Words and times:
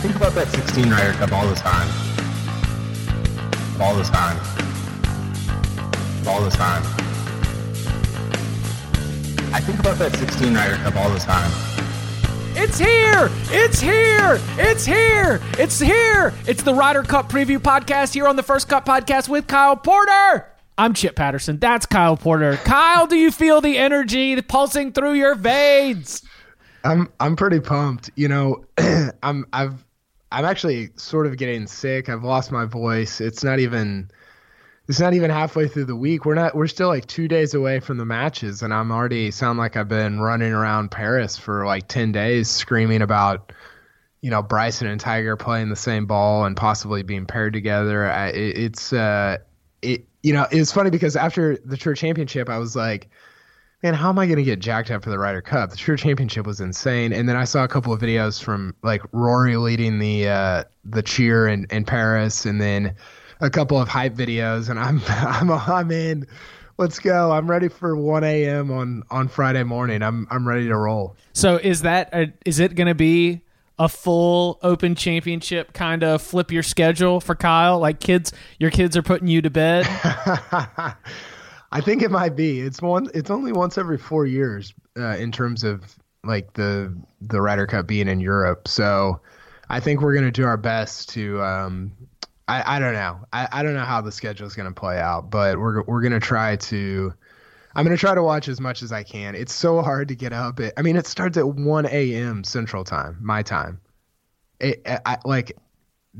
think 0.00 0.14
about 0.14 0.32
that 0.34 0.48
16 0.48 0.90
Ryder 0.90 1.12
Cup 1.14 1.32
all 1.32 1.46
the 1.48 1.56
time. 1.56 1.88
All 3.80 3.96
the 3.96 4.04
time. 4.04 4.36
All 6.26 6.40
the 6.40 6.50
time. 6.50 6.82
I 9.52 9.60
think 9.60 9.80
about 9.80 9.98
that 9.98 10.14
16 10.16 10.54
Ryder 10.54 10.76
Cup 10.76 10.96
all 10.96 11.10
the 11.10 11.18
time. 11.18 11.50
It's 12.54 12.78
here! 12.78 13.28
It's 13.50 13.80
here! 13.80 14.40
It's 14.56 14.84
here! 14.84 15.40
It's 15.58 15.80
here! 15.80 16.32
It's 16.46 16.62
the 16.62 16.74
Ryder 16.74 17.02
Cup 17.02 17.30
preview 17.30 17.58
podcast 17.58 18.14
here 18.14 18.28
on 18.28 18.36
the 18.36 18.42
First 18.42 18.68
Cut 18.68 18.86
podcast 18.86 19.28
with 19.28 19.46
Kyle 19.48 19.76
Porter. 19.76 20.46
I'm 20.76 20.94
Chip 20.94 21.16
Patterson. 21.16 21.58
That's 21.58 21.86
Kyle 21.86 22.16
Porter. 22.16 22.56
Kyle, 22.58 23.08
do 23.08 23.16
you 23.16 23.32
feel 23.32 23.60
the 23.60 23.76
energy 23.78 24.40
pulsing 24.42 24.92
through 24.92 25.14
your 25.14 25.34
veins? 25.34 26.22
I'm 26.84 27.08
I'm 27.18 27.34
pretty 27.34 27.58
pumped. 27.58 28.10
You 28.14 28.28
know, 28.28 28.64
I'm 29.22 29.44
I've 29.52 29.84
I'm 30.30 30.44
actually 30.44 30.90
sort 30.96 31.26
of 31.26 31.36
getting 31.36 31.66
sick. 31.66 32.08
I've 32.08 32.24
lost 32.24 32.52
my 32.52 32.64
voice. 32.64 33.20
It's 33.20 33.42
not 33.42 33.58
even 33.58 34.10
it's 34.88 35.00
not 35.00 35.14
even 35.14 35.30
halfway 35.30 35.68
through 35.68 35.84
the 35.84 35.96
week. 35.96 36.24
We're 36.24 36.34
not 36.34 36.54
we're 36.54 36.66
still 36.66 36.88
like 36.88 37.06
2 37.06 37.28
days 37.28 37.54
away 37.54 37.80
from 37.80 37.98
the 37.98 38.04
matches 38.04 38.62
and 38.62 38.72
I'm 38.72 38.90
already 38.90 39.30
sound 39.30 39.58
like 39.58 39.76
I've 39.76 39.88
been 39.88 40.20
running 40.20 40.52
around 40.52 40.90
Paris 40.90 41.36
for 41.36 41.66
like 41.66 41.88
10 41.88 42.12
days 42.12 42.48
screaming 42.48 43.02
about 43.02 43.52
you 44.20 44.30
know 44.30 44.42
Bryson 44.42 44.86
and 44.86 45.00
Tiger 45.00 45.36
playing 45.36 45.70
the 45.70 45.76
same 45.76 46.06
ball 46.06 46.44
and 46.44 46.56
possibly 46.56 47.02
being 47.02 47.26
paired 47.26 47.52
together. 47.52 48.10
I, 48.10 48.28
it, 48.28 48.58
it's 48.58 48.92
uh 48.92 49.38
it 49.82 50.04
you 50.22 50.32
know, 50.32 50.46
it's 50.50 50.72
funny 50.72 50.90
because 50.90 51.14
after 51.14 51.56
the 51.64 51.76
Tour 51.76 51.94
Championship 51.94 52.48
I 52.48 52.58
was 52.58 52.74
like 52.76 53.08
man, 53.82 53.94
how 53.94 54.08
am 54.08 54.18
I 54.18 54.26
going 54.26 54.38
to 54.38 54.44
get 54.44 54.58
jacked 54.58 54.90
up 54.90 55.04
for 55.04 55.10
the 55.10 55.18
Ryder 55.18 55.40
Cup? 55.40 55.70
The 55.70 55.76
Tour 55.76 55.96
Championship 55.96 56.46
was 56.46 56.60
insane, 56.60 57.12
and 57.12 57.28
then 57.28 57.36
I 57.36 57.44
saw 57.44 57.64
a 57.64 57.68
couple 57.68 57.92
of 57.92 58.00
videos 58.00 58.42
from 58.42 58.74
like 58.82 59.02
Rory 59.12 59.56
leading 59.56 59.98
the 59.98 60.28
uh, 60.28 60.64
the 60.84 61.02
cheer 61.02 61.46
in, 61.46 61.66
in 61.70 61.84
Paris, 61.84 62.44
and 62.44 62.60
then 62.60 62.94
a 63.40 63.50
couple 63.50 63.80
of 63.80 63.88
hype 63.88 64.14
videos, 64.14 64.68
and 64.68 64.78
I'm 64.78 65.00
I'm 65.08 65.50
I'm 65.50 65.90
in. 65.90 66.26
Let's 66.76 67.00
go! 67.00 67.32
I'm 67.32 67.50
ready 67.50 67.68
for 67.68 67.96
1 67.96 68.22
a.m. 68.22 68.70
on 68.70 69.02
on 69.10 69.28
Friday 69.28 69.64
morning. 69.64 70.02
I'm 70.02 70.28
I'm 70.30 70.46
ready 70.46 70.68
to 70.68 70.76
roll. 70.76 71.16
So 71.32 71.56
is 71.56 71.82
that 71.82 72.10
a, 72.12 72.32
is 72.44 72.60
it 72.60 72.76
going 72.76 72.86
to 72.86 72.94
be 72.94 73.40
a 73.80 73.88
full 73.88 74.58
Open 74.62 74.94
Championship 74.94 75.72
kind 75.72 76.02
of 76.04 76.22
flip 76.22 76.52
your 76.52 76.62
schedule 76.62 77.20
for 77.20 77.34
Kyle? 77.34 77.80
Like 77.80 77.98
kids, 77.98 78.32
your 78.60 78.70
kids 78.70 78.96
are 78.96 79.02
putting 79.02 79.26
you 79.26 79.42
to 79.42 79.50
bed. 79.50 79.88
I 81.70 81.80
think 81.80 82.02
it 82.02 82.10
might 82.10 82.34
be. 82.34 82.60
It's 82.60 82.80
one. 82.80 83.08
It's 83.14 83.30
only 83.30 83.52
once 83.52 83.76
every 83.76 83.98
four 83.98 84.26
years 84.26 84.72
uh, 84.96 85.16
in 85.16 85.30
terms 85.32 85.64
of 85.64 85.96
like 86.24 86.54
the 86.54 86.94
the 87.20 87.40
Ryder 87.40 87.66
Cup 87.66 87.86
being 87.86 88.08
in 88.08 88.20
Europe. 88.20 88.68
So 88.68 89.20
I 89.68 89.80
think 89.80 90.00
we're 90.00 90.14
gonna 90.14 90.30
do 90.30 90.44
our 90.44 90.56
best 90.56 91.10
to. 91.10 91.42
Um, 91.42 91.92
I 92.46 92.76
I 92.76 92.78
don't 92.78 92.94
know. 92.94 93.20
I, 93.32 93.48
I 93.52 93.62
don't 93.62 93.74
know 93.74 93.84
how 93.84 94.00
the 94.00 94.12
schedule 94.12 94.46
is 94.46 94.54
gonna 94.54 94.72
play 94.72 94.98
out, 94.98 95.30
but 95.30 95.58
we're 95.58 95.82
we're 95.82 96.00
gonna 96.00 96.20
try 96.20 96.56
to. 96.56 97.12
I'm 97.74 97.84
gonna 97.84 97.98
try 97.98 98.14
to 98.14 98.22
watch 98.22 98.48
as 98.48 98.60
much 98.60 98.82
as 98.82 98.90
I 98.90 99.02
can. 99.02 99.34
It's 99.34 99.52
so 99.52 99.82
hard 99.82 100.08
to 100.08 100.14
get 100.14 100.32
up. 100.32 100.58
At, 100.58 100.72
I 100.78 100.82
mean, 100.82 100.96
it 100.96 101.06
starts 101.06 101.36
at 101.36 101.46
1 101.46 101.86
a.m. 101.86 102.42
Central 102.42 102.82
Time, 102.82 103.18
my 103.20 103.42
time. 103.42 103.78
It, 104.58 104.82
I, 104.86 105.18
like 105.24 105.56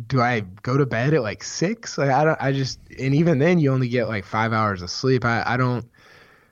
do 0.06 0.20
I 0.20 0.40
go 0.40 0.76
to 0.76 0.86
bed 0.86 1.14
at 1.14 1.22
like 1.22 1.42
six? 1.42 1.98
Like 1.98 2.10
I 2.10 2.24
don't. 2.24 2.38
I 2.40 2.52
just 2.52 2.80
and 2.98 3.14
even 3.14 3.38
then 3.38 3.58
you 3.58 3.72
only 3.72 3.88
get 3.88 4.08
like 4.08 4.24
five 4.24 4.52
hours 4.52 4.82
of 4.82 4.90
sleep. 4.90 5.24
I 5.24 5.42
I 5.46 5.56
don't. 5.56 5.88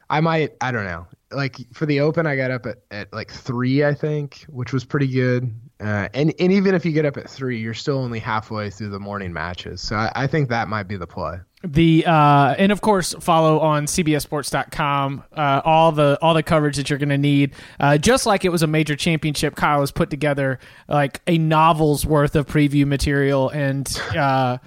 I 0.08 0.20
might. 0.20 0.54
I 0.60 0.72
don't 0.72 0.84
know. 0.84 1.06
Like 1.30 1.56
for 1.72 1.86
the 1.86 2.00
Open, 2.00 2.26
I 2.26 2.36
got 2.36 2.50
up 2.50 2.66
at, 2.66 2.78
at 2.90 3.12
like 3.12 3.30
three, 3.30 3.84
I 3.84 3.94
think, 3.94 4.46
which 4.48 4.72
was 4.72 4.84
pretty 4.84 5.08
good. 5.08 5.52
Uh, 5.80 6.08
and 6.14 6.32
and 6.38 6.52
even 6.52 6.74
if 6.74 6.84
you 6.86 6.92
get 6.92 7.04
up 7.04 7.16
at 7.16 7.28
three, 7.28 7.58
you're 7.58 7.74
still 7.74 7.98
only 7.98 8.18
halfway 8.18 8.70
through 8.70 8.90
the 8.90 9.00
morning 9.00 9.32
matches. 9.32 9.80
So 9.80 9.96
I, 9.96 10.12
I 10.14 10.26
think 10.26 10.48
that 10.48 10.68
might 10.68 10.88
be 10.88 10.96
the 10.96 11.06
play. 11.06 11.38
The 11.66 12.06
uh, 12.06 12.54
and 12.58 12.70
of 12.70 12.80
course 12.80 13.14
follow 13.20 13.58
on 13.58 13.86
CBSSports.com 13.86 15.24
uh, 15.32 15.62
all 15.64 15.92
the 15.92 16.18
all 16.22 16.34
the 16.34 16.42
coverage 16.42 16.76
that 16.76 16.88
you're 16.88 16.98
going 16.98 17.08
to 17.08 17.18
need. 17.18 17.54
Uh, 17.80 17.98
just 17.98 18.24
like 18.24 18.44
it 18.44 18.50
was 18.50 18.62
a 18.62 18.66
major 18.66 18.94
championship, 18.94 19.56
Kyle 19.56 19.80
has 19.80 19.90
put 19.90 20.08
together 20.10 20.58
like 20.88 21.20
a 21.26 21.38
novel's 21.38 22.06
worth 22.06 22.36
of 22.36 22.46
preview 22.46 22.86
material 22.86 23.50
and. 23.50 23.88
Uh, 24.16 24.58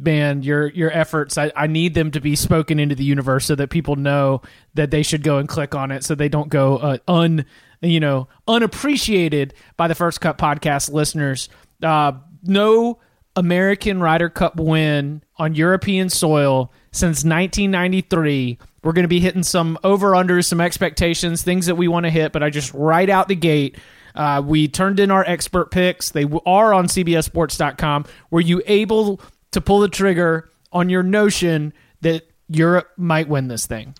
man, 0.00 0.42
your 0.42 0.68
your 0.68 0.92
efforts. 0.92 1.36
I, 1.36 1.52
I 1.56 1.66
need 1.66 1.94
them 1.94 2.10
to 2.12 2.20
be 2.20 2.36
spoken 2.36 2.78
into 2.78 2.94
the 2.94 3.04
universe 3.04 3.46
so 3.46 3.54
that 3.56 3.70
people 3.70 3.96
know 3.96 4.42
that 4.74 4.90
they 4.90 5.02
should 5.02 5.22
go 5.22 5.38
and 5.38 5.48
click 5.48 5.74
on 5.74 5.90
it, 5.90 6.04
so 6.04 6.14
they 6.14 6.28
don't 6.28 6.48
go 6.48 6.76
uh, 6.76 6.98
un 7.08 7.44
you 7.80 8.00
know 8.00 8.28
unappreciated 8.46 9.54
by 9.76 9.88
the 9.88 9.94
First 9.94 10.20
Cut 10.20 10.38
podcast 10.38 10.92
listeners. 10.92 11.48
Uh, 11.82 12.12
no 12.44 12.98
American 13.38 14.00
Ryder 14.00 14.30
Cup 14.30 14.56
win 14.56 15.22
on 15.36 15.54
European 15.54 16.10
soil 16.10 16.72
since 16.90 17.18
1993. 17.18 18.58
We're 18.82 18.92
going 18.92 19.04
to 19.04 19.08
be 19.08 19.20
hitting 19.20 19.44
some 19.44 19.78
over 19.84 20.10
unders, 20.10 20.46
some 20.46 20.60
expectations, 20.60 21.44
things 21.44 21.66
that 21.66 21.76
we 21.76 21.86
want 21.86 22.02
to 22.02 22.10
hit, 22.10 22.32
but 22.32 22.42
I 22.42 22.50
just 22.50 22.74
right 22.74 23.08
out 23.08 23.28
the 23.28 23.36
gate. 23.36 23.78
Uh, 24.16 24.42
we 24.44 24.66
turned 24.66 24.98
in 24.98 25.12
our 25.12 25.24
expert 25.24 25.70
picks. 25.70 26.10
They 26.10 26.24
are 26.24 26.74
on 26.74 26.88
CBSSports.com. 26.88 28.06
Were 28.32 28.40
you 28.40 28.60
able 28.66 29.20
to 29.52 29.60
pull 29.60 29.78
the 29.78 29.88
trigger 29.88 30.50
on 30.72 30.90
your 30.90 31.04
notion 31.04 31.72
that 32.00 32.28
Europe 32.48 32.90
might 32.96 33.28
win 33.28 33.46
this 33.46 33.66
thing? 33.66 33.94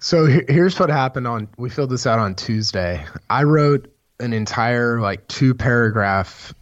So 0.00 0.26
here's 0.26 0.78
what 0.78 0.90
happened 0.90 1.26
on. 1.26 1.48
We 1.56 1.70
filled 1.70 1.90
this 1.90 2.06
out 2.06 2.18
on 2.18 2.34
Tuesday. 2.34 3.06
I 3.30 3.44
wrote 3.44 3.90
an 4.20 4.34
entire 4.34 5.00
like 5.00 5.26
two 5.28 5.54
paragraph 5.54 6.52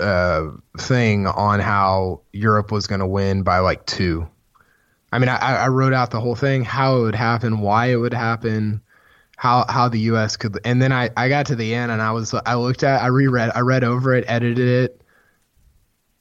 uh, 0.00 0.50
thing 0.78 1.26
on 1.26 1.60
how 1.60 2.22
Europe 2.32 2.70
was 2.70 2.86
going 2.86 3.00
to 3.00 3.06
win 3.06 3.42
by 3.42 3.58
like 3.58 3.86
two. 3.86 4.28
I 5.12 5.18
mean, 5.18 5.28
I, 5.28 5.64
I 5.64 5.68
wrote 5.68 5.92
out 5.92 6.10
the 6.10 6.20
whole 6.20 6.34
thing, 6.34 6.64
how 6.64 6.98
it 6.98 7.02
would 7.02 7.14
happen, 7.14 7.60
why 7.60 7.86
it 7.86 7.96
would 7.96 8.14
happen, 8.14 8.82
how 9.36 9.64
how 9.68 9.88
the 9.88 10.00
U.S. 10.00 10.36
could, 10.36 10.58
and 10.64 10.80
then 10.80 10.92
I, 10.92 11.10
I 11.16 11.28
got 11.28 11.46
to 11.46 11.56
the 11.56 11.74
end 11.74 11.92
and 11.92 12.02
I 12.02 12.12
was 12.12 12.34
I 12.34 12.54
looked 12.54 12.82
at 12.82 13.02
I 13.02 13.06
reread 13.06 13.50
I 13.54 13.60
read 13.60 13.84
over 13.84 14.14
it, 14.14 14.24
edited 14.26 14.68
it, 14.68 15.00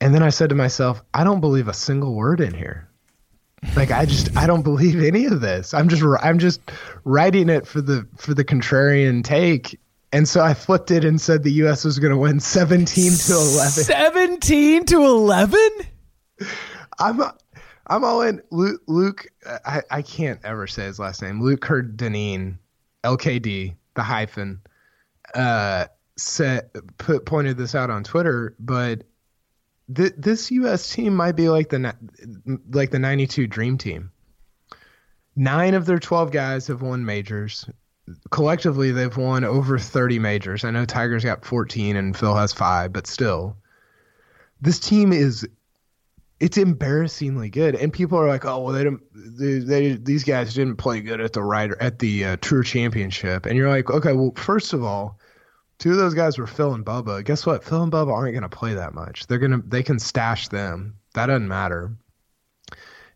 and 0.01 0.13
then 0.13 0.23
I 0.23 0.29
said 0.29 0.49
to 0.49 0.55
myself, 0.55 1.01
I 1.13 1.23
don't 1.23 1.39
believe 1.39 1.67
a 1.67 1.73
single 1.73 2.13
word 2.13 2.41
in 2.41 2.53
here. 2.53 2.89
Like 3.75 3.91
I 3.91 4.05
just 4.05 4.35
I 4.37 4.47
don't 4.47 4.61
believe 4.61 5.01
any 5.03 5.25
of 5.25 5.41
this. 5.41 5.73
I'm 5.73 5.89
just 5.89 6.03
I'm 6.21 6.39
just 6.39 6.61
writing 7.03 7.49
it 7.49 7.65
for 7.65 7.81
the 7.81 8.07
for 8.17 8.33
the 8.33 8.43
contrarian 8.43 9.23
take 9.23 9.79
and 10.15 10.29
so 10.29 10.41
I 10.41 10.53
flipped 10.53 10.91
it 10.91 11.03
and 11.03 11.19
said 11.19 11.43
the 11.43 11.51
U.S. 11.51 11.83
was 11.83 11.99
going 11.99 12.11
to 12.11 12.17
win 12.17 12.39
17 12.39 13.11
to 13.11 13.33
11. 13.33 13.83
17 13.83 14.85
to 14.85 15.03
11? 15.03 15.59
I'm 16.97 17.21
I'm 17.87 18.03
all 18.05 18.21
in. 18.21 18.41
Luke, 18.49 18.81
Luke 18.87 19.27
I, 19.65 19.81
I 19.91 20.01
can't 20.01 20.39
ever 20.45 20.67
say 20.67 20.85
his 20.85 20.99
last 20.99 21.21
name. 21.21 21.41
Luke 21.41 21.59
Kerr-Dineen, 21.59 22.57
LKD, 23.03 23.75
the 23.95 24.03
hyphen, 24.03 24.61
uh, 25.33 25.87
said 26.15 26.69
put 26.97 27.25
pointed 27.25 27.57
this 27.57 27.75
out 27.75 27.89
on 27.89 28.05
Twitter, 28.05 28.55
but 28.57 29.03
th- 29.93 30.13
this 30.17 30.49
U.S. 30.49 30.93
team 30.93 31.13
might 31.13 31.35
be 31.35 31.49
like 31.49 31.67
the 31.67 31.93
like 32.71 32.91
the 32.91 32.99
'92 32.99 33.47
Dream 33.47 33.77
Team. 33.77 34.11
Nine 35.35 35.73
of 35.73 35.85
their 35.85 35.99
12 35.99 36.31
guys 36.31 36.67
have 36.67 36.81
won 36.81 37.03
majors 37.03 37.65
collectively 38.29 38.91
they've 38.91 39.15
won 39.15 39.43
over 39.43 39.77
30 39.77 40.19
majors. 40.19 40.63
I 40.63 40.71
know 40.71 40.85
Tiger's 40.85 41.23
got 41.23 41.45
14 41.45 41.95
and 41.95 42.15
Phil 42.15 42.35
has 42.35 42.53
5, 42.53 42.93
but 42.93 43.07
still 43.07 43.57
this 44.61 44.79
team 44.79 45.11
is 45.11 45.47
it's 46.39 46.57
embarrassingly 46.57 47.49
good 47.49 47.75
and 47.75 47.93
people 47.93 48.17
are 48.19 48.27
like, 48.27 48.45
"Oh, 48.45 48.61
well 48.61 48.73
they 48.73 48.83
don't 48.83 49.01
they, 49.13 49.59
they 49.59 49.93
these 49.93 50.23
guys 50.23 50.53
didn't 50.53 50.77
play 50.77 51.01
good 51.01 51.21
at 51.21 51.33
the 51.33 51.41
Ryder 51.41 51.77
at 51.81 51.99
the 51.99 52.25
uh, 52.25 52.37
Tour 52.41 52.63
Championship." 52.63 53.45
And 53.45 53.57
you're 53.57 53.69
like, 53.69 53.89
"Okay, 53.89 54.13
well 54.13 54.33
first 54.35 54.73
of 54.73 54.83
all, 54.83 55.17
two 55.79 55.91
of 55.91 55.97
those 55.97 56.13
guys 56.13 56.37
were 56.37 56.47
Phil 56.47 56.73
and 56.73 56.85
Bubba. 56.85 57.23
Guess 57.23 57.45
what? 57.45 57.63
Phil 57.63 57.83
and 57.83 57.91
Bubba 57.91 58.11
aren't 58.11 58.33
going 58.33 58.49
to 58.49 58.49
play 58.49 58.73
that 58.73 58.93
much. 58.93 59.27
They're 59.27 59.39
going 59.39 59.51
to 59.51 59.63
they 59.65 59.83
can 59.83 59.99
stash 59.99 60.49
them. 60.49 60.95
That 61.13 61.27
doesn't 61.27 61.47
matter." 61.47 61.95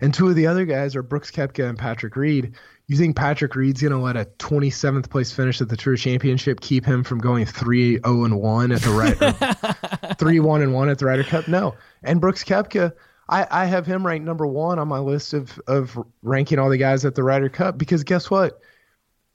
And 0.02 0.14
two 0.14 0.30
of 0.30 0.36
the 0.36 0.48
other 0.48 0.64
guys 0.64 0.96
are 0.96 1.04
Brooks 1.04 1.30
Koepka 1.30 1.68
and 1.68 1.78
Patrick 1.78 2.16
Reed. 2.16 2.56
You 2.90 2.98
think 2.98 3.16
Patrick 3.16 3.56
Reed's 3.56 3.84
going 3.84 3.92
to 3.92 4.00
let 4.00 4.18
a 4.18 4.26
27th 4.40 5.12
place 5.12 5.32
finish 5.32 5.62
at 5.62 5.70
the 5.70 5.78
Tour 5.78 5.96
Championship 5.96 6.60
keep 6.60 6.84
him 6.84 7.04
from 7.04 7.20
going 7.20 7.46
3 7.46 8.00
0 8.00 8.24
and 8.24 8.42
1 8.42 8.72
at 8.72 8.82
the 8.82 8.90
right 8.90 10.18
3 10.18 10.40
1 10.40 10.62
and 10.64 10.74
1 10.74 10.90
at 10.90 10.98
the 10.98 11.06
Ryder 11.06 11.24
Cup? 11.24 11.48
No. 11.48 11.76
And 12.02 12.20
Brooks 12.20 12.44
Koepka, 12.44 12.92
I, 13.30 13.46
I 13.52 13.66
have 13.66 13.86
him 13.86 14.08
ranked 14.08 14.26
number 14.26 14.48
one 14.48 14.80
on 14.80 14.88
my 14.88 14.98
list 14.98 15.36
of, 15.36 15.62
of 15.68 16.04
ranking 16.24 16.58
all 16.58 16.72
the 16.72 16.80
guys 16.80 17.06
at 17.06 17.14
the 17.14 17.24
Ryder 17.24 17.50
Cup 17.50 17.78
because 17.78 18.04
guess 18.04 18.32
what? 18.32 18.60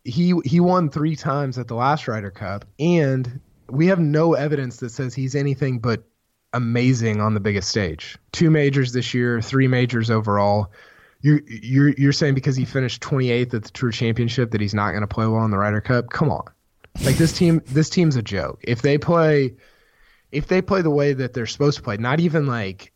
He 0.02 0.34
he 0.44 0.58
won 0.58 0.90
three 0.90 1.14
times 1.14 1.56
at 1.56 1.68
the 1.68 1.76
last 1.76 2.08
Ryder 2.08 2.32
Cup, 2.32 2.64
and 2.80 3.40
we 3.70 3.86
have 3.86 4.00
no 4.00 4.34
evidence 4.34 4.78
that 4.78 4.90
says 4.90 5.14
he's 5.14 5.36
anything 5.36 5.78
but 5.78 6.02
amazing 6.52 7.20
on 7.20 7.34
the 7.34 7.40
biggest 7.40 7.68
stage. 7.68 8.18
Two 8.32 8.50
majors 8.50 8.92
this 8.92 9.14
year, 9.14 9.40
three 9.40 9.68
majors 9.68 10.10
overall 10.10 10.72
you're 11.24 11.40
you're 11.48 11.88
you're 11.94 12.12
saying 12.12 12.34
because 12.34 12.54
he 12.54 12.66
finished 12.66 13.02
28th 13.02 13.54
at 13.54 13.62
the 13.64 13.70
Tour 13.70 13.90
Championship 13.90 14.50
that 14.50 14.60
he's 14.60 14.74
not 14.74 14.90
going 14.90 15.00
to 15.00 15.06
play 15.06 15.26
well 15.26 15.42
in 15.46 15.50
the 15.50 15.56
Ryder 15.56 15.80
Cup? 15.80 16.10
Come 16.10 16.30
on, 16.30 16.44
like 17.02 17.16
this 17.16 17.32
team 17.32 17.62
this 17.66 17.88
team's 17.88 18.16
a 18.16 18.22
joke. 18.22 18.60
If 18.62 18.82
they 18.82 18.98
play, 18.98 19.54
if 20.32 20.48
they 20.48 20.60
play 20.60 20.82
the 20.82 20.90
way 20.90 21.14
that 21.14 21.32
they're 21.32 21.46
supposed 21.46 21.78
to 21.78 21.82
play, 21.82 21.96
not 21.96 22.20
even 22.20 22.46
like 22.46 22.92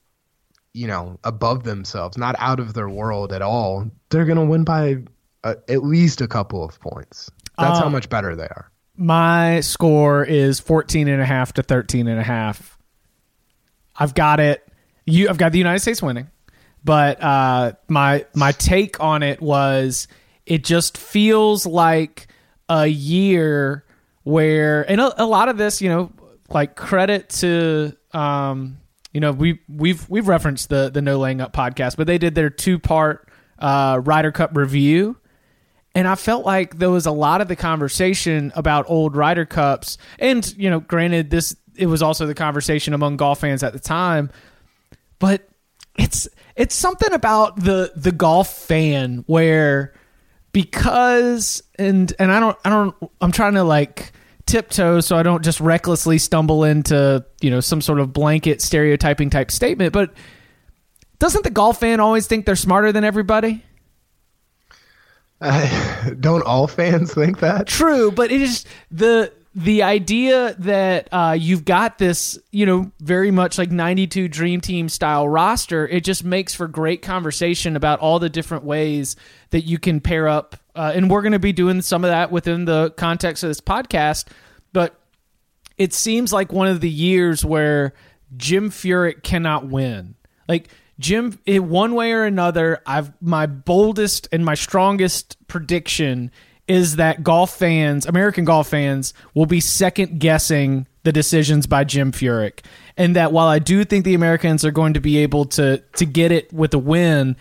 you 0.74 0.86
know 0.86 1.18
above 1.24 1.64
themselves, 1.64 2.18
not 2.18 2.36
out 2.38 2.60
of 2.60 2.74
their 2.74 2.90
world 2.90 3.32
at 3.32 3.40
all, 3.40 3.90
they're 4.10 4.26
gonna 4.26 4.44
win 4.44 4.62
by 4.64 4.98
uh, 5.42 5.54
at 5.66 5.82
least 5.82 6.20
a 6.20 6.28
couple 6.28 6.62
of 6.62 6.78
points. 6.80 7.30
That's 7.58 7.78
how 7.78 7.86
Um, 7.86 7.92
much 7.92 8.10
better 8.10 8.36
they 8.36 8.44
are. 8.44 8.70
My 8.94 9.60
score 9.60 10.22
is 10.24 10.60
14 10.60 11.08
and 11.08 11.22
a 11.22 11.24
half 11.24 11.54
to 11.54 11.62
13 11.62 12.08
and 12.08 12.20
a 12.20 12.22
half. 12.22 12.76
I've 13.96 14.12
got 14.14 14.38
it. 14.38 14.68
You 15.06 15.30
I've 15.30 15.38
got 15.38 15.52
the 15.52 15.58
United 15.58 15.80
States 15.80 16.02
winning. 16.02 16.28
But 16.88 17.22
uh 17.22 17.72
my 17.86 18.24
my 18.34 18.52
take 18.52 18.98
on 18.98 19.22
it 19.22 19.42
was 19.42 20.08
it 20.46 20.64
just 20.64 20.96
feels 20.96 21.66
like 21.66 22.28
a 22.70 22.86
year 22.86 23.84
where 24.22 24.90
and 24.90 24.98
a, 24.98 25.22
a 25.22 25.26
lot 25.26 25.50
of 25.50 25.58
this, 25.58 25.82
you 25.82 25.90
know, 25.90 26.10
like 26.48 26.76
credit 26.76 27.28
to 27.28 27.94
um 28.14 28.78
you 29.12 29.20
know, 29.20 29.32
we 29.32 29.60
we've 29.68 30.08
we've 30.08 30.28
referenced 30.28 30.70
the 30.70 30.88
the 30.88 31.02
No 31.02 31.18
Laying 31.18 31.42
Up 31.42 31.52
podcast, 31.52 31.98
but 31.98 32.06
they 32.06 32.16
did 32.16 32.34
their 32.34 32.48
two-part 32.48 33.28
uh 33.58 34.00
Ryder 34.02 34.32
Cup 34.32 34.56
review. 34.56 35.18
And 35.94 36.08
I 36.08 36.14
felt 36.14 36.46
like 36.46 36.78
there 36.78 36.88
was 36.88 37.04
a 37.04 37.12
lot 37.12 37.42
of 37.42 37.48
the 37.48 37.56
conversation 37.56 38.50
about 38.54 38.88
old 38.88 39.14
Ryder 39.14 39.44
Cups, 39.44 39.98
and 40.18 40.54
you 40.56 40.70
know, 40.70 40.80
granted, 40.80 41.28
this 41.28 41.54
it 41.76 41.84
was 41.84 42.00
also 42.00 42.26
the 42.26 42.34
conversation 42.34 42.94
among 42.94 43.18
golf 43.18 43.40
fans 43.40 43.62
at 43.62 43.74
the 43.74 43.78
time, 43.78 44.30
but 45.18 45.46
it's 45.98 46.28
it's 46.58 46.74
something 46.74 47.12
about 47.12 47.56
the 47.56 47.92
the 47.94 48.12
golf 48.12 48.52
fan 48.52 49.22
where 49.26 49.94
because 50.52 51.62
and 51.78 52.12
and 52.18 52.32
I 52.32 52.40
don't 52.40 52.58
I 52.64 52.68
don't 52.68 52.94
I'm 53.20 53.32
trying 53.32 53.54
to 53.54 53.62
like 53.62 54.12
tiptoe 54.44 55.00
so 55.00 55.16
I 55.16 55.22
don't 55.22 55.44
just 55.44 55.60
recklessly 55.60 56.18
stumble 56.18 56.64
into 56.64 57.24
you 57.40 57.50
know 57.50 57.60
some 57.60 57.80
sort 57.80 58.00
of 58.00 58.12
blanket 58.12 58.60
stereotyping 58.60 59.30
type 59.30 59.52
statement, 59.52 59.92
but 59.92 60.12
doesn't 61.20 61.44
the 61.44 61.50
golf 61.50 61.80
fan 61.80 62.00
always 62.00 62.26
think 62.26 62.44
they're 62.44 62.56
smarter 62.56 62.90
than 62.90 63.04
everybody? 63.04 63.64
Uh, 65.40 66.10
don't 66.20 66.42
all 66.42 66.66
fans 66.66 67.14
think 67.14 67.38
that? 67.38 67.68
True, 67.68 68.10
but 68.10 68.32
it 68.32 68.42
is 68.42 68.64
the 68.90 69.32
the 69.58 69.82
idea 69.82 70.54
that 70.60 71.08
uh, 71.10 71.36
you've 71.36 71.64
got 71.64 71.98
this, 71.98 72.38
you 72.52 72.64
know, 72.64 72.92
very 73.00 73.32
much 73.32 73.58
like 73.58 73.72
'92 73.72 74.28
Dream 74.28 74.60
Team 74.60 74.88
style 74.88 75.28
roster. 75.28 75.86
It 75.86 76.04
just 76.04 76.22
makes 76.22 76.54
for 76.54 76.68
great 76.68 77.02
conversation 77.02 77.74
about 77.74 77.98
all 77.98 78.20
the 78.20 78.28
different 78.28 78.62
ways 78.62 79.16
that 79.50 79.62
you 79.62 79.78
can 79.78 80.00
pair 80.00 80.28
up, 80.28 80.56
uh, 80.76 80.92
and 80.94 81.10
we're 81.10 81.22
going 81.22 81.32
to 81.32 81.40
be 81.40 81.52
doing 81.52 81.82
some 81.82 82.04
of 82.04 82.10
that 82.10 82.30
within 82.30 82.66
the 82.66 82.90
context 82.96 83.42
of 83.42 83.50
this 83.50 83.60
podcast. 83.60 84.28
But 84.72 84.94
it 85.76 85.92
seems 85.92 86.32
like 86.32 86.52
one 86.52 86.68
of 86.68 86.80
the 86.80 86.90
years 86.90 87.44
where 87.44 87.94
Jim 88.36 88.70
Furyk 88.70 89.24
cannot 89.24 89.66
win. 89.66 90.14
Like 90.46 90.68
Jim, 91.00 91.36
in 91.46 91.68
one 91.68 91.94
way 91.94 92.12
or 92.12 92.24
another, 92.24 92.80
I've 92.86 93.10
my 93.20 93.46
boldest 93.46 94.28
and 94.30 94.44
my 94.44 94.54
strongest 94.54 95.36
prediction 95.48 96.30
is 96.68 96.96
that 96.96 97.24
golf 97.24 97.56
fans, 97.56 98.06
American 98.06 98.44
golf 98.44 98.68
fans, 98.68 99.14
will 99.34 99.46
be 99.46 99.60
second 99.60 100.20
guessing 100.20 100.86
the 101.02 101.12
decisions 101.12 101.66
by 101.66 101.84
Jim 101.84 102.12
Furyk, 102.12 102.60
and 102.96 103.16
that 103.16 103.32
while 103.32 103.48
I 103.48 103.58
do 103.58 103.84
think 103.84 104.04
the 104.04 104.14
Americans 104.14 104.64
are 104.64 104.70
going 104.70 104.94
to 104.94 105.00
be 105.00 105.18
able 105.18 105.46
to 105.46 105.78
to 105.96 106.04
get 106.04 106.30
it 106.30 106.52
with 106.52 106.74
a 106.74 106.78
win, 106.78 107.36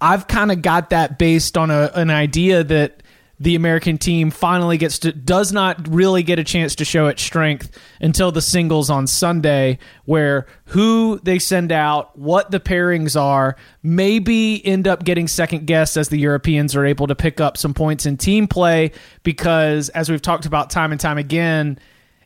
I've 0.00 0.28
kind 0.28 0.52
of 0.52 0.62
got 0.62 0.90
that 0.90 1.18
based 1.18 1.58
on 1.58 1.70
a, 1.70 1.90
an 1.94 2.10
idea 2.10 2.62
that 2.64 3.02
the 3.40 3.54
American 3.54 3.98
team 3.98 4.30
finally 4.30 4.78
gets 4.78 4.98
to 5.00 5.12
does 5.12 5.52
not 5.52 5.86
really 5.88 6.22
get 6.22 6.38
a 6.38 6.44
chance 6.44 6.74
to 6.76 6.84
show 6.84 7.06
its 7.06 7.22
strength 7.22 7.70
until 8.00 8.32
the 8.32 8.42
singles 8.42 8.90
on 8.90 9.06
Sunday, 9.06 9.78
where 10.06 10.46
who 10.66 11.20
they 11.22 11.38
send 11.38 11.70
out, 11.70 12.18
what 12.18 12.50
the 12.50 12.58
pairings 12.58 13.20
are, 13.20 13.56
maybe 13.82 14.64
end 14.66 14.88
up 14.88 15.04
getting 15.04 15.28
second 15.28 15.66
guessed 15.66 15.96
as 15.96 16.08
the 16.08 16.18
Europeans 16.18 16.74
are 16.74 16.84
able 16.84 17.06
to 17.06 17.14
pick 17.14 17.40
up 17.40 17.56
some 17.56 17.74
points 17.74 18.06
in 18.06 18.16
team 18.16 18.48
play 18.48 18.90
because 19.22 19.88
as 19.90 20.10
we've 20.10 20.22
talked 20.22 20.46
about 20.46 20.70
time 20.70 20.90
and 20.90 21.00
time 21.00 21.18
again, 21.18 21.78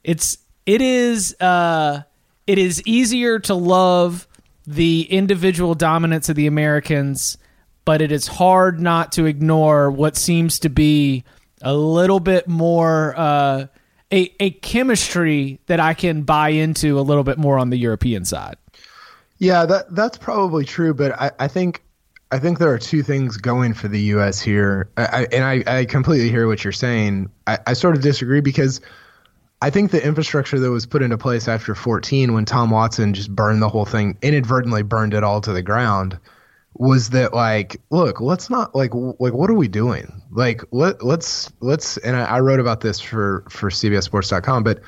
it's 0.03 0.39
it 0.65 0.81
is 0.81 1.37
uh 1.41 2.03
it 2.47 2.59
is 2.59 2.83
easier 2.87 3.39
to 3.39 3.55
love 3.55 4.27
the 4.67 5.03
individual 5.11 5.75
dominance 5.75 6.29
of 6.29 6.37
the 6.37 6.47
Americans 6.47 7.37
but 7.85 8.03
it 8.03 8.13
is 8.13 8.27
hard 8.27 8.81
not 8.81 9.13
to 9.13 9.27
ignore 9.27 9.91
what 9.91 10.17
seems 10.17 10.59
to 10.61 10.69
be 10.69 11.25
a 11.63 11.75
little 11.75 12.21
bit 12.21 12.49
more 12.49 13.15
uh, 13.17 13.67
a 14.13 14.35
a 14.41 14.51
chemistry 14.51 15.61
that 15.67 15.81
I 15.81 15.95
can 15.95 16.23
buy 16.23 16.51
into 16.51 16.99
a 16.99 17.03
little 17.03 17.25
bit 17.25 17.39
more 17.39 17.59
on 17.59 17.71
the 17.71 17.79
European 17.79 18.25
side. 18.25 18.57
Yeah, 19.39 19.67
that 19.67 19.95
that's 19.95 20.19
probably 20.19 20.65
true, 20.65 20.95
but 20.95 21.13
I, 21.13 21.33
I 21.39 21.49
think 21.49 21.83
I 22.31 22.39
think 22.39 22.59
there 22.59 22.73
are 22.73 22.79
two 22.79 23.03
things 23.03 23.37
going 23.37 23.75
for 23.75 23.89
the 23.89 24.01
U.S. 24.01 24.41
here, 24.41 24.89
I, 24.97 25.27
and 25.31 25.45
I, 25.45 25.79
I 25.81 25.85
completely 25.85 26.31
hear 26.31 26.47
what 26.47 26.65
you're 26.65 26.73
saying. 26.73 27.31
I, 27.47 27.59
I 27.67 27.73
sort 27.75 27.95
of 27.95 28.03
disagree 28.03 28.41
because 28.41 28.81
I 29.61 29.69
think 29.69 29.91
the 29.91 30.05
infrastructure 30.05 30.59
that 30.59 30.71
was 30.71 30.87
put 30.87 31.03
into 31.03 31.19
place 31.19 31.47
after 31.47 31.75
14, 31.75 32.33
when 32.33 32.47
Tom 32.47 32.71
Watson 32.71 33.13
just 33.13 33.35
burned 33.35 33.61
the 33.61 33.69
whole 33.69 33.85
thing, 33.85 34.17
inadvertently 34.23 34.83
burned 34.83 35.13
it 35.13 35.23
all 35.23 35.43
to 35.43 35.53
the 35.53 35.63
ground, 35.63 36.19
was 36.75 37.11
that 37.11 37.35
like, 37.35 37.81
look, 37.91 38.21
let's 38.21 38.49
not 38.49 38.75
like 38.75 38.91
w- 38.93 39.17
like 39.19 39.33
what 39.33 39.51
are 39.51 39.55
we 39.55 39.69
doing? 39.69 40.23
Like 40.31 40.63
let 40.71 41.05
let's 41.05 41.53
let's 41.61 41.97
and 41.99 42.17
I, 42.17 42.25
I 42.25 42.41
wrote 42.41 42.61
about 42.61 42.81
this 42.81 43.01
for 43.01 43.45
for 43.49 43.71
CBSSports.com, 43.71 44.65
but 44.65 44.81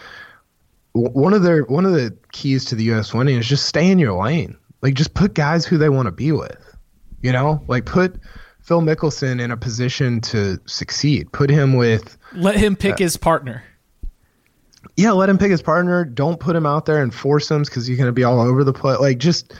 w- 0.94 1.12
one 1.12 1.34
of 1.34 1.42
their 1.42 1.64
one 1.64 1.84
of 1.84 1.92
the 1.92 2.16
keys 2.32 2.64
to 2.66 2.74
the 2.74 2.84
U.S. 2.84 3.12
winning 3.12 3.36
is 3.36 3.46
just 3.46 3.66
stay 3.66 3.90
in 3.90 3.98
your 3.98 4.14
lane. 4.22 4.56
Like 4.80 4.94
just 4.94 5.14
put 5.14 5.34
guys 5.34 5.66
who 5.66 5.78
they 5.78 5.88
want 5.88 6.06
to 6.06 6.12
be 6.12 6.32
with. 6.32 6.56
You 7.22 7.32
know, 7.32 7.62
like 7.68 7.86
put 7.86 8.16
Phil 8.60 8.80
Mickelson 8.82 9.40
in 9.40 9.50
a 9.50 9.56
position 9.56 10.20
to 10.22 10.58
succeed. 10.66 11.32
Put 11.32 11.50
him 11.50 11.74
with 11.74 12.16
Let 12.32 12.56
him 12.56 12.76
pick 12.76 12.94
uh, 12.94 12.96
his 12.98 13.16
partner. 13.16 13.62
yeah, 14.96 15.12
let 15.12 15.28
him 15.28 15.38
pick 15.38 15.50
his 15.50 15.62
partner. 15.62 16.04
Don't 16.04 16.38
put 16.40 16.54
him 16.56 16.66
out 16.66 16.86
there 16.86 17.02
and 17.02 17.12
force 17.14 17.50
him 17.50 17.62
because 17.62 17.86
he's 17.86 17.96
going 17.98 18.08
to 18.08 18.12
be 18.12 18.24
all 18.24 18.40
over 18.40 18.62
the 18.64 18.72
place. 18.72 19.00
Like, 19.00 19.18
just, 19.18 19.54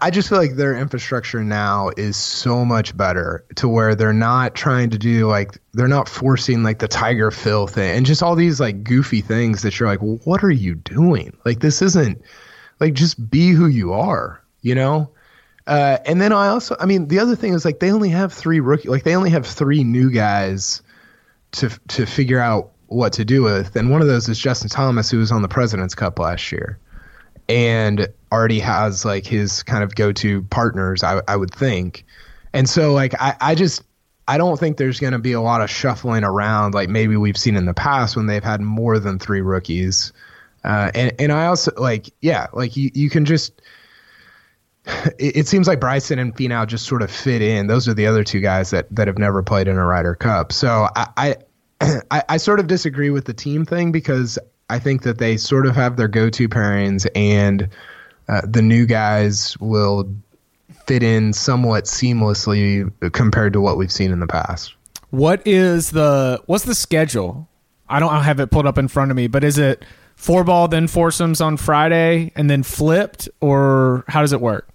I, 0.00 0.10
just 0.10 0.28
feel 0.28 0.38
like 0.38 0.56
their 0.56 0.76
infrastructure 0.76 1.44
now 1.44 1.90
is 1.96 2.16
so 2.16 2.64
much 2.64 2.96
better 2.96 3.44
to 3.56 3.68
where 3.68 3.94
they're 3.94 4.12
not 4.12 4.54
trying 4.54 4.90
to 4.90 4.98
do 4.98 5.28
like 5.28 5.56
they're 5.72 5.86
not 5.86 6.08
forcing 6.08 6.62
like 6.62 6.80
the 6.80 6.88
Tiger 6.88 7.30
Phil 7.30 7.66
thing 7.66 7.96
and 7.96 8.04
just 8.04 8.22
all 8.22 8.34
these 8.34 8.58
like 8.58 8.82
goofy 8.82 9.20
things 9.20 9.62
that 9.62 9.78
you're 9.78 9.88
like, 9.88 10.00
what 10.00 10.42
are 10.42 10.50
you 10.50 10.74
doing? 10.74 11.36
Like, 11.44 11.60
this 11.60 11.80
isn't 11.80 12.20
like 12.80 12.94
just 12.94 13.30
be 13.30 13.50
who 13.50 13.66
you 13.66 13.92
are, 13.92 14.42
you 14.62 14.74
know. 14.74 15.10
Uh, 15.66 15.98
and 16.06 16.20
then 16.20 16.32
I 16.32 16.48
also, 16.48 16.74
I 16.80 16.86
mean, 16.86 17.06
the 17.06 17.20
other 17.20 17.36
thing 17.36 17.54
is 17.54 17.64
like 17.64 17.78
they 17.78 17.92
only 17.92 18.08
have 18.08 18.32
three 18.32 18.58
rookie, 18.58 18.88
like 18.88 19.04
they 19.04 19.14
only 19.14 19.30
have 19.30 19.46
three 19.46 19.84
new 19.84 20.10
guys 20.10 20.82
to 21.52 21.68
to 21.88 22.06
figure 22.06 22.40
out 22.40 22.72
what 22.86 23.12
to 23.14 23.24
do 23.24 23.42
with. 23.42 23.76
And 23.76 23.90
one 23.90 24.00
of 24.00 24.08
those 24.08 24.28
is 24.28 24.38
Justin 24.38 24.68
Thomas, 24.68 25.10
who 25.10 25.18
was 25.18 25.30
on 25.30 25.42
the 25.42 25.48
President's 25.48 25.94
Cup 25.94 26.18
last 26.18 26.50
year, 26.50 26.78
and 27.48 28.08
already 28.32 28.58
has 28.60 29.04
like 29.04 29.26
his 29.26 29.62
kind 29.62 29.84
of 29.84 29.94
go 29.94 30.10
to 30.12 30.42
partners, 30.44 31.04
I, 31.04 31.20
I 31.28 31.36
would 31.36 31.54
think. 31.54 32.04
And 32.52 32.68
so 32.68 32.92
like 32.92 33.14
I, 33.20 33.36
I 33.40 33.54
just 33.54 33.84
I 34.26 34.38
don't 34.38 34.58
think 34.58 34.78
there's 34.78 34.98
going 34.98 35.12
to 35.12 35.18
be 35.18 35.32
a 35.32 35.40
lot 35.40 35.60
of 35.60 35.70
shuffling 35.70 36.24
around 36.24 36.74
like 36.74 36.88
maybe 36.88 37.16
we've 37.16 37.36
seen 37.36 37.56
in 37.56 37.66
the 37.66 37.74
past 37.74 38.16
when 38.16 38.26
they've 38.26 38.42
had 38.42 38.60
more 38.60 38.98
than 38.98 39.18
three 39.18 39.42
rookies. 39.42 40.12
Uh, 40.64 40.90
and 40.94 41.12
and 41.18 41.32
I 41.32 41.46
also 41.46 41.72
like 41.76 42.10
yeah 42.20 42.46
like 42.52 42.76
you 42.76 42.90
you 42.94 43.10
can 43.10 43.24
just 43.24 43.60
it, 45.18 45.36
it 45.36 45.48
seems 45.48 45.68
like 45.68 45.80
Bryson 45.80 46.18
and 46.18 46.34
Finau 46.34 46.66
just 46.66 46.86
sort 46.86 47.02
of 47.02 47.10
fit 47.10 47.42
in. 47.42 47.66
Those 47.66 47.86
are 47.88 47.94
the 47.94 48.06
other 48.06 48.24
two 48.24 48.40
guys 48.40 48.70
that 48.70 48.86
that 48.94 49.06
have 49.08 49.18
never 49.18 49.42
played 49.42 49.68
in 49.68 49.76
a 49.76 49.84
Ryder 49.84 50.14
Cup. 50.14 50.52
So 50.52 50.88
I, 50.96 51.06
I 51.16 51.36
I, 52.10 52.22
I 52.30 52.36
sort 52.38 52.60
of 52.60 52.66
disagree 52.66 53.10
with 53.10 53.26
the 53.26 53.34
team 53.34 53.64
thing 53.64 53.92
because 53.92 54.38
I 54.70 54.78
think 54.78 55.02
that 55.02 55.18
they 55.18 55.36
sort 55.36 55.66
of 55.66 55.74
have 55.76 55.96
their 55.96 56.08
go-to 56.08 56.48
pairings, 56.48 57.06
and 57.14 57.68
uh, 58.28 58.42
the 58.44 58.62
new 58.62 58.86
guys 58.86 59.56
will 59.58 60.12
fit 60.86 61.02
in 61.02 61.32
somewhat 61.32 61.84
seamlessly 61.84 62.90
compared 63.12 63.52
to 63.52 63.60
what 63.60 63.76
we've 63.76 63.92
seen 63.92 64.10
in 64.10 64.20
the 64.20 64.26
past. 64.26 64.74
What 65.10 65.46
is 65.46 65.90
the 65.90 66.42
what's 66.46 66.64
the 66.64 66.74
schedule? 66.74 67.48
I 67.88 68.00
don't 68.00 68.22
have 68.22 68.40
it 68.40 68.50
pulled 68.50 68.66
up 68.66 68.78
in 68.78 68.88
front 68.88 69.10
of 69.10 69.16
me, 69.16 69.26
but 69.26 69.44
is 69.44 69.58
it 69.58 69.84
four 70.16 70.44
ball 70.44 70.68
then 70.68 70.88
foursomes 70.88 71.40
on 71.40 71.56
Friday 71.56 72.32
and 72.34 72.48
then 72.48 72.62
flipped, 72.62 73.28
or 73.40 74.04
how 74.08 74.22
does 74.22 74.32
it 74.32 74.40
work? 74.40 74.68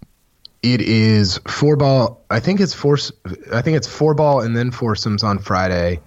It 0.62 0.82
is 0.82 1.40
four 1.48 1.76
ball. 1.76 2.24
I 2.30 2.40
think 2.40 2.60
it's 2.60 2.74
four. 2.74 2.98
I 3.54 3.62
think 3.62 3.78
it's 3.78 3.88
four 3.88 4.14
ball 4.14 4.42
and 4.42 4.56
then 4.56 4.72
foursomes 4.72 5.24
on 5.24 5.40
Friday, 5.40 6.00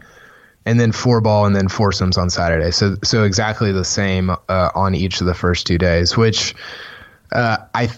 and 0.67 0.79
then 0.79 0.93
four 0.93 1.21
ball 1.21 1.47
and 1.47 1.57
then 1.57 1.69
foursomes 1.69 2.17
on 2.17 2.31
Saturday. 2.31 2.71
So 2.71 2.97
so 3.03 3.25
exactly 3.25 3.73
the 3.73 3.85
same 3.85 4.31
uh, 4.31 4.71
on 4.75 4.95
each 4.95 5.21
of 5.21 5.27
the 5.27 5.35
first 5.35 5.67
two 5.67 5.79
days. 5.79 6.17
Which 6.17 6.55
uh, 7.33 7.59
I 7.75 7.91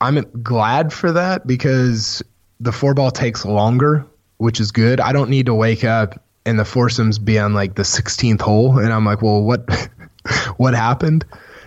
I'm 0.00 0.24
glad 0.42 0.92
for 0.92 1.12
that 1.12 1.46
because 1.46 2.22
the 2.60 2.72
four 2.72 2.94
ball 2.94 3.10
takes 3.10 3.44
longer, 3.44 4.06
which 4.38 4.60
is 4.60 4.70
good. 4.70 5.00
I 5.00 5.12
don't 5.12 5.30
need 5.30 5.46
to 5.46 5.54
wake 5.54 5.84
up 5.84 6.22
and 6.46 6.58
the 6.58 6.64
foursomes 6.64 7.18
be 7.18 7.38
on 7.38 7.52
like 7.52 7.74
the 7.74 7.82
16th 7.82 8.40
hole, 8.40 8.78
and 8.78 8.92
I'm 8.92 9.04
like, 9.04 9.20
well, 9.20 9.42
what 9.42 9.68
what 10.56 10.74
happened? 10.74 11.24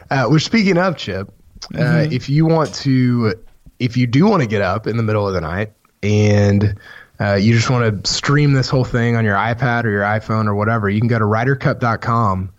Uh, 0.09 0.25
which 0.25 0.43
speaking 0.43 0.77
of 0.77 0.97
Chip, 0.97 1.31
uh, 1.77 2.07
if 2.11 2.29
you 2.29 2.45
want 2.45 2.73
to, 2.75 3.35
if 3.79 3.95
you 3.95 4.07
do 4.07 4.25
want 4.25 4.41
to 4.41 4.47
get 4.47 4.61
up 4.61 4.87
in 4.87 4.97
the 4.97 5.03
middle 5.03 5.27
of 5.27 5.33
the 5.33 5.41
night 5.41 5.71
and 6.03 6.75
uh, 7.19 7.35
you 7.35 7.53
just 7.53 7.69
want 7.69 8.03
to 8.03 8.11
stream 8.11 8.53
this 8.53 8.69
whole 8.69 8.83
thing 8.83 9.15
on 9.15 9.23
your 9.23 9.35
iPad 9.35 9.85
or 9.85 9.91
your 9.91 10.03
iPhone 10.03 10.47
or 10.47 10.55
whatever, 10.55 10.89
you 10.89 10.99
can 10.99 11.07
go 11.07 11.19
to 11.19 11.25
RyderCup.com 11.25 12.51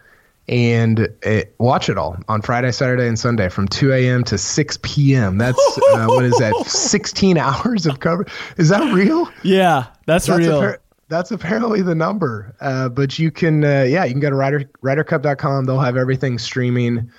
and 0.49 1.09
uh, 1.25 1.43
watch 1.59 1.89
it 1.89 1.97
all 1.97 2.17
on 2.29 2.43
Friday, 2.43 2.73
Saturday, 2.73 3.07
and 3.07 3.19
Sunday 3.19 3.49
from 3.49 3.69
2 3.69 3.93
a.m. 3.93 4.25
to 4.25 4.37
6 4.37 4.79
p.m. 4.83 5.39
That's 5.39 5.59
uh, 5.93 6.07
what 6.09 6.25
is 6.25 6.37
that? 6.39 6.55
16 6.67 7.39
hours 7.39 7.87
of 7.87 8.01
cover. 8.01 8.27
Is 8.57 8.69
that 8.69 8.93
real? 8.93 9.31
Yeah, 9.43 9.87
that's, 10.07 10.27
That's, 10.27 10.39
real. 10.39 10.61
appar- 10.61 10.79
that's 11.09 11.31
apparently 11.31 11.83
the 11.83 11.95
number. 11.95 12.55
Uh, 12.61 12.89
but 12.89 13.19
you 13.19 13.31
can, 13.31 13.65
uh, 13.65 13.83
yeah, 13.83 14.05
you 14.05 14.13
can 14.13 14.21
go 14.21 14.31
to 14.31 14.37
Ryder, 14.37 14.65
RyderCup.com. 14.83 15.67
They'll 15.67 15.79
have 15.79 15.97
everything 15.97 16.39
streaming. 16.39 17.11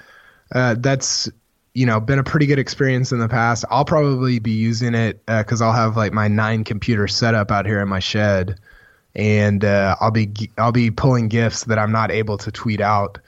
Uh, 0.53 0.75
that's 0.77 1.30
you 1.74 1.86
know 1.86 2.00
been 2.00 2.20
a 2.20 2.24
pretty 2.24 2.46
good 2.46 2.60
experience 2.60 3.12
in 3.12 3.20
the 3.20 3.27
past. 3.30 3.65
I'll 3.72 3.86
probably 3.86 4.39
be 4.39 4.51
using 4.51 4.94
it 4.94 5.25
because 5.25 5.62
I'll 5.62 5.74
have 5.74 5.98
like 5.98 6.13
my 6.13 6.27
nine 6.27 6.63
computer 6.63 7.08
setup 7.08 7.50
out 7.51 7.65
here 7.65 7.82
in 7.82 7.88
my 7.89 8.00
shed, 8.00 8.60
and 9.15 9.63
uh, 9.63 9.96
I'll 10.00 10.12
be 10.12 10.32
I'll 10.58 10.72
be 10.72 10.91
pulling 10.91 11.27
gifts 11.27 11.65
that 11.65 11.77
I'm 11.77 11.91
not 11.91 12.12
able 12.12 12.38
to 12.39 12.51
tweet 12.51 12.82
out. 12.82 13.20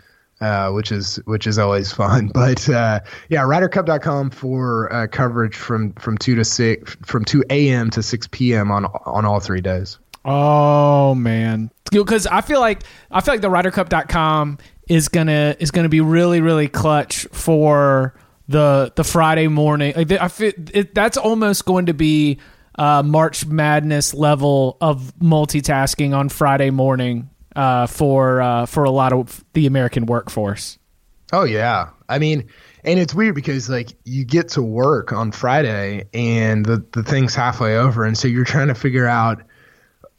Uh, 0.41 0.69
which 0.71 0.91
is 0.91 1.15
which 1.25 1.47
is 1.47 1.57
always 1.57 1.93
fun, 1.93 2.27
but 2.33 2.67
uh, 2.67 2.99
yeah, 3.29 3.39
RyderCup.com 3.39 4.31
for 4.31 4.91
uh, 4.91 5.07
coverage 5.07 5.55
from 5.55 5.93
from 5.93 6.17
two 6.17 6.35
to 6.35 6.43
six 6.43 6.97
from 7.05 7.23
two 7.23 7.41
a.m. 7.49 7.89
to 7.91 8.03
six 8.03 8.27
p.m. 8.27 8.69
on 8.69 8.83
on 9.05 9.23
all 9.23 9.39
three 9.39 9.61
days. 9.61 9.97
Oh 10.25 11.15
man, 11.15 11.71
because 11.89 12.27
I 12.27 12.41
feel 12.41 12.59
like 12.59 12.83
I 13.11 13.21
feel 13.21 13.33
like 13.33 13.41
the 13.41 13.49
RyderCup.com 13.49 14.57
is 14.89 15.07
gonna 15.07 15.55
is 15.57 15.71
gonna 15.71 15.87
be 15.87 16.01
really 16.01 16.41
really 16.41 16.67
clutch 16.67 17.27
for 17.31 18.13
the 18.47 18.91
the 18.95 19.03
Friday 19.03 19.47
morning. 19.47 19.93
Like, 19.95 20.11
I 20.11 20.27
feel 20.27 20.51
it, 20.73 20.93
that's 20.93 21.17
almost 21.17 21.65
going 21.65 21.85
to 21.87 21.93
be 21.93 22.39
uh, 22.77 23.03
March 23.03 23.45
Madness 23.45 24.13
level 24.13 24.77
of 24.81 25.13
multitasking 25.19 26.15
on 26.15 26.29
Friday 26.29 26.69
morning 26.69 27.29
uh, 27.55 27.87
for 27.87 28.41
uh, 28.41 28.65
for 28.65 28.83
a 28.83 28.91
lot 28.91 29.13
of 29.13 29.43
the 29.53 29.65
American 29.65 30.05
workforce. 30.05 30.77
Oh 31.33 31.43
yeah. 31.43 31.89
I 32.07 32.19
mean, 32.19 32.47
and 32.83 32.99
it's 32.99 33.13
weird 33.13 33.35
because 33.35 33.69
like 33.69 33.93
you 34.03 34.25
get 34.25 34.49
to 34.49 34.61
work 34.61 35.11
on 35.11 35.31
Friday 35.31 36.07
and 36.13 36.65
the 36.65 36.85
the 36.91 37.03
thing's 37.03 37.33
halfway 37.33 37.77
over 37.77 38.03
and 38.03 38.17
so 38.17 38.27
you're 38.27 38.45
trying 38.45 38.67
to 38.67 38.75
figure 38.75 39.07
out 39.07 39.41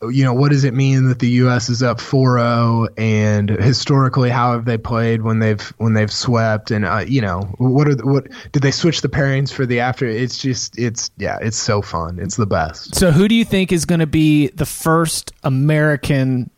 you 0.09 0.25
know 0.25 0.35
what 0.35 0.51
does 0.51 0.65
it 0.65 0.75
mean 0.75 1.09
that 1.09 1.19
the 1.19 1.29
US 1.43 1.69
is 1.69 1.83
up 1.83 1.99
4-0 1.99 2.89
and 2.97 3.51
historically 3.51 4.31
how 4.31 4.53
have 4.53 4.65
they 4.65 4.79
played 4.79 5.23
when 5.23 5.39
they've 5.39 5.63
when 5.79 5.95
they've 5.95 6.13
swept 6.13 6.71
and 6.71 6.85
uh, 6.85 7.05
you 7.07 7.21
know 7.21 7.41
what 7.59 7.89
are 7.89 7.95
the, 7.95 8.07
what 8.07 8.27
did 8.53 8.63
they 8.63 8.71
switch 8.71 9.01
the 9.01 9.09
pairings 9.09 9.53
for 9.53 9.67
the 9.67 9.81
after 9.81 10.07
it's 10.07 10.39
just 10.39 10.79
it's 10.79 11.11
yeah 11.17 11.39
it's 11.41 11.57
so 11.57 11.83
fun 11.83 12.19
it's 12.21 12.37
the 12.37 12.47
best 12.47 12.95
So, 12.95 13.11
who 13.13 13.29
do 13.29 13.35
you 13.35 13.45
think 13.45 13.73
is 13.73 13.85
going 13.85 14.01
to 14.01 14.07
be 14.07 14.49
the 14.49 14.67
first 14.67 15.33
American 15.43 16.51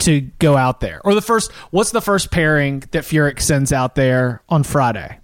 to 0.00 0.20
go 0.20 0.56
out 0.56 0.80
there, 0.80 1.00
or 1.04 1.14
the 1.14 1.22
first? 1.22 1.52
What's 1.70 1.92
the 1.92 2.00
first 2.00 2.30
pairing 2.30 2.80
that 2.90 3.04
Furyk 3.04 3.40
sends 3.40 3.72
out 3.72 3.94
there 3.94 4.42
on 4.48 4.64
Friday? 4.64 5.18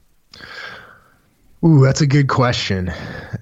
Ooh, 1.64 1.82
that's 1.82 2.00
a 2.00 2.06
good 2.06 2.28
question. 2.28 2.92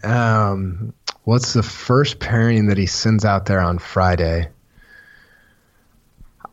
Um, 0.03 0.95
what's 1.27 1.53
the 1.53 1.63
first 1.63 2.21
pairing 2.21 2.69
that 2.69 2.79
he 2.79 2.87
sends 2.87 3.25
out 3.25 3.47
there 3.47 3.61
on 3.61 3.79
Friday? 3.79 4.49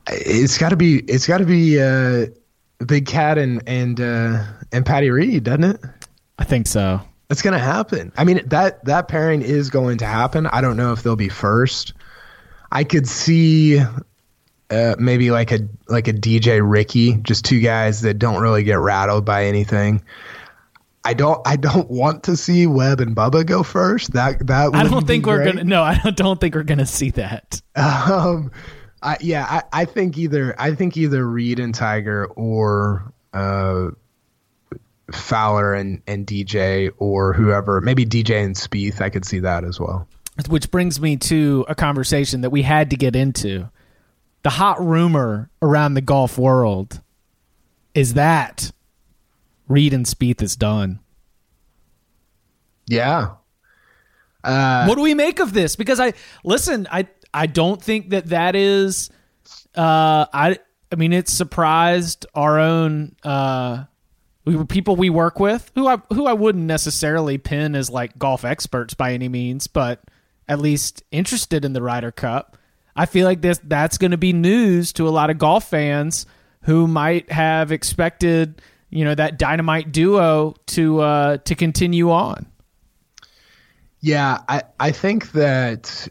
It's 0.09 0.57
got 0.57 0.69
to 0.69 0.75
be. 0.75 0.97
It's 0.99 1.25
got 1.25 1.37
to 1.37 1.45
be 1.45 1.79
uh, 1.79 2.25
Big 2.85 3.05
Cat 3.05 3.37
and 3.37 3.63
and 3.65 4.01
uh, 4.01 4.43
and 4.73 4.85
Patty 4.85 5.09
Reed, 5.09 5.43
doesn't 5.43 5.63
it? 5.63 5.81
I 6.37 6.43
think 6.43 6.67
so. 6.67 6.99
It's 7.29 7.41
gonna 7.41 7.57
happen. 7.57 8.11
I 8.17 8.25
mean 8.25 8.41
that 8.47 8.83
that 8.83 9.07
pairing 9.07 9.41
is 9.41 9.69
going 9.69 9.99
to 9.99 10.05
happen. 10.05 10.47
I 10.47 10.59
don't 10.59 10.75
know 10.75 10.91
if 10.91 11.03
they'll 11.03 11.15
be 11.15 11.29
first. 11.29 11.93
I 12.71 12.83
could 12.83 13.07
see 13.07 13.79
uh, 13.79 14.95
maybe 14.99 15.31
like 15.31 15.51
a 15.53 15.59
like 15.87 16.09
a 16.09 16.13
DJ 16.13 16.59
Ricky, 16.61 17.15
just 17.21 17.45
two 17.45 17.61
guys 17.61 18.01
that 18.01 18.15
don't 18.15 18.41
really 18.41 18.63
get 18.63 18.79
rattled 18.79 19.23
by 19.23 19.45
anything. 19.45 20.03
I 21.05 21.13
don't 21.13 21.41
I 21.45 21.55
don't 21.55 21.89
want 21.89 22.23
to 22.23 22.37
see 22.37 22.65
Webb 22.65 23.01
and 23.01 23.15
Bubba 23.15 23.45
go 23.45 23.63
first. 23.63 24.13
That 24.13 24.45
that 24.47 24.73
I 24.73 24.83
don't 24.83 25.05
think 25.05 25.25
we're 25.25 25.43
great. 25.43 25.55
gonna. 25.55 25.63
No, 25.63 25.83
I 25.83 25.97
don't, 25.97 26.15
don't 26.15 26.39
think 26.39 26.55
we're 26.55 26.63
gonna 26.63 26.85
see 26.85 27.11
that. 27.11 27.61
Um, 27.75 28.51
I, 29.01 29.17
yeah, 29.19 29.45
I, 29.49 29.81
I 29.81 29.85
think 29.85 30.17
either 30.17 30.55
I 30.57 30.73
think 30.75 30.95
either 30.95 31.27
Reed 31.27 31.59
and 31.59 31.75
Tiger 31.75 32.25
or 32.27 33.11
uh, 33.33 33.89
Fowler 35.11 35.73
and, 35.73 36.01
and 36.07 36.25
DJ 36.25 36.91
or 36.97 37.33
whoever, 37.33 37.81
maybe 37.81 38.05
DJ 38.05 38.43
and 38.43 38.55
Spieth. 38.55 39.01
I 39.01 39.09
could 39.09 39.25
see 39.25 39.39
that 39.39 39.65
as 39.65 39.79
well. 39.79 40.07
Which 40.47 40.71
brings 40.71 40.99
me 40.99 41.17
to 41.17 41.65
a 41.67 41.75
conversation 41.75 42.41
that 42.41 42.49
we 42.49 42.61
had 42.63 42.89
to 42.91 42.95
get 42.95 43.15
into. 43.15 43.69
The 44.41 44.49
hot 44.49 44.83
rumor 44.83 45.49
around 45.61 45.93
the 45.93 46.01
golf 46.01 46.37
world 46.37 47.01
is 47.93 48.15
that 48.15 48.71
Reed 49.67 49.93
and 49.93 50.05
Spieth 50.05 50.41
is 50.41 50.55
done. 50.55 50.99
Yeah. 52.87 53.35
Uh, 54.43 54.85
what 54.85 54.95
do 54.95 55.01
we 55.01 55.13
make 55.13 55.39
of 55.39 55.53
this? 55.53 55.75
Because 55.75 55.99
I 55.99 56.13
listen, 56.43 56.87
I 56.91 57.07
I 57.33 57.47
don't 57.47 57.81
think 57.81 58.09
that 58.09 58.27
that 58.27 58.55
is. 58.55 59.09
Uh, 59.75 60.25
I 60.33 60.59
I 60.91 60.95
mean, 60.95 61.13
it 61.13 61.27
surprised 61.27 62.25
our 62.35 62.59
own 62.59 63.15
uh, 63.23 63.85
we, 64.45 64.63
people 64.65 64.95
we 64.95 65.09
work 65.09 65.39
with, 65.39 65.71
who 65.75 65.87
I 65.87 65.97
who 66.09 66.27
I 66.27 66.33
wouldn't 66.33 66.65
necessarily 66.65 67.37
pin 67.37 67.75
as 67.75 67.89
like 67.89 68.19
golf 68.19 68.43
experts 68.43 68.93
by 68.93 69.13
any 69.13 69.29
means, 69.29 69.67
but 69.67 70.03
at 70.47 70.59
least 70.59 71.03
interested 71.11 71.63
in 71.63 71.73
the 71.73 71.81
Ryder 71.81 72.11
Cup. 72.11 72.57
I 72.95 73.05
feel 73.05 73.25
like 73.25 73.41
this 73.41 73.59
that's 73.63 73.97
going 73.97 74.11
to 74.11 74.17
be 74.17 74.33
news 74.33 74.93
to 74.93 75.07
a 75.07 75.09
lot 75.09 75.29
of 75.29 75.37
golf 75.37 75.67
fans 75.69 76.25
who 76.63 76.87
might 76.87 77.31
have 77.31 77.71
expected, 77.71 78.61
you 78.93 79.03
know, 79.03 79.15
that 79.15 79.39
dynamite 79.39 79.91
duo 79.91 80.55
to 80.67 81.01
uh, 81.01 81.37
to 81.37 81.55
continue 81.55 82.11
on. 82.11 82.45
Yeah, 84.01 84.39
I, 84.47 84.63
I 84.79 84.91
think 84.91 85.31
that. 85.31 86.07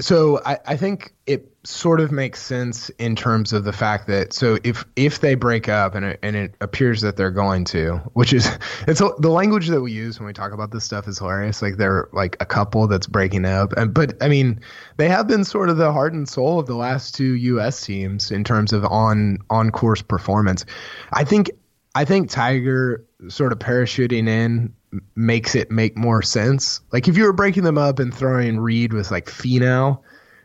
So 0.00 0.40
I, 0.44 0.58
I 0.66 0.76
think 0.76 1.14
it 1.26 1.49
sort 1.62 2.00
of 2.00 2.10
makes 2.10 2.42
sense 2.42 2.88
in 2.90 3.14
terms 3.14 3.52
of 3.52 3.64
the 3.64 3.72
fact 3.72 4.06
that 4.06 4.32
so 4.32 4.56
if 4.64 4.84
if 4.96 5.20
they 5.20 5.34
break 5.34 5.68
up 5.68 5.94
and 5.94 6.06
it, 6.06 6.18
and 6.22 6.34
it 6.34 6.54
appears 6.60 7.02
that 7.02 7.16
they're 7.16 7.30
going 7.30 7.64
to, 7.64 7.96
which 8.14 8.32
is 8.32 8.50
it's 8.88 9.00
the 9.00 9.30
language 9.30 9.68
that 9.68 9.80
we 9.80 9.92
use 9.92 10.18
when 10.18 10.26
we 10.26 10.32
talk 10.32 10.52
about 10.52 10.70
this 10.70 10.84
stuff 10.84 11.06
is 11.06 11.18
hilarious. 11.18 11.60
Like 11.60 11.76
they're 11.76 12.08
like 12.12 12.36
a 12.40 12.46
couple 12.46 12.86
that's 12.86 13.06
breaking 13.06 13.44
up, 13.44 13.72
and 13.74 13.92
but 13.92 14.16
I 14.22 14.28
mean 14.28 14.60
they 14.96 15.08
have 15.08 15.28
been 15.28 15.44
sort 15.44 15.68
of 15.68 15.76
the 15.76 15.92
heart 15.92 16.14
and 16.14 16.28
soul 16.28 16.58
of 16.58 16.66
the 16.66 16.76
last 16.76 17.14
two 17.14 17.34
U.S. 17.34 17.84
teams 17.84 18.30
in 18.30 18.42
terms 18.42 18.72
of 18.72 18.84
on 18.86 19.38
on 19.50 19.70
course 19.70 20.00
performance. 20.00 20.64
I 21.12 21.24
think 21.24 21.50
I 21.94 22.06
think 22.06 22.30
Tiger 22.30 23.04
sort 23.28 23.52
of 23.52 23.58
parachuting 23.58 24.28
in 24.28 24.72
makes 25.14 25.54
it 25.54 25.70
make 25.70 25.96
more 25.96 26.22
sense. 26.22 26.80
Like 26.90 27.06
if 27.06 27.16
you 27.16 27.24
were 27.24 27.32
breaking 27.32 27.64
them 27.64 27.78
up 27.78 27.98
and 27.98 28.14
throwing 28.14 28.58
Reed 28.58 28.92
with 28.92 29.10
like 29.10 29.26
Finau 29.26 30.00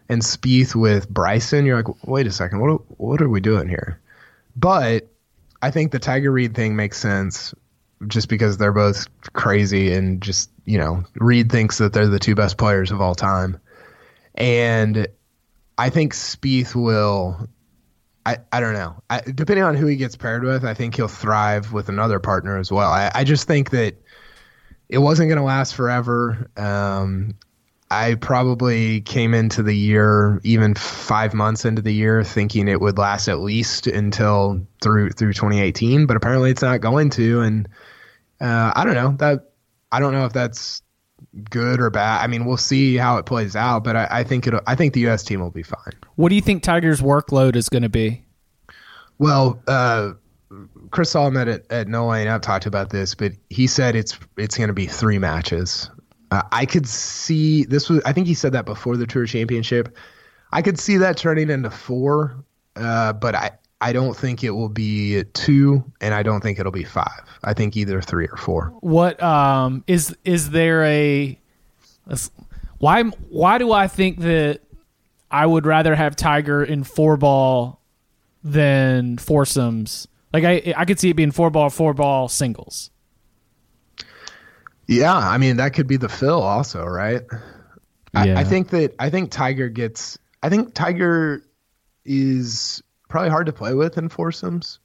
and 0.09 0.21
Spieth 0.21 0.75
with 0.75 1.09
Bryson, 1.09 1.65
you're 1.65 1.81
like, 1.81 2.05
wait 2.05 2.27
a 2.27 2.31
second, 2.31 2.59
what 2.59 2.99
what 2.99 3.21
are 3.21 3.29
we 3.29 3.41
doing 3.41 3.67
here? 3.67 3.99
But 4.55 5.07
I 5.61 5.71
think 5.71 5.91
the 5.91 5.99
Tiger 5.99 6.31
Reed 6.31 6.55
thing 6.55 6.75
makes 6.75 6.97
sense 6.97 7.53
just 8.07 8.29
because 8.29 8.57
they're 8.57 8.73
both 8.73 9.07
crazy 9.33 9.93
and 9.93 10.21
just 10.21 10.49
you 10.65 10.77
know 10.77 11.03
Reed 11.15 11.51
thinks 11.51 11.77
that 11.79 11.93
they're 11.93 12.07
the 12.07 12.19
two 12.19 12.35
best 12.35 12.57
players 12.57 12.91
of 12.91 13.01
all 13.01 13.15
time, 13.15 13.59
and 14.35 15.07
I 15.77 15.89
think 15.89 16.13
Spieth 16.13 16.75
will. 16.75 17.47
I, 18.27 18.37
I 18.51 18.59
don't 18.59 18.73
know. 18.73 19.03
I, 19.07 19.21
depending 19.21 19.63
on 19.63 19.75
who 19.75 19.85
he 19.85 19.97
gets 19.97 20.15
paired 20.15 20.43
with, 20.43 20.65
I 20.65 20.73
think 20.73 20.95
he'll 20.95 21.07
thrive 21.07 21.73
with 21.73 21.89
another 21.89 22.19
partner 22.19 22.57
as 22.57 22.71
well. 22.71 22.89
I, 22.89 23.11
I 23.13 23.23
just 23.23 23.45
think 23.47 23.69
that 23.69 24.01
it 24.89 24.97
wasn't 24.97 25.29
going 25.29 25.37
to 25.37 25.43
last 25.43 25.75
forever. 25.75 26.49
Um, 26.57 27.35
I 27.91 28.15
probably 28.15 29.01
came 29.01 29.33
into 29.33 29.61
the 29.61 29.75
year, 29.75 30.41
even 30.43 30.73
five 30.73 31.33
months 31.33 31.65
into 31.65 31.81
the 31.81 31.93
year, 31.93 32.23
thinking 32.23 32.67
it 32.67 32.81
would 32.81 32.97
last 32.97 33.27
at 33.27 33.39
least 33.39 33.85
until 33.85 34.65
through 34.81 35.11
through 35.11 35.33
2018. 35.33 36.07
But 36.07 36.17
apparently, 36.17 36.49
it's 36.49 36.63
not 36.63 36.81
going 36.81 37.11
to. 37.11 37.41
And 37.41 37.69
uh, 38.41 38.71
I 38.75 38.83
don't 38.83 38.95
know 38.95 39.15
that. 39.19 39.51
I 39.91 39.99
don't 39.99 40.13
know 40.13 40.25
if 40.25 40.33
that's 40.33 40.81
good 41.49 41.79
or 41.79 41.89
bad. 41.91 42.23
I 42.23 42.27
mean, 42.27 42.45
we'll 42.45 42.57
see 42.57 42.95
how 42.95 43.17
it 43.17 43.27
plays 43.27 43.55
out. 43.55 43.83
But 43.83 43.95
I, 43.95 44.07
I 44.09 44.23
think 44.23 44.47
it. 44.47 44.55
I 44.65 44.75
think 44.75 44.93
the 44.93 45.01
U.S. 45.01 45.23
team 45.23 45.39
will 45.39 45.51
be 45.51 45.63
fine. 45.63 45.93
What 46.15 46.29
do 46.29 46.35
you 46.35 46.41
think 46.41 46.63
Tiger's 46.63 47.01
workload 47.01 47.55
is 47.55 47.69
going 47.69 47.83
to 47.83 47.89
be? 47.89 48.23
Well, 49.19 49.61
uh, 49.67 50.13
Chris 50.91 51.11
Solomon 51.11 51.47
at, 51.47 51.71
at 51.71 51.87
No 51.87 52.07
Laying 52.07 52.27
Up 52.27 52.41
talked 52.41 52.65
about 52.65 52.89
this, 52.89 53.15
but 53.15 53.33
he 53.49 53.67
said 53.67 53.95
it's 53.95 54.17
it's 54.37 54.57
going 54.57 54.69
to 54.69 54.73
be 54.73 54.87
three 54.87 55.19
matches. 55.19 55.89
Uh, 56.31 56.41
I 56.51 56.65
could 56.65 56.87
see 56.87 57.65
this 57.65 57.89
was. 57.89 58.01
I 58.05 58.13
think 58.13 58.27
he 58.27 58.33
said 58.33 58.51
that 58.53 58.65
before 58.65 58.97
the 58.97 59.05
Tour 59.05 59.25
Championship. 59.25 59.95
I 60.51 60.61
could 60.61 60.79
see 60.79 60.97
that 60.97 61.17
turning 61.17 61.49
into 61.49 61.69
four, 61.69 62.43
uh, 62.75 63.13
but 63.13 63.35
I 63.35 63.51
I 63.81 63.93
don't 63.93 64.15
think 64.15 64.43
it 64.43 64.51
will 64.51 64.69
be 64.69 65.23
two, 65.33 65.83
and 66.01 66.13
I 66.13 66.23
don't 66.23 66.41
think 66.41 66.59
it'll 66.59 66.71
be 66.71 66.83
five. 66.83 67.21
I 67.43 67.53
think 67.53 67.77
either 67.77 68.01
three 68.01 68.27
or 68.27 68.37
four. 68.37 68.73
What 68.79 69.21
um 69.21 69.83
is 69.87 70.15
is 70.23 70.51
there 70.51 70.83
a 70.85 71.37
why 72.77 73.03
why 73.03 73.57
do 73.57 73.71
I 73.71 73.87
think 73.87 74.19
that 74.19 74.61
I 75.29 75.45
would 75.45 75.65
rather 75.65 75.95
have 75.95 76.15
Tiger 76.15 76.63
in 76.63 76.83
four 76.83 77.17
ball 77.17 77.81
than 78.43 79.17
foursomes? 79.17 80.07
Like 80.33 80.43
I 80.43 80.73
I 80.75 80.85
could 80.85 80.99
see 80.99 81.09
it 81.09 81.15
being 81.15 81.31
four 81.31 81.49
ball 81.49 81.69
four 81.69 81.93
ball 81.93 82.27
singles. 82.27 82.91
Yeah, 84.87 85.15
I 85.15 85.37
mean 85.37 85.57
that 85.57 85.73
could 85.73 85.87
be 85.87 85.97
the 85.97 86.09
fill 86.09 86.41
also, 86.41 86.83
right? 86.85 87.21
Yeah. 88.13 88.37
I, 88.37 88.41
I 88.41 88.43
think 88.43 88.69
that 88.69 88.93
I 88.99 89.09
think 89.09 89.31
Tiger 89.31 89.69
gets. 89.69 90.17
I 90.43 90.49
think 90.49 90.73
Tiger 90.73 91.41
is 92.05 92.81
probably 93.09 93.29
hard 93.29 93.47
to 93.47 93.53
play 93.53 93.73
with 93.73 93.97
in 93.97 94.09
foursomes, 94.09 94.79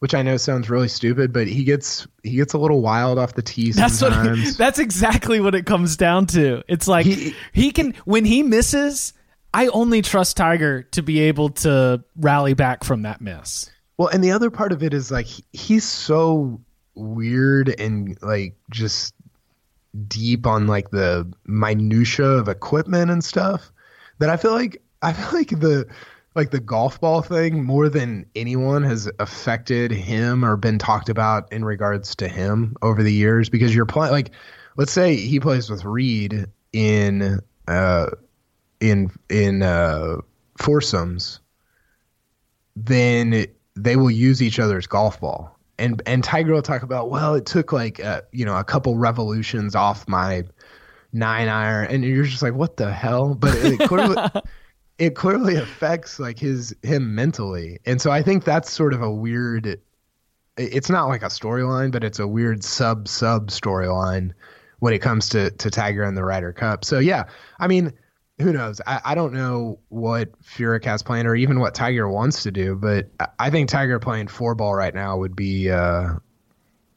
which 0.00 0.14
I 0.14 0.22
know 0.22 0.36
sounds 0.36 0.68
really 0.68 0.88
stupid, 0.88 1.32
but 1.32 1.46
he 1.46 1.64
gets 1.64 2.06
he 2.22 2.36
gets 2.36 2.52
a 2.54 2.58
little 2.58 2.80
wild 2.82 3.18
off 3.18 3.34
the 3.34 3.42
tee 3.42 3.72
That's 3.72 4.02
what 4.02 4.12
that's 4.58 4.78
exactly 4.78 5.40
what 5.40 5.54
it 5.54 5.66
comes 5.66 5.96
down 5.96 6.26
to. 6.26 6.62
It's 6.68 6.88
like 6.88 7.06
he, 7.06 7.34
He- 7.52 7.70
can 7.70 7.94
when 8.04 8.24
he 8.24 8.42
misses, 8.42 9.12
I 9.54 9.68
only 9.68 10.02
trust 10.02 10.36
Tiger 10.36 10.82
to 10.92 11.02
be 11.02 11.20
able 11.20 11.50
to 11.50 12.02
rally 12.16 12.54
back 12.54 12.84
from 12.84 13.02
that 13.02 13.20
miss. 13.20 13.70
well, 13.96 14.08
and 14.08 14.22
the 14.22 14.32
other 14.32 14.50
part 14.50 14.72
of 14.72 14.82
it 14.82 14.92
is 14.92 15.10
like 15.10 15.26
he, 15.26 15.44
he's 15.52 15.84
so 15.84 16.60
weird 16.94 17.68
and 17.80 18.18
like 18.20 18.56
just 18.70 19.14
deep 20.06 20.46
on 20.46 20.66
like 20.66 20.90
the 20.90 21.30
minutia 21.46 22.26
of 22.26 22.48
equipment 22.48 23.10
and 23.10 23.24
stuff 23.24 23.72
that 24.18 24.30
I 24.30 24.36
feel 24.36 24.52
like 24.52 24.82
I 25.02 25.12
feel 25.12 25.38
like 25.38 25.50
the 25.50 25.86
like 26.34 26.50
the 26.50 26.60
golf 26.60 27.00
ball 27.00 27.22
thing 27.22 27.64
more 27.64 27.88
than 27.88 28.26
anyone 28.36 28.82
has 28.84 29.10
affected 29.18 29.90
him 29.90 30.44
or 30.44 30.56
been 30.56 30.78
talked 30.78 31.08
about 31.08 31.52
in 31.52 31.64
regards 31.64 32.14
to 32.16 32.28
him 32.28 32.76
over 32.82 33.02
the 33.02 33.12
years. 33.12 33.48
Because 33.48 33.74
you're 33.74 33.86
playing 33.86 34.12
like 34.12 34.30
let's 34.76 34.92
say 34.92 35.16
he 35.16 35.40
plays 35.40 35.70
with 35.70 35.84
Reed 35.84 36.46
in 36.72 37.40
uh 37.66 38.10
in 38.80 39.10
in 39.28 39.62
uh 39.62 40.16
foursomes 40.58 41.40
then 42.76 43.46
they 43.74 43.96
will 43.96 44.10
use 44.10 44.42
each 44.42 44.58
other's 44.58 44.86
golf 44.86 45.20
ball 45.20 45.57
and 45.78 46.02
and 46.06 46.22
Tiger 46.22 46.52
will 46.52 46.62
talk 46.62 46.82
about 46.82 47.10
well 47.10 47.34
it 47.34 47.46
took 47.46 47.72
like 47.72 48.00
uh, 48.00 48.22
you 48.32 48.44
know 48.44 48.56
a 48.56 48.64
couple 48.64 48.96
revolutions 48.96 49.74
off 49.74 50.06
my 50.08 50.44
nine 51.12 51.48
iron 51.48 51.90
and 51.90 52.04
you're 52.04 52.24
just 52.24 52.42
like 52.42 52.54
what 52.54 52.76
the 52.76 52.92
hell? 52.92 53.34
But 53.34 53.54
it 53.56 53.78
clearly 53.88 54.16
it 54.98 55.14
clearly 55.14 55.56
affects 55.56 56.18
like 56.18 56.38
his 56.38 56.74
him 56.82 57.14
mentally. 57.14 57.78
And 57.86 58.00
so 58.00 58.10
i 58.10 58.22
think 58.22 58.44
that's 58.44 58.70
sort 58.70 58.92
of 58.92 59.02
a 59.02 59.10
weird 59.10 59.80
it's 60.56 60.90
not 60.90 61.06
like 61.06 61.22
a 61.22 61.26
storyline 61.26 61.92
but 61.92 62.02
it's 62.02 62.18
a 62.18 62.26
weird 62.26 62.64
sub 62.64 63.06
sub 63.06 63.48
storyline 63.48 64.32
when 64.80 64.92
it 64.92 64.98
comes 64.98 65.28
to 65.30 65.50
to 65.52 65.70
tiger 65.70 66.02
and 66.02 66.16
the 66.16 66.24
ryder 66.24 66.52
cup. 66.52 66.84
So 66.84 66.98
yeah 66.98 67.24
i 67.58 67.68
mean 67.68 67.92
who 68.40 68.52
knows 68.52 68.80
i, 68.86 69.00
I 69.04 69.14
don't 69.14 69.32
know 69.32 69.78
what 69.88 70.30
Furyk 70.42 70.84
has 70.84 71.02
planned 71.02 71.26
or 71.28 71.34
even 71.34 71.60
what 71.60 71.74
tiger 71.74 72.08
wants 72.08 72.42
to 72.44 72.50
do 72.50 72.74
but 72.74 73.08
I- 73.38 73.50
think 73.50 73.68
tiger 73.68 73.98
playing 73.98 74.28
four 74.28 74.54
ball 74.54 74.74
right 74.74 74.94
now 74.94 75.16
would 75.16 75.34
be 75.36 75.70
uh 75.70 76.14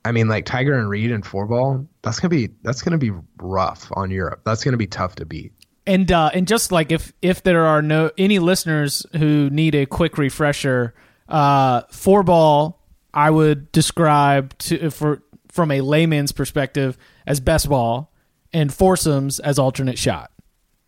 I 0.03 0.11
mean, 0.11 0.27
like 0.27 0.45
Tiger 0.45 0.77
and 0.77 0.89
Reed 0.89 1.11
and 1.11 1.23
four 1.25 1.45
ball. 1.45 1.87
That's 2.01 2.19
gonna 2.19 2.29
be 2.29 2.49
that's 2.63 2.81
gonna 2.81 2.97
be 2.97 3.11
rough 3.37 3.87
on 3.93 4.09
Europe. 4.09 4.41
That's 4.45 4.63
gonna 4.63 4.77
be 4.77 4.87
tough 4.87 5.15
to 5.15 5.25
beat. 5.25 5.53
And 5.85 6.11
uh, 6.11 6.31
and 6.33 6.47
just 6.47 6.71
like 6.71 6.91
if 6.91 7.13
if 7.21 7.43
there 7.43 7.65
are 7.65 7.81
no 7.81 8.09
any 8.17 8.39
listeners 8.39 9.05
who 9.17 9.49
need 9.51 9.75
a 9.75 9.85
quick 9.85 10.17
refresher, 10.17 10.95
uh, 11.29 11.83
four 11.91 12.23
ball 12.23 12.81
I 13.13 13.29
would 13.29 13.71
describe 13.71 14.57
to 14.59 14.89
for 14.89 15.21
from 15.51 15.69
a 15.69 15.81
layman's 15.81 16.31
perspective 16.31 16.97
as 17.27 17.39
best 17.39 17.69
ball, 17.69 18.11
and 18.53 18.73
foursomes 18.73 19.39
as 19.39 19.59
alternate 19.59 19.97
shot, 19.99 20.31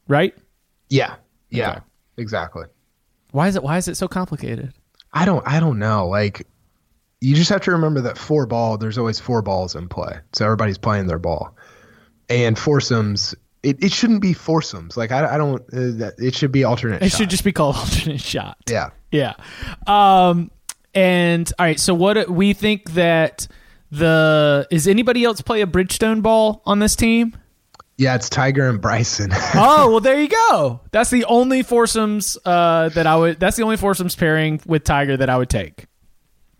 right? 0.07 0.33
Yeah, 0.93 1.15
yeah, 1.49 1.71
Okay. 1.71 1.79
exactly. 2.17 2.65
Why 3.31 3.47
is 3.47 3.55
it 3.55 3.63
why 3.63 3.77
is 3.77 3.87
it 3.87 3.95
so 3.97 4.07
complicated? 4.07 4.73
I 5.11 5.25
don't 5.25 5.45
I 5.47 5.59
don't 5.59 5.79
know. 5.79 6.07
Like 6.07 6.45
you 7.21 7.35
just 7.35 7.49
have 7.49 7.61
to 7.61 7.71
remember 7.71 8.01
that 8.01 8.17
four 8.17 8.45
ball. 8.45 8.77
There's 8.77 8.97
always 8.97 9.19
four 9.19 9.41
balls 9.41 9.75
in 9.75 9.87
play, 9.89 10.19
so 10.33 10.45
everybody's 10.45 10.77
playing 10.77 11.07
their 11.07 11.17
ball. 11.19 11.55
And 12.29 12.57
foursomes, 12.59 13.33
it, 13.63 13.81
it 13.83 13.91
shouldn't 13.91 14.21
be 14.21 14.33
foursomes. 14.33 14.95
Like 14.97 15.11
I, 15.11 15.33
I 15.35 15.37
don't. 15.37 15.61
Uh, 15.73 15.97
that- 15.99 16.13
it 16.19 16.35
should 16.35 16.51
be 16.51 16.63
alternate. 16.63 17.01
It 17.01 17.09
shot. 17.09 17.17
should 17.17 17.29
just 17.31 17.43
be 17.43 17.51
called 17.51 17.75
alternate 17.77 18.21
shot. 18.21 18.57
yeah. 18.69 18.89
Yeah. 19.11 19.33
Um 19.87 20.51
and 20.93 21.51
all 21.57 21.65
right, 21.65 21.79
so 21.79 21.95
what 21.95 22.29
we 22.29 22.53
think 22.53 22.91
that 22.91 23.47
the 23.89 24.67
is 24.69 24.87
anybody 24.87 25.23
else 25.23 25.41
play 25.41 25.61
a 25.61 25.67
Bridgestone 25.67 26.21
ball 26.21 26.61
on 26.65 26.79
this 26.79 26.95
team? 26.95 27.35
Yeah, 27.97 28.15
it's 28.15 28.27
Tiger 28.27 28.67
and 28.67 28.81
Bryson. 28.81 29.29
oh 29.53 29.91
well, 29.91 29.99
there 29.99 30.19
you 30.19 30.27
go. 30.27 30.79
That's 30.91 31.09
the 31.09 31.25
only 31.25 31.61
foursomes 31.61 32.37
uh, 32.43 32.89
that 32.89 33.05
I 33.05 33.15
would. 33.15 33.39
That's 33.39 33.55
the 33.55 33.63
only 33.63 33.77
foursomes 33.77 34.15
pairing 34.15 34.59
with 34.65 34.83
Tiger 34.83 35.15
that 35.17 35.29
I 35.29 35.37
would 35.37 35.49
take. 35.49 35.85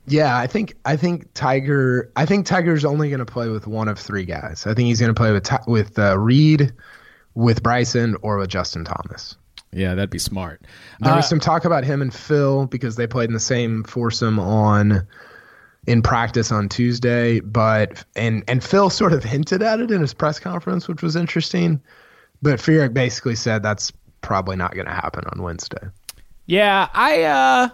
Yeah, 0.05 0.37
I 0.37 0.47
think 0.47 0.75
I 0.85 0.95
think 0.95 1.33
Tiger. 1.33 2.11
I 2.15 2.25
think 2.25 2.45
Tiger's 2.45 2.85
only 2.85 3.09
going 3.09 3.19
to 3.19 3.25
play 3.25 3.49
with 3.49 3.65
one 3.65 3.87
of 3.87 3.97
three 3.97 4.25
guys. 4.25 4.67
I 4.67 4.73
think 4.73 4.87
he's 4.87 4.99
going 4.99 5.13
to 5.13 5.19
play 5.19 5.31
with 5.31 5.49
with 5.65 5.97
uh, 5.97 6.19
Reed, 6.19 6.71
with 7.33 7.63
Bryson, 7.63 8.15
or 8.21 8.37
with 8.37 8.49
Justin 8.49 8.85
Thomas. 8.85 9.35
Yeah, 9.71 9.95
that'd 9.95 10.11
be 10.11 10.19
smart. 10.19 10.61
There 10.99 11.15
was 11.15 11.27
some 11.27 11.39
talk 11.39 11.65
about 11.65 11.83
him 11.83 12.01
and 12.01 12.13
Phil 12.13 12.67
because 12.67 12.95
they 12.95 13.07
played 13.07 13.29
in 13.29 13.33
the 13.33 13.39
same 13.39 13.83
foursome 13.83 14.39
on 14.39 15.07
in 15.87 16.01
practice 16.01 16.51
on 16.51 16.69
Tuesday, 16.69 17.39
but 17.41 18.03
and 18.15 18.43
and 18.47 18.63
Phil 18.63 18.89
sort 18.89 19.13
of 19.13 19.23
hinted 19.23 19.61
at 19.61 19.79
it 19.79 19.91
in 19.91 20.01
his 20.01 20.13
press 20.13 20.39
conference, 20.39 20.87
which 20.87 21.01
was 21.01 21.15
interesting. 21.15 21.81
But 22.41 22.59
Furyk 22.59 22.93
basically 22.93 23.35
said 23.35 23.63
that's 23.63 23.91
probably 24.21 24.55
not 24.55 24.73
going 24.73 24.85
to 24.85 24.93
happen 24.93 25.23
on 25.31 25.41
Wednesday. 25.41 25.87
Yeah, 26.45 26.89
I 26.93 27.23
uh, 27.23 27.69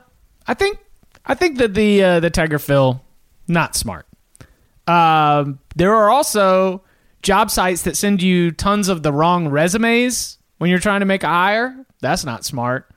I 0.48 0.54
think 0.54 0.80
I 1.26 1.36
think 1.36 1.58
that 1.60 1.74
the 1.74 2.04
uh, 2.04 2.20
the 2.20 2.30
Tiger 2.30 2.60
Phil 2.60 3.02
not 3.48 3.76
smart. 3.76 4.08
Um, 4.88 5.60
there 5.76 5.94
are 5.94 6.10
also 6.10 6.84
job 7.22 7.52
sites 7.52 7.84
that 7.84 7.96
send 7.96 8.22
you 8.22 8.52
tons 8.52 8.90
of 8.90 9.04
the 9.04 9.12
wrong 9.12 9.50
resumes 9.50 10.38
when 10.58 10.70
you're 10.70 10.80
trying 10.80 11.02
to 11.02 11.06
make 11.06 11.24
a 11.24 11.28
hire. 11.28 11.86
That's 12.02 12.26
not 12.26 12.44
smart. 12.44 12.90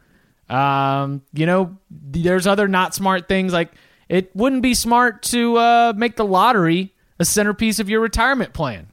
Um, 0.49 1.23
you 1.33 1.47
know, 1.47 1.77
there's 1.91 2.47
other 2.47 2.69
not 2.69 2.95
smart 2.95 3.29
things 3.29 3.53
like 3.53 3.73
it 4.13 4.37
wouldn't 4.37 4.61
be 4.61 4.75
smart 4.75 5.23
to 5.23 5.57
uh, 5.57 5.95
make 5.97 6.17
the 6.17 6.25
lottery 6.25 6.93
a 7.19 7.25
centerpiece 7.25 7.79
of 7.79 7.89
your 7.89 8.01
retirement 8.01 8.53
plan. 8.53 8.89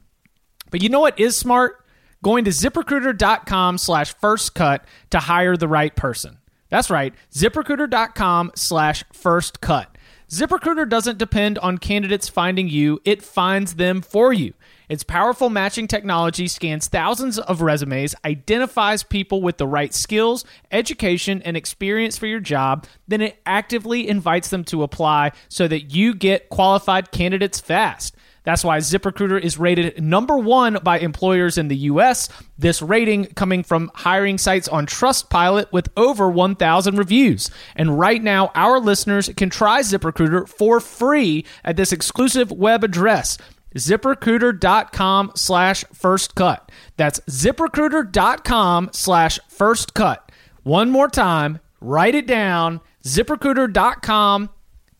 But 0.70 0.82
you 0.82 0.88
know 0.88 1.00
what 1.00 1.20
is 1.20 1.36
smart? 1.36 1.84
Going 2.22 2.44
to 2.46 2.50
ziprecruiter.com 2.50 3.76
slash 3.76 4.14
first 4.14 4.54
cut 4.54 4.82
to 5.10 5.18
hire 5.18 5.58
the 5.58 5.68
right 5.68 5.94
person. 5.94 6.38
That's 6.70 6.88
right, 6.88 7.12
ziprecruiter.com 7.32 8.52
slash 8.54 9.04
first 9.12 9.60
cut. 9.60 9.94
ZipRecruiter 10.30 10.88
doesn't 10.88 11.18
depend 11.18 11.58
on 11.58 11.76
candidates 11.76 12.28
finding 12.28 12.68
you, 12.68 13.00
it 13.04 13.20
finds 13.20 13.74
them 13.74 14.00
for 14.00 14.32
you. 14.32 14.54
Its 14.90 15.04
powerful 15.04 15.50
matching 15.50 15.86
technology 15.86 16.48
scans 16.48 16.88
thousands 16.88 17.38
of 17.38 17.62
resumes, 17.62 18.12
identifies 18.24 19.04
people 19.04 19.40
with 19.40 19.56
the 19.56 19.66
right 19.66 19.94
skills, 19.94 20.44
education, 20.72 21.40
and 21.42 21.56
experience 21.56 22.18
for 22.18 22.26
your 22.26 22.40
job, 22.40 22.88
then 23.06 23.20
it 23.20 23.40
actively 23.46 24.08
invites 24.08 24.50
them 24.50 24.64
to 24.64 24.82
apply 24.82 25.30
so 25.48 25.68
that 25.68 25.94
you 25.94 26.12
get 26.12 26.48
qualified 26.48 27.12
candidates 27.12 27.60
fast. 27.60 28.16
That's 28.42 28.64
why 28.64 28.78
ZipRecruiter 28.78 29.40
is 29.40 29.58
rated 29.58 30.02
number 30.02 30.36
one 30.36 30.78
by 30.82 30.98
employers 30.98 31.56
in 31.56 31.68
the 31.68 31.76
U.S. 31.76 32.28
This 32.58 32.82
rating 32.82 33.26
coming 33.26 33.62
from 33.62 33.92
hiring 33.94 34.38
sites 34.38 34.66
on 34.66 34.86
Trustpilot 34.86 35.70
with 35.70 35.88
over 35.96 36.28
1,000 36.28 36.96
reviews. 36.96 37.48
And 37.76 37.96
right 37.96 38.20
now, 38.20 38.50
our 38.56 38.80
listeners 38.80 39.30
can 39.36 39.50
try 39.50 39.82
ZipRecruiter 39.82 40.48
for 40.48 40.80
free 40.80 41.44
at 41.64 41.76
this 41.76 41.92
exclusive 41.92 42.50
web 42.50 42.82
address 42.82 43.38
ziprecruiter.com 43.76 45.32
slash 45.34 45.84
first 45.92 46.34
cut. 46.34 46.70
That's 46.96 47.20
ziprecruiter.com 47.20 48.90
slash 48.92 49.40
first 49.48 49.94
cut. 49.94 50.32
One 50.62 50.90
more 50.90 51.08
time, 51.08 51.60
write 51.80 52.14
it 52.14 52.26
down 52.26 52.80
ziprecruiter.com 53.04 54.50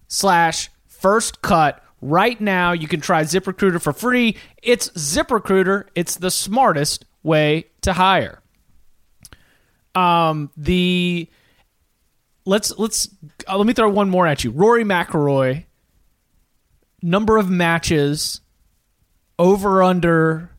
slash 0.08 0.70
first 0.86 1.42
cut. 1.42 1.82
Right 2.02 2.40
now, 2.40 2.72
you 2.72 2.88
can 2.88 3.00
try 3.00 3.22
ZipRecruiter 3.22 3.80
for 3.80 3.92
free. 3.92 4.36
It's 4.62 4.88
ZipRecruiter. 4.90 5.84
It's 5.94 6.16
the 6.16 6.30
smartest 6.30 7.04
way 7.22 7.66
to 7.82 7.92
hire. 7.92 8.40
Um, 9.94 10.50
the 10.56 11.28
let's 12.46 12.76
let's 12.78 13.08
uh, 13.46 13.58
let 13.58 13.66
me 13.66 13.72
throw 13.74 13.90
one 13.90 14.08
more 14.08 14.26
at 14.26 14.44
you. 14.44 14.50
Rory 14.50 14.84
McIlroy. 14.84 15.64
Number 17.02 17.36
of 17.38 17.50
matches 17.50 18.40
over 19.40 19.82
under 19.82 20.50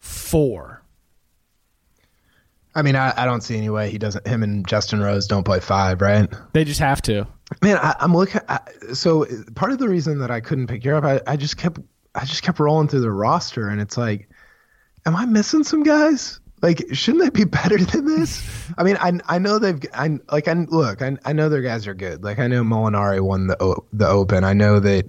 four. 0.00 0.82
I 2.74 2.82
mean, 2.82 2.96
I, 2.96 3.14
I 3.16 3.24
don't 3.24 3.40
see 3.40 3.56
any 3.56 3.70
way 3.70 3.88
he 3.88 3.98
doesn't. 3.98 4.26
Him 4.26 4.42
and 4.42 4.66
Justin 4.66 5.00
Rose 5.00 5.28
don't 5.28 5.44
play 5.44 5.60
five, 5.60 6.00
right? 6.00 6.28
They 6.52 6.64
just 6.64 6.80
have 6.80 7.00
to. 7.02 7.26
Man, 7.62 7.78
I, 7.78 7.94
I'm 8.00 8.14
looking. 8.14 8.40
I, 8.48 8.58
so 8.92 9.26
part 9.54 9.70
of 9.70 9.78
the 9.78 9.88
reason 9.88 10.18
that 10.18 10.30
I 10.30 10.40
couldn't 10.40 10.66
pick 10.66 10.84
Europe, 10.84 11.04
I, 11.04 11.20
I 11.26 11.36
just 11.36 11.56
kept, 11.56 11.78
I 12.16 12.24
just 12.24 12.42
kept 12.42 12.58
rolling 12.58 12.88
through 12.88 13.00
the 13.00 13.12
roster, 13.12 13.68
and 13.68 13.80
it's 13.80 13.96
like, 13.96 14.28
am 15.06 15.14
I 15.14 15.26
missing 15.26 15.62
some 15.62 15.84
guys? 15.84 16.40
Like, 16.62 16.84
shouldn't 16.92 17.22
they 17.22 17.30
be 17.30 17.44
better 17.44 17.78
than 17.78 18.06
this? 18.06 18.44
I 18.78 18.82
mean, 18.82 18.96
I 19.00 19.18
I 19.28 19.38
know 19.38 19.58
they've, 19.60 19.80
I 19.94 20.18
like, 20.32 20.48
I 20.48 20.54
look, 20.54 21.00
I 21.00 21.16
I 21.24 21.32
know 21.32 21.48
their 21.48 21.62
guys 21.62 21.86
are 21.86 21.94
good. 21.94 22.24
Like, 22.24 22.40
I 22.40 22.48
know 22.48 22.62
Molinari 22.62 23.20
won 23.20 23.46
the 23.46 23.80
the 23.92 24.08
Open. 24.08 24.42
I 24.42 24.52
know 24.52 24.80
that 24.80 25.06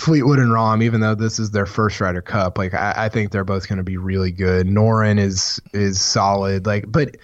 Fleetwood 0.00 0.38
and 0.38 0.50
Rahm, 0.50 0.82
even 0.82 1.00
though 1.00 1.14
this 1.14 1.38
is 1.38 1.50
their 1.50 1.66
first 1.66 2.00
Ryder 2.00 2.22
Cup, 2.22 2.58
like 2.58 2.74
I, 2.74 2.94
I 2.96 3.08
think 3.08 3.30
they're 3.30 3.44
both 3.44 3.68
going 3.68 3.78
to 3.78 3.84
be 3.84 3.96
really 3.96 4.30
good. 4.30 4.66
Noren 4.66 5.18
is 5.18 5.60
is 5.72 6.00
solid, 6.00 6.66
like, 6.66 6.90
but 6.90 7.16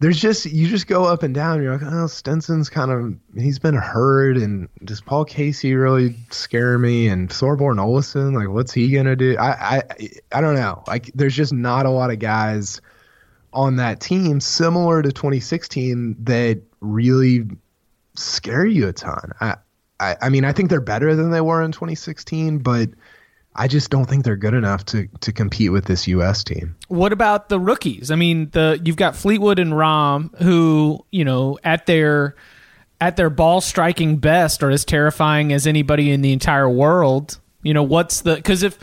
there's 0.00 0.20
just 0.20 0.46
you 0.46 0.68
just 0.68 0.86
go 0.86 1.04
up 1.04 1.22
and 1.22 1.34
down. 1.34 1.62
You're 1.62 1.72
like, 1.72 1.82
oh, 1.82 2.06
Stenson's 2.06 2.68
kind 2.68 2.90
of 2.90 3.14
he's 3.40 3.58
been 3.58 3.74
hurt, 3.74 4.36
and 4.36 4.68
does 4.84 5.00
Paul 5.00 5.24
Casey 5.24 5.74
really 5.74 6.16
scare 6.30 6.78
me? 6.78 7.08
And 7.08 7.28
Thorbjørn 7.28 7.78
Olesen, 7.78 8.34
like, 8.34 8.48
what's 8.48 8.72
he 8.72 8.90
gonna 8.90 9.16
do? 9.16 9.36
I 9.38 9.78
I 9.78 9.82
I 10.32 10.40
don't 10.40 10.54
know. 10.54 10.82
Like, 10.86 11.10
there's 11.14 11.36
just 11.36 11.52
not 11.52 11.86
a 11.86 11.90
lot 11.90 12.10
of 12.10 12.18
guys 12.18 12.80
on 13.52 13.76
that 13.76 14.00
team 14.00 14.40
similar 14.40 15.02
to 15.02 15.10
2016 15.10 16.16
that 16.24 16.60
really 16.80 17.44
scare 18.14 18.66
you 18.66 18.88
a 18.88 18.92
ton. 18.92 19.32
I 19.40 19.56
I, 20.00 20.16
I 20.22 20.28
mean, 20.28 20.44
I 20.44 20.52
think 20.52 20.70
they're 20.70 20.80
better 20.80 21.14
than 21.14 21.30
they 21.30 21.40
were 21.40 21.62
in 21.62 21.72
2016, 21.72 22.58
but 22.58 22.90
I 23.54 23.66
just 23.66 23.90
don't 23.90 24.06
think 24.06 24.24
they're 24.24 24.36
good 24.36 24.54
enough 24.54 24.84
to 24.86 25.08
to 25.20 25.32
compete 25.32 25.72
with 25.72 25.86
this 25.86 26.06
U.S. 26.08 26.44
team. 26.44 26.76
What 26.86 27.12
about 27.12 27.48
the 27.48 27.58
rookies? 27.58 28.10
I 28.10 28.14
mean, 28.14 28.50
the 28.50 28.80
you've 28.84 28.96
got 28.96 29.16
Fleetwood 29.16 29.58
and 29.58 29.72
Rahm, 29.72 30.36
who 30.40 31.04
you 31.10 31.24
know 31.24 31.58
at 31.64 31.86
their 31.86 32.36
at 33.00 33.16
their 33.16 33.30
ball 33.30 33.60
striking 33.60 34.16
best 34.16 34.62
are 34.62 34.70
as 34.70 34.84
terrifying 34.84 35.52
as 35.52 35.66
anybody 35.66 36.10
in 36.10 36.20
the 36.22 36.32
entire 36.32 36.68
world. 36.68 37.38
You 37.62 37.74
know, 37.74 37.82
what's 37.82 38.20
the 38.20 38.36
because 38.36 38.62
if 38.62 38.78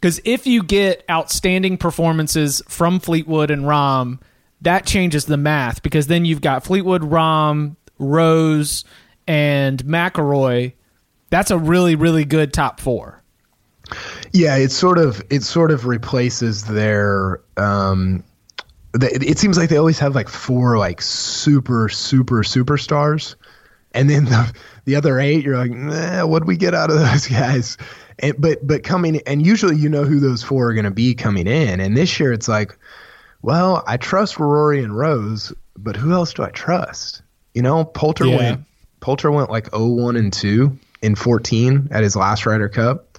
because 0.00 0.20
if 0.24 0.46
you 0.46 0.62
get 0.62 1.04
outstanding 1.10 1.78
performances 1.78 2.62
from 2.68 3.00
Fleetwood 3.00 3.50
and 3.50 3.62
Rahm, 3.62 4.20
that 4.60 4.84
changes 4.84 5.24
the 5.24 5.38
math 5.38 5.82
because 5.82 6.06
then 6.06 6.24
you've 6.24 6.40
got 6.42 6.64
Fleetwood, 6.64 7.02
Rahm, 7.02 7.76
Rose, 7.98 8.84
and 9.28 9.84
McIlroy. 9.84 10.72
That's 11.30 11.50
a 11.52 11.58
really 11.58 11.94
really 11.94 12.24
good 12.24 12.52
top 12.52 12.80
four. 12.80 13.22
Yeah, 14.32 14.56
it 14.56 14.70
sort 14.72 14.98
of 14.98 15.22
it 15.30 15.42
sort 15.44 15.70
of 15.70 15.86
replaces 15.86 16.64
their. 16.64 17.40
Um, 17.56 18.24
the, 18.92 19.14
it 19.14 19.38
seems 19.38 19.56
like 19.58 19.68
they 19.68 19.76
always 19.76 19.98
have 19.98 20.14
like 20.14 20.28
four 20.28 20.78
like 20.78 21.00
super 21.02 21.88
super 21.88 22.42
superstars, 22.42 23.34
and 23.92 24.08
then 24.10 24.24
the 24.24 24.52
the 24.86 24.96
other 24.96 25.20
eight 25.20 25.44
you're 25.44 25.56
like, 25.58 25.70
nah, 25.70 26.26
what 26.26 26.40
do 26.42 26.46
we 26.46 26.56
get 26.56 26.74
out 26.74 26.90
of 26.90 26.98
those 26.98 27.26
guys? 27.28 27.76
And 28.18 28.34
but 28.38 28.66
but 28.66 28.82
coming 28.82 29.20
and 29.26 29.46
usually 29.46 29.76
you 29.76 29.88
know 29.88 30.04
who 30.04 30.18
those 30.20 30.42
four 30.42 30.68
are 30.68 30.74
going 30.74 30.84
to 30.86 30.90
be 30.90 31.14
coming 31.14 31.46
in, 31.46 31.80
and 31.80 31.96
this 31.96 32.18
year 32.18 32.32
it's 32.32 32.48
like, 32.48 32.76
well, 33.42 33.84
I 33.86 33.96
trust 33.98 34.38
Rory 34.38 34.82
and 34.82 34.96
Rose, 34.96 35.52
but 35.76 35.94
who 35.96 36.12
else 36.12 36.32
do 36.34 36.42
I 36.42 36.50
trust? 36.50 37.22
You 37.54 37.62
know, 37.62 37.84
Poulter 37.84 38.26
Yeah. 38.26 38.36
went 38.36 38.64
Poulter 39.00 39.30
went 39.30 39.50
like 39.50 39.70
0-1 39.70 40.18
and 40.18 40.32
2 40.32 40.78
in 41.02 41.14
14 41.14 41.88
at 41.90 42.02
his 42.02 42.16
last 42.16 42.46
Ryder 42.46 42.68
Cup. 42.68 43.18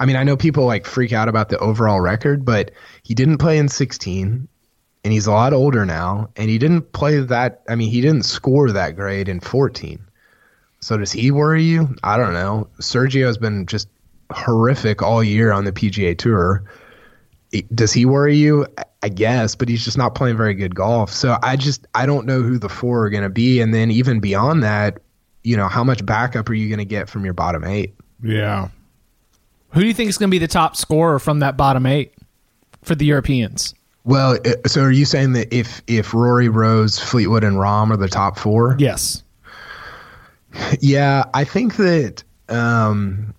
I 0.00 0.06
mean, 0.06 0.16
I 0.16 0.24
know 0.24 0.36
people 0.36 0.66
like 0.66 0.86
freak 0.86 1.12
out 1.12 1.28
about 1.28 1.48
the 1.48 1.58
overall 1.58 2.00
record, 2.00 2.44
but 2.44 2.72
he 3.04 3.14
didn't 3.14 3.38
play 3.38 3.58
in 3.58 3.68
16 3.68 4.48
and 5.04 5.12
he's 5.12 5.26
a 5.26 5.32
lot 5.32 5.52
older 5.52 5.84
now 5.86 6.28
and 6.36 6.50
he 6.50 6.58
didn't 6.58 6.92
play 6.92 7.20
that 7.20 7.62
I 7.68 7.76
mean, 7.76 7.90
he 7.90 8.00
didn't 8.00 8.24
score 8.24 8.72
that 8.72 8.96
great 8.96 9.28
in 9.28 9.40
14. 9.40 10.00
So 10.80 10.96
does 10.96 11.12
he 11.12 11.30
worry 11.30 11.62
you? 11.62 11.94
I 12.02 12.16
don't 12.16 12.32
know. 12.32 12.68
Sergio's 12.80 13.38
been 13.38 13.66
just 13.66 13.88
horrific 14.32 15.02
all 15.02 15.22
year 15.22 15.52
on 15.52 15.64
the 15.64 15.72
PGA 15.72 16.18
Tour. 16.18 16.64
Does 17.72 17.92
he 17.92 18.04
worry 18.04 18.36
you? 18.36 18.66
I 19.02 19.08
guess, 19.08 19.54
but 19.56 19.68
he's 19.68 19.84
just 19.84 19.98
not 19.98 20.14
playing 20.14 20.36
very 20.36 20.54
good 20.54 20.74
golf. 20.74 21.12
So 21.12 21.36
I 21.42 21.56
just 21.56 21.86
I 21.94 22.06
don't 22.06 22.26
know 22.26 22.40
who 22.40 22.58
the 22.58 22.68
four 22.68 23.04
are 23.04 23.10
going 23.10 23.24
to 23.24 23.28
be, 23.28 23.60
and 23.60 23.74
then 23.74 23.90
even 23.90 24.20
beyond 24.20 24.62
that, 24.62 25.01
you 25.44 25.56
know, 25.56 25.68
how 25.68 25.82
much 25.84 26.04
backup 26.06 26.48
are 26.48 26.54
you 26.54 26.68
going 26.68 26.78
to 26.78 26.84
get 26.84 27.08
from 27.08 27.24
your 27.24 27.34
bottom 27.34 27.64
eight? 27.64 27.94
Yeah. 28.22 28.68
Who 29.70 29.80
do 29.80 29.86
you 29.86 29.94
think 29.94 30.10
is 30.10 30.18
going 30.18 30.28
to 30.28 30.34
be 30.34 30.38
the 30.38 30.46
top 30.48 30.76
scorer 30.76 31.18
from 31.18 31.38
that 31.40 31.56
bottom 31.56 31.86
eight 31.86 32.14
for 32.82 32.94
the 32.94 33.04
Europeans? 33.06 33.74
Well, 34.04 34.36
uh, 34.44 34.68
so 34.68 34.82
are 34.82 34.90
you 34.90 35.04
saying 35.04 35.32
that 35.34 35.52
if 35.54 35.80
if 35.86 36.12
Rory, 36.12 36.48
Rose, 36.48 36.98
Fleetwood, 36.98 37.44
and 37.44 37.56
Rahm 37.56 37.90
are 37.90 37.96
the 37.96 38.08
top 38.08 38.38
four? 38.38 38.76
Yes. 38.78 39.22
Yeah, 40.80 41.24
I 41.34 41.44
think 41.44 41.76
that 41.76 42.22
um, 42.48 43.32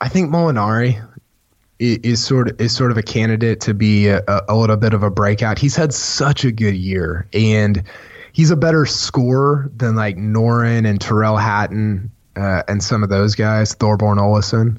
I 0.00 0.08
think 0.08 0.30
Molinari 0.30 1.00
i- 1.80 2.00
is 2.02 2.24
sort 2.24 2.50
of 2.50 2.60
is 2.60 2.74
sort 2.74 2.90
of 2.90 2.96
a 2.96 3.02
candidate 3.02 3.60
to 3.60 3.74
be 3.74 4.08
a, 4.08 4.22
a 4.48 4.56
little 4.56 4.76
bit 4.76 4.94
of 4.94 5.02
a 5.02 5.10
breakout. 5.10 5.58
He's 5.58 5.76
had 5.76 5.94
such 5.94 6.44
a 6.44 6.50
good 6.50 6.74
year, 6.74 7.28
and 7.32 7.82
he's 8.34 8.50
a 8.50 8.56
better 8.56 8.84
scorer 8.84 9.70
than 9.74 9.96
like 9.96 10.16
Noren 10.16 10.86
and 10.86 11.00
Tyrrell 11.00 11.38
Hatton 11.38 12.10
uh, 12.36 12.62
and 12.68 12.84
some 12.84 13.02
of 13.02 13.08
those 13.08 13.34
guys, 13.34 13.74
Thorbjørn 13.74 14.18
Olesen. 14.18 14.78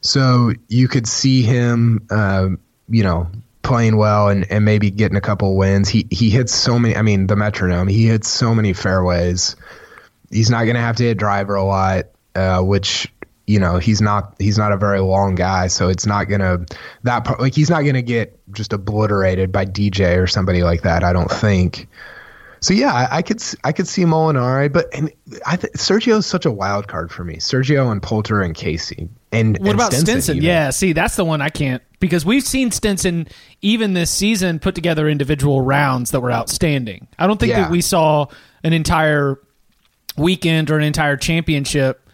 So 0.00 0.52
you 0.68 0.88
could 0.88 1.06
see 1.06 1.42
him, 1.42 2.04
uh, 2.10 2.48
you 2.88 3.02
know, 3.02 3.28
playing 3.62 3.98
well 3.98 4.28
and, 4.28 4.50
and 4.50 4.64
maybe 4.64 4.90
getting 4.90 5.16
a 5.16 5.20
couple 5.20 5.54
wins. 5.56 5.90
He 5.90 6.06
he 6.10 6.30
hits 6.30 6.54
so 6.54 6.78
many. 6.78 6.96
I 6.96 7.02
mean, 7.02 7.26
the 7.26 7.36
metronome. 7.36 7.88
He 7.88 8.06
hits 8.06 8.28
so 8.28 8.54
many 8.54 8.72
fairways 8.72 9.54
he's 10.32 10.50
not 10.50 10.64
going 10.64 10.74
to 10.74 10.80
have 10.80 10.96
to 10.96 11.04
hit 11.04 11.18
driver 11.18 11.54
a 11.54 11.64
lot, 11.64 12.06
uh, 12.34 12.60
which 12.62 13.06
you 13.46 13.58
know 13.58 13.78
he's 13.78 14.00
not 14.00 14.34
he's 14.38 14.58
not 14.58 14.72
a 14.72 14.76
very 14.76 15.00
long 15.00 15.34
guy, 15.34 15.66
so 15.68 15.88
it's 15.88 16.06
not 16.06 16.24
going 16.24 16.40
to 16.40 16.64
that 17.02 17.24
part 17.24 17.40
like 17.40 17.54
he's 17.54 17.70
not 17.70 17.82
going 17.82 17.94
to 17.94 18.02
get 18.02 18.38
just 18.52 18.72
obliterated 18.72 19.52
by 19.52 19.64
DJ 19.64 20.16
or 20.16 20.26
somebody 20.26 20.62
like 20.62 20.82
that. 20.82 21.04
I 21.04 21.12
don't 21.12 21.30
think. 21.30 21.86
So 22.62 22.72
yeah, 22.74 22.92
I, 22.94 23.16
I 23.18 23.22
could 23.22 23.42
I 23.64 23.72
could 23.72 23.86
see 23.88 24.02
Molinari, 24.04 24.72
but 24.72 24.86
and 24.94 25.10
I 25.44 25.56
th- 25.56 25.72
Sergio 25.74 26.18
is 26.18 26.26
such 26.26 26.46
a 26.46 26.50
wild 26.50 26.86
card 26.88 27.10
for 27.12 27.24
me. 27.24 27.36
Sergio 27.36 27.90
and 27.90 28.00
Poulter 28.00 28.40
and 28.40 28.54
Casey 28.54 29.08
and 29.32 29.58
What 29.58 29.70
and 29.70 29.74
about 29.74 29.92
Stenson? 29.92 30.36
even. 30.36 30.46
Yeah, 30.46 30.70
see, 30.70 30.92
that's 30.92 31.16
the 31.16 31.24
one 31.24 31.40
I 31.42 31.48
can't 31.48 31.82
because 31.98 32.24
we've 32.24 32.44
seen 32.44 32.70
Stenson 32.70 33.26
even 33.62 33.94
this 33.94 34.10
season 34.12 34.60
put 34.60 34.74
together 34.76 35.08
individual 35.08 35.60
rounds 35.60 36.12
that 36.12 36.20
were 36.20 36.30
outstanding. 36.32 37.08
I 37.18 37.26
don't 37.26 37.38
think 37.40 37.50
Yeah. 37.50 37.62
that 37.62 37.70
we 37.72 37.80
saw 37.80 38.26
an 38.62 38.72
entire 38.72 39.38
weekend 40.16 40.70
or 40.70 40.78
an 40.78 40.84
entire 40.84 41.16
championship, 41.16 42.08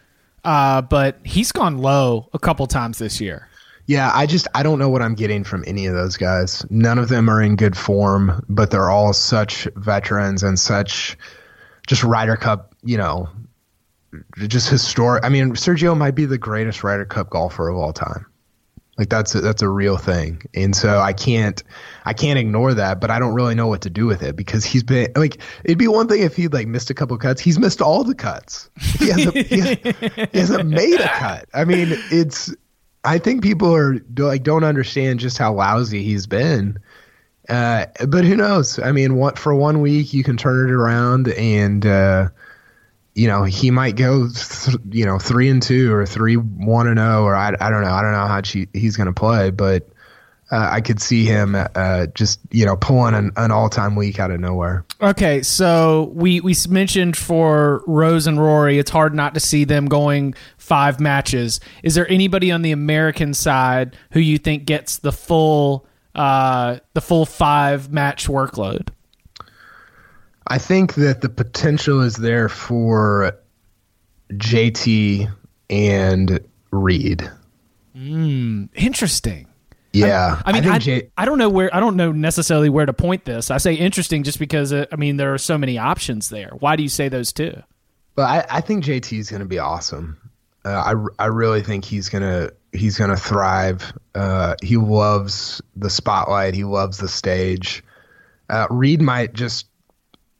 uh, 0.44 0.80
but 0.82 1.18
he's 1.24 1.52
gone 1.52 1.76
low 1.78 2.30
a 2.32 2.38
couple 2.38 2.66
times 2.66 2.96
this 2.98 3.20
year. 3.20 3.47
Yeah, 3.88 4.12
I 4.14 4.26
just 4.26 4.46
I 4.54 4.62
don't 4.62 4.78
know 4.78 4.90
what 4.90 5.00
I'm 5.00 5.14
getting 5.14 5.44
from 5.44 5.64
any 5.66 5.86
of 5.86 5.94
those 5.94 6.18
guys. 6.18 6.64
None 6.68 6.98
of 6.98 7.08
them 7.08 7.30
are 7.30 7.40
in 7.40 7.56
good 7.56 7.74
form, 7.74 8.44
but 8.46 8.70
they're 8.70 8.90
all 8.90 9.14
such 9.14 9.66
veterans 9.76 10.42
and 10.42 10.60
such 10.60 11.16
just 11.86 12.04
Ryder 12.04 12.36
Cup, 12.36 12.74
you 12.84 12.98
know, 12.98 13.30
just 14.46 14.68
historic. 14.68 15.24
I 15.24 15.30
mean, 15.30 15.52
Sergio 15.52 15.96
might 15.96 16.14
be 16.14 16.26
the 16.26 16.36
greatest 16.36 16.84
Ryder 16.84 17.06
Cup 17.06 17.30
golfer 17.30 17.66
of 17.70 17.78
all 17.78 17.94
time. 17.94 18.26
Like 18.98 19.08
that's 19.08 19.34
a, 19.34 19.40
that's 19.40 19.62
a 19.62 19.68
real 19.70 19.96
thing, 19.96 20.42
and 20.52 20.76
so 20.76 20.98
I 20.98 21.14
can't 21.14 21.62
I 22.04 22.12
can't 22.12 22.38
ignore 22.38 22.74
that. 22.74 23.00
But 23.00 23.10
I 23.10 23.18
don't 23.18 23.32
really 23.32 23.54
know 23.54 23.68
what 23.68 23.80
to 23.82 23.90
do 23.90 24.04
with 24.04 24.22
it 24.22 24.36
because 24.36 24.66
he's 24.66 24.82
been 24.82 25.10
like 25.16 25.40
it'd 25.64 25.78
be 25.78 25.88
one 25.88 26.08
thing 26.08 26.20
if 26.20 26.36
he'd 26.36 26.52
like 26.52 26.66
missed 26.66 26.90
a 26.90 26.94
couple 26.94 27.16
cuts. 27.16 27.40
He's 27.40 27.58
missed 27.58 27.80
all 27.80 28.04
the 28.04 28.14
cuts. 28.14 28.68
He 28.98 29.08
hasn't, 29.08 29.34
he, 29.34 29.60
he 30.30 30.38
hasn't 30.38 30.68
made 30.68 31.00
a 31.00 31.08
cut. 31.08 31.48
I 31.54 31.64
mean, 31.64 31.88
it's 32.10 32.54
I 33.04 33.18
think 33.18 33.42
people 33.42 33.74
are 33.74 33.98
like 34.16 34.42
don't 34.42 34.64
understand 34.64 35.20
just 35.20 35.38
how 35.38 35.52
lousy 35.52 36.02
he's 36.02 36.26
been. 36.26 36.78
Uh, 37.48 37.86
but 38.06 38.24
who 38.24 38.36
knows? 38.36 38.78
I 38.78 38.92
mean, 38.92 39.16
what 39.16 39.38
for 39.38 39.54
one 39.54 39.80
week 39.80 40.12
you 40.12 40.22
can 40.22 40.36
turn 40.36 40.68
it 40.68 40.72
around, 40.72 41.28
and 41.28 41.84
uh, 41.86 42.28
you 43.14 43.26
know 43.26 43.44
he 43.44 43.70
might 43.70 43.96
go, 43.96 44.28
th- 44.28 44.76
you 44.90 45.06
know, 45.06 45.18
three 45.18 45.48
and 45.48 45.62
two 45.62 45.92
or 45.94 46.04
three 46.04 46.36
one 46.36 46.86
and 46.86 46.98
zero, 46.98 47.24
or 47.24 47.34
I, 47.34 47.54
I 47.60 47.70
don't 47.70 47.82
know. 47.82 47.92
I 47.92 48.02
don't 48.02 48.12
know 48.12 48.26
how 48.26 48.42
she, 48.42 48.68
he's 48.74 48.96
going 48.96 49.06
to 49.06 49.14
play, 49.14 49.50
but 49.50 49.88
uh, 50.50 50.68
I 50.72 50.80
could 50.80 51.00
see 51.00 51.24
him 51.24 51.54
uh, 51.54 52.06
just 52.14 52.40
you 52.50 52.64
know 52.64 52.76
pulling 52.76 53.14
an, 53.14 53.32
an 53.36 53.50
all 53.50 53.68
time 53.68 53.96
week 53.96 54.18
out 54.18 54.30
of 54.30 54.40
nowhere. 54.40 54.84
Okay, 55.00 55.42
so 55.42 56.10
we 56.14 56.40
we 56.40 56.54
mentioned 56.68 57.16
for 57.16 57.82
Rose 57.86 58.26
and 58.26 58.40
Rory, 58.40 58.78
it's 58.78 58.90
hard 58.90 59.14
not 59.14 59.34
to 59.34 59.40
see 59.40 59.64
them 59.64 59.86
going 59.86 60.34
five 60.68 61.00
matches. 61.00 61.60
Is 61.82 61.94
there 61.94 62.08
anybody 62.10 62.52
on 62.52 62.62
the 62.62 62.72
American 62.72 63.32
side 63.32 63.96
who 64.12 64.20
you 64.20 64.38
think 64.38 64.66
gets 64.66 64.98
the 64.98 65.12
full 65.12 65.86
uh, 66.14 66.78
the 66.94 67.00
full 67.00 67.24
five 67.26 67.90
match 67.90 68.28
workload? 68.28 68.88
I 70.46 70.58
think 70.58 70.94
that 70.94 71.22
the 71.22 71.28
potential 71.28 72.00
is 72.00 72.16
there 72.16 72.48
for 72.48 73.38
JT 74.32 75.30
and 75.70 76.40
Reed. 76.70 77.30
Interesting. 77.94 79.46
Yeah, 79.92 80.42
I 80.44 80.52
mean, 80.52 80.68
I, 80.68 80.78
J- 80.78 81.10
I 81.16 81.24
don't 81.24 81.38
know 81.38 81.48
where 81.48 81.74
I 81.74 81.80
don't 81.80 81.96
know 81.96 82.12
necessarily 82.12 82.68
where 82.68 82.86
to 82.86 82.92
point 82.92 83.24
this. 83.24 83.50
I 83.50 83.56
say 83.56 83.74
interesting 83.74 84.22
just 84.22 84.38
because 84.38 84.72
uh, 84.72 84.86
I 84.92 84.96
mean 84.96 85.16
there 85.16 85.32
are 85.32 85.38
so 85.38 85.56
many 85.56 85.78
options 85.78 86.28
there. 86.28 86.50
Why 86.58 86.76
do 86.76 86.82
you 86.82 86.88
say 86.90 87.08
those 87.08 87.32
two? 87.32 87.62
But 88.14 88.22
I, 88.22 88.58
I 88.58 88.60
think 88.60 88.84
JT 88.84 89.18
is 89.18 89.30
going 89.30 89.40
to 89.40 89.46
be 89.46 89.58
awesome. 89.58 90.18
Uh, 90.68 91.08
I, 91.18 91.24
I 91.24 91.26
really 91.28 91.62
think 91.62 91.86
he's 91.86 92.10
gonna 92.10 92.50
he's 92.72 92.98
gonna 92.98 93.16
thrive. 93.16 93.90
Uh, 94.14 94.54
he 94.62 94.76
loves 94.76 95.62
the 95.76 95.88
spotlight. 95.88 96.52
He 96.52 96.64
loves 96.64 96.98
the 96.98 97.08
stage. 97.08 97.82
Uh, 98.50 98.66
Reed 98.68 99.00
might 99.00 99.32
just 99.32 99.66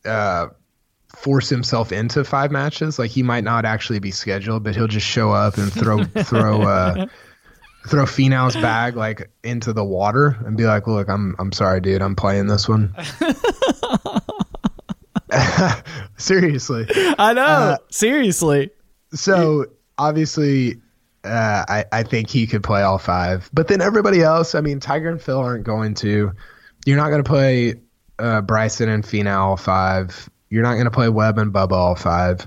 uh, 0.04 0.48
force 1.16 1.48
himself 1.48 1.92
into 1.92 2.24
five 2.24 2.50
matches. 2.50 2.98
Like 2.98 3.10
he 3.10 3.22
might 3.22 3.42
not 3.44 3.64
actually 3.64 4.00
be 4.00 4.10
scheduled, 4.10 4.64
but 4.64 4.76
he'll 4.76 4.86
just 4.86 5.06
show 5.06 5.30
up 5.32 5.56
and 5.56 5.72
throw 5.72 6.04
throw 6.24 6.60
uh, 6.60 7.06
throw 7.86 8.04
Finau's 8.04 8.54
bag 8.54 8.96
like 8.96 9.30
into 9.42 9.72
the 9.72 9.84
water 9.84 10.36
and 10.44 10.58
be 10.58 10.66
like, 10.66 10.86
"Look, 10.86 11.08
I'm 11.08 11.36
I'm 11.38 11.52
sorry, 11.52 11.80
dude. 11.80 12.02
I'm 12.02 12.16
playing 12.16 12.48
this 12.48 12.68
one." 12.68 12.94
Seriously. 16.18 16.86
I 17.18 17.32
know. 17.32 17.78
Seriously. 17.90 18.70
So 19.14 19.64
obviously, 19.98 20.76
uh, 21.24 21.64
I 21.68 21.84
I 21.92 22.02
think 22.02 22.30
he 22.30 22.46
could 22.46 22.62
play 22.62 22.82
all 22.82 22.98
five, 22.98 23.50
but 23.52 23.68
then 23.68 23.80
everybody 23.80 24.22
else. 24.22 24.54
I 24.54 24.60
mean, 24.60 24.80
Tiger 24.80 25.08
and 25.10 25.20
Phil 25.20 25.38
aren't 25.38 25.64
going 25.64 25.94
to. 25.96 26.32
You're 26.86 26.96
not 26.96 27.10
going 27.10 27.22
to 27.22 27.28
play 27.28 27.74
uh, 28.18 28.40
Bryson 28.40 28.88
and 28.88 29.04
Finau 29.04 29.38
all 29.38 29.56
five. 29.56 30.30
You're 30.50 30.62
not 30.62 30.74
going 30.74 30.84
to 30.86 30.90
play 30.90 31.08
Webb 31.08 31.38
and 31.38 31.52
Bubba 31.52 31.72
all 31.72 31.94
five. 31.94 32.46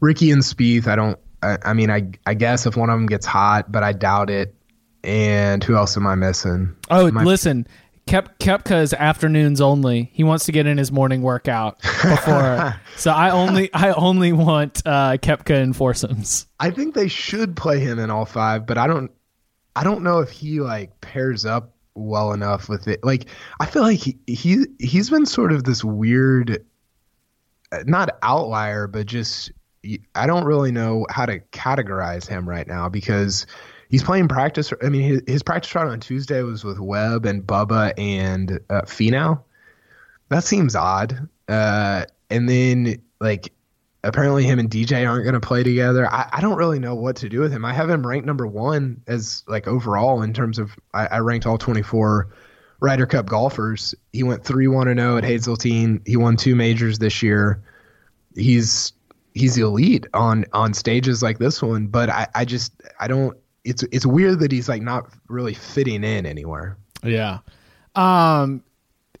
Ricky 0.00 0.30
and 0.30 0.42
Spieth. 0.42 0.86
I 0.86 0.96
don't. 0.96 1.18
I, 1.42 1.56
I 1.64 1.72
mean, 1.72 1.90
I 1.90 2.10
I 2.26 2.34
guess 2.34 2.66
if 2.66 2.76
one 2.76 2.90
of 2.90 2.98
them 2.98 3.06
gets 3.06 3.26
hot, 3.26 3.70
but 3.72 3.82
I 3.82 3.92
doubt 3.92 4.28
it. 4.30 4.54
And 5.02 5.64
who 5.64 5.76
else 5.76 5.96
am 5.96 6.06
I 6.06 6.14
missing? 6.14 6.76
Oh, 6.90 7.06
Am 7.06 7.16
I- 7.16 7.24
listen. 7.24 7.66
Kep, 8.10 8.40
Koepka 8.40 8.82
is 8.82 8.92
afternoons 8.92 9.60
only. 9.60 10.10
He 10.12 10.24
wants 10.24 10.44
to 10.46 10.52
get 10.52 10.66
in 10.66 10.78
his 10.78 10.90
morning 10.90 11.22
workout 11.22 11.80
before. 11.80 12.74
so 12.96 13.12
I 13.12 13.30
only 13.30 13.72
I 13.72 13.92
only 13.92 14.32
want 14.32 14.82
uh, 14.84 15.12
Koepka 15.12 15.62
and 15.62 15.76
foursomes. 15.76 16.48
I 16.58 16.72
think 16.72 16.96
they 16.96 17.06
should 17.06 17.54
play 17.54 17.78
him 17.78 18.00
in 18.00 18.10
all 18.10 18.24
five, 18.24 18.66
but 18.66 18.78
I 18.78 18.88
don't 18.88 19.12
I 19.76 19.84
don't 19.84 20.02
know 20.02 20.18
if 20.18 20.28
he 20.28 20.60
like 20.60 21.00
pairs 21.00 21.46
up 21.46 21.72
well 21.94 22.32
enough 22.32 22.68
with 22.68 22.88
it. 22.88 23.04
Like 23.04 23.26
I 23.60 23.66
feel 23.66 23.82
like 23.82 24.00
he, 24.00 24.18
he 24.26 24.66
he's 24.80 25.08
been 25.08 25.24
sort 25.24 25.52
of 25.52 25.62
this 25.62 25.84
weird 25.84 26.64
uh, 27.70 27.84
not 27.86 28.18
outlier, 28.24 28.88
but 28.88 29.06
just 29.06 29.52
I 30.16 30.26
don't 30.26 30.46
really 30.46 30.72
know 30.72 31.06
how 31.10 31.26
to 31.26 31.38
categorize 31.52 32.26
him 32.26 32.48
right 32.48 32.66
now 32.66 32.88
because 32.88 33.46
he's 33.90 34.02
playing 34.02 34.28
practice. 34.28 34.72
I 34.82 34.88
mean, 34.88 35.02
his, 35.02 35.22
his 35.26 35.42
practice 35.42 35.74
round 35.74 35.90
on 35.90 36.00
Tuesday 36.00 36.42
was 36.42 36.64
with 36.64 36.78
Webb 36.78 37.26
and 37.26 37.46
Bubba 37.46 37.92
and 37.98 38.60
uh, 38.70 38.82
Finau. 38.82 39.42
That 40.28 40.44
seems 40.44 40.74
odd. 40.74 41.28
Uh, 41.48 42.04
and 42.30 42.48
then 42.48 43.02
like 43.20 43.52
apparently 44.04 44.44
him 44.44 44.58
and 44.58 44.70
DJ 44.70 45.08
aren't 45.08 45.24
going 45.24 45.34
to 45.34 45.40
play 45.40 45.62
together. 45.62 46.10
I, 46.10 46.28
I 46.32 46.40
don't 46.40 46.56
really 46.56 46.78
know 46.78 46.94
what 46.94 47.16
to 47.16 47.28
do 47.28 47.40
with 47.40 47.52
him. 47.52 47.64
I 47.64 47.72
have 47.72 47.90
him 47.90 48.06
ranked 48.06 48.26
number 48.26 48.46
one 48.46 49.02
as 49.06 49.42
like 49.46 49.66
overall 49.66 50.22
in 50.22 50.32
terms 50.32 50.58
of 50.58 50.76
I, 50.94 51.06
I 51.06 51.18
ranked 51.18 51.46
all 51.46 51.58
24 51.58 52.28
Ryder 52.80 53.06
Cup 53.06 53.26
golfers. 53.26 53.94
He 54.12 54.22
went 54.22 54.44
three 54.44 54.66
one 54.66 54.88
and 54.88 54.98
zero 54.98 55.18
at 55.18 55.24
Hazeltine. 55.24 56.00
He 56.06 56.16
won 56.16 56.36
two 56.36 56.54
majors 56.54 56.98
this 56.98 57.22
year. 57.22 57.62
He's 58.34 58.92
he's 59.34 59.58
elite 59.58 60.06
on 60.14 60.46
on 60.52 60.72
stages 60.72 61.22
like 61.22 61.38
this 61.38 61.60
one, 61.62 61.88
but 61.88 62.08
I, 62.08 62.28
I 62.34 62.44
just 62.44 62.72
I 62.98 63.06
don't. 63.06 63.36
It's 63.64 63.82
it's 63.84 64.06
weird 64.06 64.40
that 64.40 64.52
he's 64.52 64.68
like 64.68 64.82
not 64.82 65.10
really 65.28 65.54
fitting 65.54 66.04
in 66.04 66.26
anywhere. 66.26 66.76
Yeah. 67.02 67.38
Um, 67.94 68.62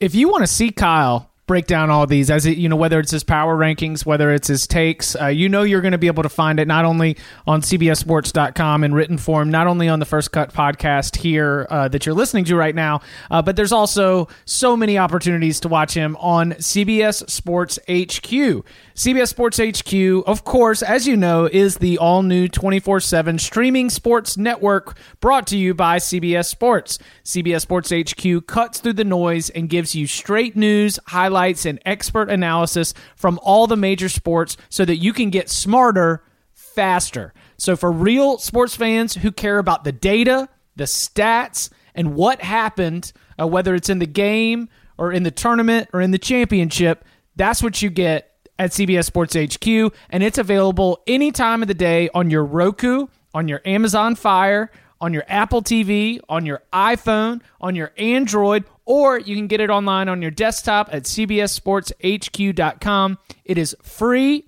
if 0.00 0.14
you 0.14 0.28
want 0.28 0.42
to 0.42 0.46
see 0.46 0.70
Kyle 0.70 1.30
break 1.50 1.66
down 1.66 1.90
all 1.90 2.06
these, 2.06 2.30
as 2.30 2.46
it, 2.46 2.56
you 2.58 2.68
know, 2.68 2.76
whether 2.76 3.00
it's 3.00 3.10
his 3.10 3.24
power 3.24 3.56
rankings, 3.56 4.06
whether 4.06 4.32
it's 4.32 4.46
his 4.46 4.68
takes, 4.68 5.16
uh, 5.20 5.26
you 5.26 5.48
know, 5.48 5.64
you're 5.64 5.80
going 5.80 5.90
to 5.90 5.98
be 5.98 6.06
able 6.06 6.22
to 6.22 6.28
find 6.28 6.60
it 6.60 6.68
not 6.68 6.84
only 6.84 7.16
on 7.44 7.60
CBSSports.com 7.60 8.84
in 8.84 8.94
written 8.94 9.18
form, 9.18 9.50
not 9.50 9.66
only 9.66 9.88
on 9.88 9.98
the 9.98 10.04
First 10.04 10.30
Cut 10.30 10.52
podcast 10.54 11.16
here 11.16 11.66
uh, 11.68 11.88
that 11.88 12.06
you're 12.06 12.14
listening 12.14 12.44
to 12.44 12.54
right 12.54 12.72
now, 12.72 13.00
uh, 13.32 13.42
but 13.42 13.56
there's 13.56 13.72
also 13.72 14.28
so 14.44 14.76
many 14.76 14.96
opportunities 14.96 15.58
to 15.58 15.68
watch 15.68 15.92
him 15.92 16.16
on 16.20 16.52
CBS 16.52 17.28
Sports 17.28 17.80
HQ. 17.88 18.64
CBS 19.00 19.28
Sports 19.28 19.58
HQ, 19.58 20.28
of 20.28 20.44
course, 20.44 20.82
as 20.82 21.06
you 21.06 21.16
know, 21.16 21.46
is 21.50 21.78
the 21.78 21.96
all 21.96 22.22
new 22.22 22.48
24 22.48 23.00
7 23.00 23.38
streaming 23.38 23.88
sports 23.88 24.36
network 24.36 24.94
brought 25.20 25.46
to 25.46 25.56
you 25.56 25.72
by 25.72 25.96
CBS 25.96 26.50
Sports. 26.50 26.98
CBS 27.24 27.62
Sports 27.62 27.90
HQ 27.90 28.46
cuts 28.46 28.78
through 28.78 28.92
the 28.92 29.04
noise 29.04 29.48
and 29.48 29.70
gives 29.70 29.94
you 29.94 30.06
straight 30.06 30.54
news, 30.54 30.98
highlights, 31.06 31.64
and 31.64 31.80
expert 31.86 32.28
analysis 32.28 32.92
from 33.16 33.40
all 33.42 33.66
the 33.66 33.74
major 33.74 34.10
sports 34.10 34.58
so 34.68 34.84
that 34.84 34.96
you 34.96 35.14
can 35.14 35.30
get 35.30 35.48
smarter 35.48 36.22
faster. 36.52 37.32
So, 37.56 37.76
for 37.76 37.90
real 37.90 38.36
sports 38.36 38.76
fans 38.76 39.14
who 39.14 39.32
care 39.32 39.56
about 39.56 39.84
the 39.84 39.92
data, 39.92 40.46
the 40.76 40.84
stats, 40.84 41.70
and 41.94 42.14
what 42.14 42.42
happened, 42.42 43.14
uh, 43.40 43.46
whether 43.46 43.74
it's 43.74 43.88
in 43.88 43.98
the 43.98 44.06
game 44.06 44.68
or 44.98 45.10
in 45.10 45.22
the 45.22 45.30
tournament 45.30 45.88
or 45.94 46.02
in 46.02 46.10
the 46.10 46.18
championship, 46.18 47.06
that's 47.34 47.62
what 47.62 47.80
you 47.80 47.88
get 47.88 48.29
at 48.60 48.70
CBS 48.72 49.06
Sports 49.06 49.34
HQ, 49.34 49.66
and 50.10 50.22
it's 50.22 50.36
available 50.36 51.00
any 51.06 51.32
time 51.32 51.62
of 51.62 51.68
the 51.68 51.72
day 51.72 52.10
on 52.12 52.28
your 52.28 52.44
Roku, 52.44 53.06
on 53.32 53.48
your 53.48 53.62
Amazon 53.64 54.14
Fire, 54.14 54.70
on 55.00 55.14
your 55.14 55.24
Apple 55.28 55.62
TV, 55.62 56.20
on 56.28 56.44
your 56.44 56.62
iPhone, 56.70 57.40
on 57.58 57.74
your 57.74 57.90
Android, 57.96 58.66
or 58.84 59.18
you 59.18 59.34
can 59.34 59.46
get 59.46 59.62
it 59.62 59.70
online 59.70 60.10
on 60.10 60.20
your 60.20 60.30
desktop 60.30 60.90
at 60.92 61.04
cbssportshq.com. 61.04 63.18
It 63.46 63.56
is 63.56 63.74
free. 63.80 64.44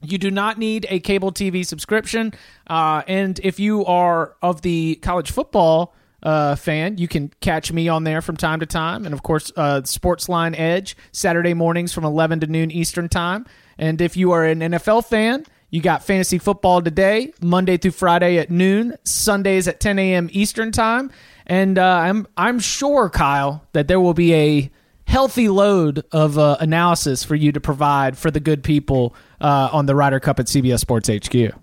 You 0.00 0.16
do 0.16 0.30
not 0.30 0.56
need 0.56 0.86
a 0.88 0.98
cable 1.00 1.30
TV 1.30 1.66
subscription. 1.66 2.32
Uh, 2.66 3.02
and 3.06 3.38
if 3.44 3.60
you 3.60 3.84
are 3.84 4.34
of 4.40 4.62
the 4.62 4.94
college 5.02 5.30
football 5.30 5.94
uh, 6.22 6.54
fan, 6.56 6.98
you 6.98 7.08
can 7.08 7.32
catch 7.40 7.72
me 7.72 7.88
on 7.88 8.04
there 8.04 8.22
from 8.22 8.36
time 8.36 8.60
to 8.60 8.66
time. 8.66 9.04
And 9.04 9.12
of 9.12 9.22
course, 9.22 9.52
uh, 9.56 9.80
Sportsline 9.82 10.58
Edge, 10.58 10.96
Saturday 11.12 11.54
mornings 11.54 11.92
from 11.92 12.04
11 12.04 12.40
to 12.40 12.46
noon 12.46 12.70
Eastern 12.70 13.08
Time. 13.08 13.46
And 13.78 14.00
if 14.00 14.16
you 14.16 14.32
are 14.32 14.44
an 14.44 14.60
NFL 14.60 15.06
fan, 15.06 15.44
you 15.70 15.80
got 15.80 16.04
fantasy 16.04 16.38
football 16.38 16.82
today, 16.82 17.32
Monday 17.40 17.78
through 17.78 17.92
Friday 17.92 18.38
at 18.38 18.50
noon, 18.50 18.96
Sundays 19.04 19.66
at 19.66 19.80
10 19.80 19.98
a.m. 19.98 20.28
Eastern 20.32 20.70
Time. 20.70 21.10
And 21.46 21.78
uh, 21.78 21.84
I'm, 21.84 22.26
I'm 22.36 22.60
sure, 22.60 23.08
Kyle, 23.08 23.66
that 23.72 23.88
there 23.88 23.98
will 23.98 24.14
be 24.14 24.34
a 24.34 24.70
healthy 25.06 25.48
load 25.48 26.04
of 26.12 26.38
uh, 26.38 26.56
analysis 26.60 27.24
for 27.24 27.34
you 27.34 27.52
to 27.52 27.60
provide 27.60 28.16
for 28.16 28.30
the 28.30 28.40
good 28.40 28.62
people 28.62 29.14
uh, 29.40 29.70
on 29.72 29.86
the 29.86 29.94
Ryder 29.94 30.20
Cup 30.20 30.38
at 30.38 30.46
CBS 30.46 30.80
Sports 30.80 31.08
HQ. 31.08 31.54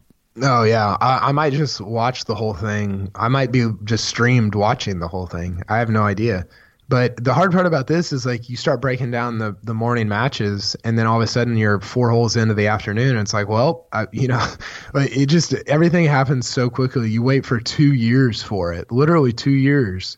Oh 0.42 0.64
yeah, 0.64 0.98
I, 1.02 1.30
I 1.30 1.32
might 1.32 1.54
just 1.54 1.82
watch 1.82 2.26
the 2.26 2.36
whole 2.36 2.54
thing. 2.54 3.12
I 3.16 3.28
might 3.28 3.52
be 3.52 3.68
just 3.84 4.06
streamed 4.06 4.56
watching 4.56 5.00
the 5.00 5.08
whole 5.08 5.28
thing. 5.28 5.64
I 5.70 5.78
have 5.78 5.90
no 5.90 6.04
idea. 6.04 6.46
But 6.90 7.24
the 7.24 7.36
hard 7.36 7.52
part 7.52 7.68
about 7.68 7.86
this 7.86 8.12
is 8.12 8.26
like 8.26 8.50
you 8.50 8.58
start 8.58 8.82
breaking 8.82 9.12
down 9.12 9.38
the 9.38 9.56
the 9.62 9.76
morning 9.76 10.08
matches, 10.08 10.76
and 10.84 10.98
then 10.98 11.06
all 11.06 11.18
of 11.18 11.22
a 11.22 11.28
sudden 11.28 11.56
you're 11.56 11.80
four 11.80 12.10
holes 12.10 12.36
into 12.36 12.56
the 12.56 12.66
afternoon, 12.66 13.12
and 13.12 13.20
it's 13.20 13.34
like, 13.34 13.48
well, 13.48 13.88
I, 13.94 14.08
you 14.12 14.28
know, 14.28 14.44
it 14.96 15.28
just 15.28 15.54
everything 15.68 16.06
happens 16.06 16.48
so 16.48 16.68
quickly. 16.68 17.10
You 17.10 17.22
wait 17.22 17.46
for 17.46 17.60
two 17.60 17.94
years 17.94 18.42
for 18.42 18.74
it, 18.74 18.92
literally 18.92 19.32
two 19.32 19.52
years, 19.52 20.18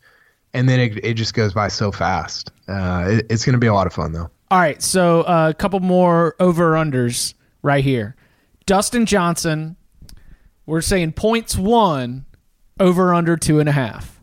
and 0.53 0.69
then 0.69 0.79
it 0.79 1.03
it 1.03 1.13
just 1.15 1.33
goes 1.33 1.53
by 1.53 1.67
so 1.67 1.91
fast. 1.91 2.51
Uh, 2.69 3.05
it, 3.09 3.25
it's 3.29 3.43
going 3.43 3.53
to 3.53 3.59
be 3.59 3.67
a 3.67 3.73
lot 3.73 3.85
of 3.85 3.91
fun 3.91 4.13
though. 4.13 4.29
All 4.49 4.59
right, 4.59 4.81
so 4.81 5.23
uh, 5.23 5.49
a 5.49 5.53
couple 5.53 5.81
more 5.81 6.35
over 6.39 6.71
unders 6.73 7.33
right 7.63 7.83
here. 7.83 8.15
Dustin 8.65 9.05
Johnson, 9.05 9.75
we're 10.65 10.81
saying 10.81 11.13
points 11.13 11.57
won, 11.57 12.25
over 12.79 13.13
under 13.13 13.37
two 13.37 13.59
and 13.59 13.69
a 13.69 13.71
half. 13.71 14.21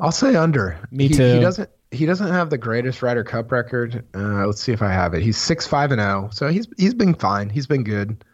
I'll 0.00 0.12
say 0.12 0.36
under. 0.36 0.78
Me 0.90 1.08
he, 1.08 1.14
too. 1.14 1.34
He 1.34 1.40
doesn't. 1.40 1.70
He 1.90 2.04
doesn't 2.04 2.28
have 2.28 2.50
the 2.50 2.58
greatest 2.58 3.02
Ryder 3.02 3.24
Cup 3.24 3.50
record. 3.50 4.04
Uh, 4.14 4.46
let's 4.46 4.60
see 4.60 4.72
if 4.72 4.82
I 4.82 4.92
have 4.92 5.14
it. 5.14 5.22
He's 5.22 5.38
six 5.38 5.66
five 5.66 5.90
and 5.90 6.00
zero, 6.00 6.28
so 6.32 6.48
he's 6.48 6.68
he's 6.76 6.94
been 6.94 7.14
fine. 7.14 7.48
He's 7.48 7.66
been 7.66 7.82
good. 7.82 8.24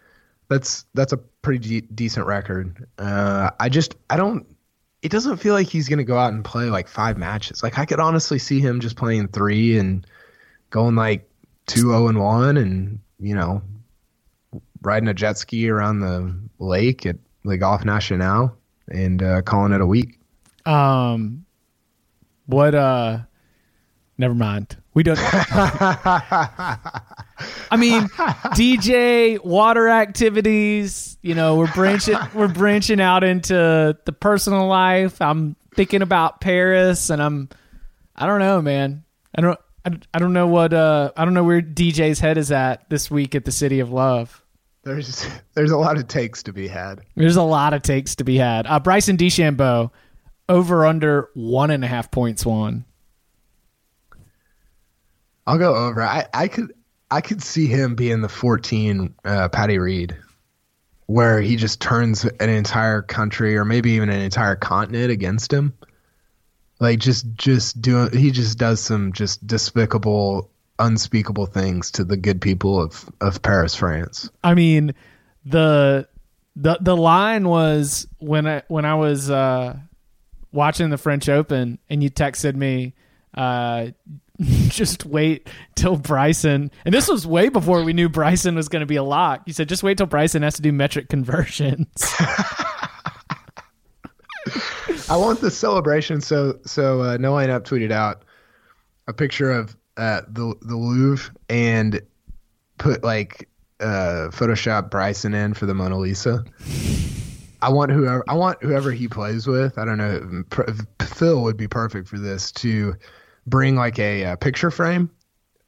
That's 0.48 0.84
that's 0.94 1.12
a 1.12 1.16
pretty 1.16 1.80
de- 1.80 1.86
decent 1.94 2.26
record. 2.26 2.86
Uh, 2.98 3.50
I 3.60 3.68
just 3.68 3.94
I 4.10 4.16
don't. 4.16 4.46
It 5.02 5.12
doesn't 5.12 5.36
feel 5.36 5.54
like 5.54 5.68
he's 5.68 5.88
gonna 5.88 6.04
go 6.04 6.18
out 6.18 6.32
and 6.32 6.44
play 6.44 6.64
like 6.64 6.88
five 6.88 7.16
matches. 7.16 7.62
Like 7.62 7.78
I 7.78 7.84
could 7.84 8.00
honestly 8.00 8.38
see 8.38 8.60
him 8.60 8.80
just 8.80 8.96
playing 8.96 9.28
three 9.28 9.78
and 9.78 10.06
going 10.70 10.96
like 10.96 11.30
two 11.66 11.80
zero 11.80 12.08
and 12.08 12.20
one, 12.20 12.56
and 12.56 12.98
you 13.20 13.34
know, 13.34 13.62
riding 14.84 15.08
a 15.08 15.14
jet 15.14 15.38
ski 15.38 15.68
around 15.68 16.00
the 16.00 16.34
lake 16.58 17.06
at 17.06 17.16
Le 17.44 17.56
Golf 17.56 17.84
National 17.84 18.56
and 18.88 19.22
uh, 19.22 19.42
calling 19.42 19.72
it 19.72 19.80
a 19.80 19.86
week. 19.86 20.18
Um, 20.66 21.44
what? 22.46 22.74
Uh, 22.74 23.20
never 24.18 24.34
mind. 24.34 24.76
We 24.94 25.02
don't. 25.02 25.18
I 25.20 26.78
mean, 27.76 28.02
DJ, 28.54 29.42
water 29.44 29.88
activities, 29.88 31.18
You 31.22 31.34
know, 31.34 31.56
we're 31.56 31.72
branching 31.72 32.16
we're 32.34 32.48
branching 32.48 33.00
out 33.00 33.24
into 33.24 33.98
the 34.04 34.12
personal 34.12 34.66
life. 34.66 35.20
I'm 35.20 35.56
thinking 35.74 36.02
about 36.02 36.40
Paris, 36.40 37.10
and 37.10 37.22
I'm 37.22 37.48
I 38.14 38.26
don't 38.26 38.38
know, 38.38 38.62
man. 38.62 39.04
I 39.34 39.40
don't 39.40 39.58
I, 39.84 39.98
I 40.14 40.18
don't 40.20 40.32
know 40.32 40.46
what 40.46 40.72
uh 40.72 41.10
I 41.16 41.24
don't 41.24 41.34
know 41.34 41.44
where 41.44 41.60
DJ's 41.60 42.20
head 42.20 42.38
is 42.38 42.52
at 42.52 42.88
this 42.88 43.10
week 43.10 43.34
at 43.34 43.44
the 43.44 43.52
City 43.52 43.80
of 43.80 43.90
Love. 43.90 44.43
There's 44.84 45.26
there's 45.54 45.70
a 45.70 45.76
lot 45.76 45.96
of 45.96 46.06
takes 46.08 46.42
to 46.44 46.52
be 46.52 46.68
had. 46.68 47.00
There's 47.16 47.36
a 47.36 47.42
lot 47.42 47.72
of 47.72 47.82
takes 47.82 48.16
to 48.16 48.24
be 48.24 48.36
had. 48.36 48.66
Uh, 48.66 48.80
Bryson 48.80 49.16
DeChambeau 49.16 49.90
over 50.48 50.84
under 50.86 51.30
one 51.34 51.70
and 51.70 51.82
a 51.82 51.86
half 51.86 52.10
points 52.10 52.44
won. 52.44 52.84
I'll 55.46 55.58
go 55.58 55.74
over. 55.74 56.02
I, 56.02 56.26
I 56.32 56.48
could 56.48 56.74
I 57.10 57.20
could 57.20 57.42
see 57.42 57.66
him 57.66 57.94
being 57.94 58.20
the 58.20 58.28
14 58.28 59.14
uh, 59.24 59.48
Patty 59.48 59.78
Reed, 59.78 60.16
where 61.06 61.40
he 61.40 61.56
just 61.56 61.80
turns 61.80 62.24
an 62.24 62.48
entire 62.48 63.02
country 63.02 63.56
or 63.56 63.64
maybe 63.64 63.92
even 63.92 64.10
an 64.10 64.20
entire 64.20 64.56
continent 64.56 65.10
against 65.10 65.52
him. 65.52 65.74
Like 66.80 66.98
just 66.98 67.26
just 67.34 67.80
doing 67.80 68.14
he 68.16 68.30
just 68.30 68.58
does 68.58 68.80
some 68.80 69.12
just 69.12 69.46
despicable, 69.46 70.50
unspeakable 70.78 71.46
things 71.46 71.90
to 71.92 72.04
the 72.04 72.16
good 72.16 72.40
people 72.40 72.80
of 72.80 73.08
of 73.20 73.42
Paris, 73.42 73.74
France. 73.74 74.30
I 74.42 74.54
mean, 74.54 74.94
the 75.44 76.08
the 76.56 76.78
the 76.80 76.96
line 76.96 77.48
was 77.48 78.06
when 78.18 78.46
I 78.46 78.62
when 78.68 78.84
I 78.84 78.94
was 78.94 79.30
uh, 79.30 79.76
watching 80.52 80.90
the 80.90 80.98
French 80.98 81.28
Open, 81.28 81.78
and 81.88 82.02
you 82.02 82.10
texted 82.10 82.54
me. 82.54 82.94
Uh, 83.34 83.88
just 84.40 85.06
wait 85.06 85.48
till 85.76 85.96
Bryson, 85.96 86.70
and 86.84 86.92
this 86.92 87.08
was 87.08 87.24
way 87.24 87.48
before 87.48 87.84
we 87.84 87.92
knew 87.92 88.08
Bryson 88.08 88.56
was 88.56 88.68
going 88.68 88.80
to 88.80 88.86
be 88.86 88.96
a 88.96 89.02
lock. 89.02 89.42
You 89.46 89.52
said 89.52 89.68
just 89.68 89.84
wait 89.84 89.96
till 89.98 90.06
Bryson 90.06 90.42
has 90.42 90.54
to 90.56 90.62
do 90.62 90.72
metric 90.72 91.08
conversions. 91.08 91.86
I 95.08 95.16
want 95.16 95.40
the 95.40 95.50
celebration. 95.50 96.20
So 96.20 96.58
so 96.64 97.02
uh, 97.02 97.16
No 97.18 97.34
Laying 97.34 97.50
Up 97.50 97.64
tweeted 97.64 97.92
out 97.92 98.22
a 99.06 99.12
picture 99.12 99.50
of 99.50 99.76
uh, 99.96 100.22
the 100.28 100.54
the 100.62 100.76
Louvre 100.76 101.34
and 101.48 102.00
put 102.78 103.04
like 103.04 103.48
uh, 103.80 104.28
Photoshop 104.30 104.90
Bryson 104.90 105.34
in 105.34 105.54
for 105.54 105.66
the 105.66 105.74
Mona 105.74 105.98
Lisa. 105.98 106.44
I 107.62 107.70
want 107.70 107.90
whoever 107.90 108.24
I 108.28 108.34
want 108.34 108.62
whoever 108.62 108.92
he 108.92 109.08
plays 109.08 109.46
with. 109.46 109.78
I 109.78 109.84
don't 109.84 109.98
know. 109.98 110.44
Phil 111.02 111.42
would 111.42 111.56
be 111.56 111.68
perfect 111.68 112.08
for 112.08 112.18
this 112.18 112.52
to 112.52 112.94
bring 113.46 113.76
like 113.76 113.98
a, 113.98 114.22
a 114.24 114.36
picture 114.36 114.70
frame 114.70 115.10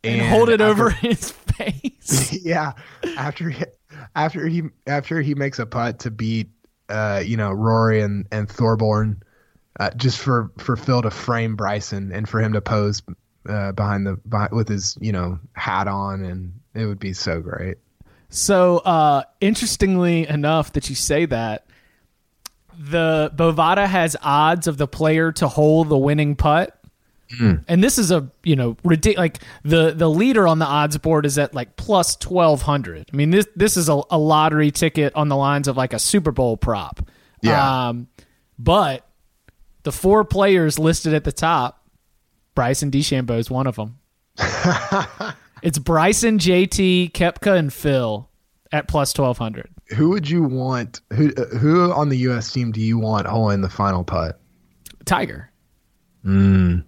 and, 0.04 0.20
and 0.20 0.30
hold 0.30 0.48
it 0.48 0.60
after, 0.60 0.64
over 0.64 0.90
his 0.90 1.30
face. 1.30 2.32
yeah, 2.44 2.72
after 3.16 3.48
he, 3.48 3.64
after 4.14 4.46
he 4.46 4.62
after 4.86 5.22
he 5.22 5.34
makes 5.34 5.58
a 5.58 5.66
putt 5.66 6.00
to 6.00 6.10
beat 6.10 6.50
uh, 6.88 7.22
you 7.24 7.36
know 7.36 7.52
Rory 7.52 8.02
and 8.02 8.26
and 8.30 8.48
Thorbjørn, 8.48 9.20
uh, 9.80 9.90
just 9.96 10.18
for 10.18 10.50
for 10.58 10.76
Phil 10.76 11.02
to 11.02 11.10
frame 11.10 11.56
Bryson 11.56 12.12
and 12.12 12.28
for 12.28 12.40
him 12.40 12.52
to 12.52 12.60
pose 12.60 13.02
uh, 13.48 13.72
behind 13.72 14.06
the 14.06 14.16
behind, 14.28 14.52
with 14.52 14.68
his 14.68 14.96
you 15.00 15.12
know 15.12 15.38
hat 15.52 15.88
on, 15.88 16.24
and 16.24 16.52
it 16.74 16.86
would 16.86 16.98
be 16.98 17.12
so 17.12 17.40
great. 17.40 17.78
So 18.28 18.78
uh, 18.78 19.22
interestingly 19.40 20.26
enough, 20.26 20.72
that 20.72 20.88
you 20.88 20.96
say 20.96 21.26
that 21.26 21.66
the 22.78 23.32
Bovada 23.34 23.86
has 23.86 24.16
odds 24.22 24.66
of 24.66 24.76
the 24.76 24.86
player 24.86 25.32
to 25.32 25.48
hold 25.48 25.88
the 25.88 25.98
winning 25.98 26.36
putt. 26.36 26.72
Mm. 27.40 27.64
And 27.66 27.82
this 27.82 27.98
is 27.98 28.12
a 28.12 28.30
you 28.44 28.54
know 28.54 28.76
ridiculous. 28.84 29.18
Like 29.18 29.38
the 29.64 29.92
the 29.92 30.08
leader 30.08 30.46
on 30.46 30.60
the 30.60 30.66
odds 30.66 30.96
board 30.98 31.26
is 31.26 31.38
at 31.38 31.54
like 31.54 31.76
plus 31.76 32.14
twelve 32.14 32.62
hundred. 32.62 33.08
I 33.12 33.16
mean 33.16 33.30
this 33.30 33.46
this 33.56 33.76
is 33.76 33.88
a, 33.88 34.00
a, 34.10 34.18
lottery 34.18 34.70
ticket 34.70 35.12
on 35.16 35.28
the 35.28 35.36
lines 35.36 35.66
of 35.66 35.76
like 35.76 35.92
a 35.92 35.98
Super 35.98 36.30
Bowl 36.30 36.56
prop. 36.56 37.00
Yeah. 37.42 37.88
Um, 37.88 38.06
but 38.58 39.06
the 39.82 39.90
four 39.90 40.24
players 40.24 40.78
listed 40.78 41.14
at 41.14 41.24
the 41.24 41.32
top, 41.32 41.85
Bryson 42.56 42.90
DeChambeau 42.90 43.38
is 43.38 43.48
one 43.48 43.68
of 43.68 43.76
them. 43.76 43.98
it's 45.62 45.78
Bryson, 45.78 46.38
JT, 46.38 47.12
Koepka, 47.12 47.56
and 47.56 47.72
Phil 47.72 48.28
at 48.72 48.88
plus 48.88 49.12
twelve 49.12 49.38
hundred 49.38 49.70
who 49.88 50.10
would 50.10 50.28
you 50.28 50.42
want? 50.42 51.00
Who 51.12 51.28
who 51.28 51.92
on 51.92 52.08
the 52.08 52.16
U.S. 52.18 52.52
team 52.52 52.72
do 52.72 52.80
you 52.80 52.98
want 52.98 53.26
holding 53.26 53.60
the 53.60 53.68
final 53.68 54.04
putt? 54.04 54.40
Tiger. 55.04 55.50
Hmm. 56.22 56.78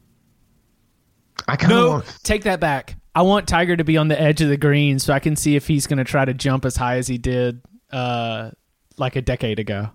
I 1.47 1.57
kind 1.57 1.73
of 1.73 1.79
no, 1.79 1.91
want... 1.91 2.19
take 2.25 2.45
that 2.45 2.61
back. 2.61 2.97
I 3.15 3.23
want 3.23 3.49
Tiger 3.49 3.77
to 3.77 3.85
be 3.85 3.97
on 3.97 4.09
the 4.09 4.21
edge 4.21 4.41
of 4.41 4.49
the 4.49 4.57
green 4.57 4.99
so 4.99 5.13
I 5.13 5.21
can 5.21 5.37
see 5.37 5.57
if 5.57 5.67
he's 5.67 5.87
going 5.87 5.99
to 5.99 6.05
try 6.05 6.25
to 6.25 6.35
jump 6.35 6.65
as 6.65 6.77
high 6.77 6.97
as 6.97 7.09
he 7.09 7.19
did 7.19 7.61
uh, 7.91 8.51
like 8.97 9.17
a 9.17 9.23
decade 9.23 9.59
ago. 9.59 9.91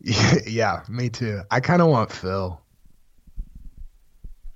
Yeah, 0.46 0.84
me 0.88 1.08
too. 1.08 1.42
I 1.50 1.58
kind 1.58 1.82
of 1.82 1.88
want 1.88 2.12
Phil. 2.12 2.60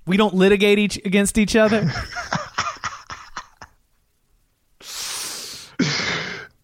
We 0.05 0.17
don't 0.17 0.33
litigate 0.33 0.79
each 0.79 0.97
against 1.05 1.37
each 1.37 1.55
other. 1.55 1.89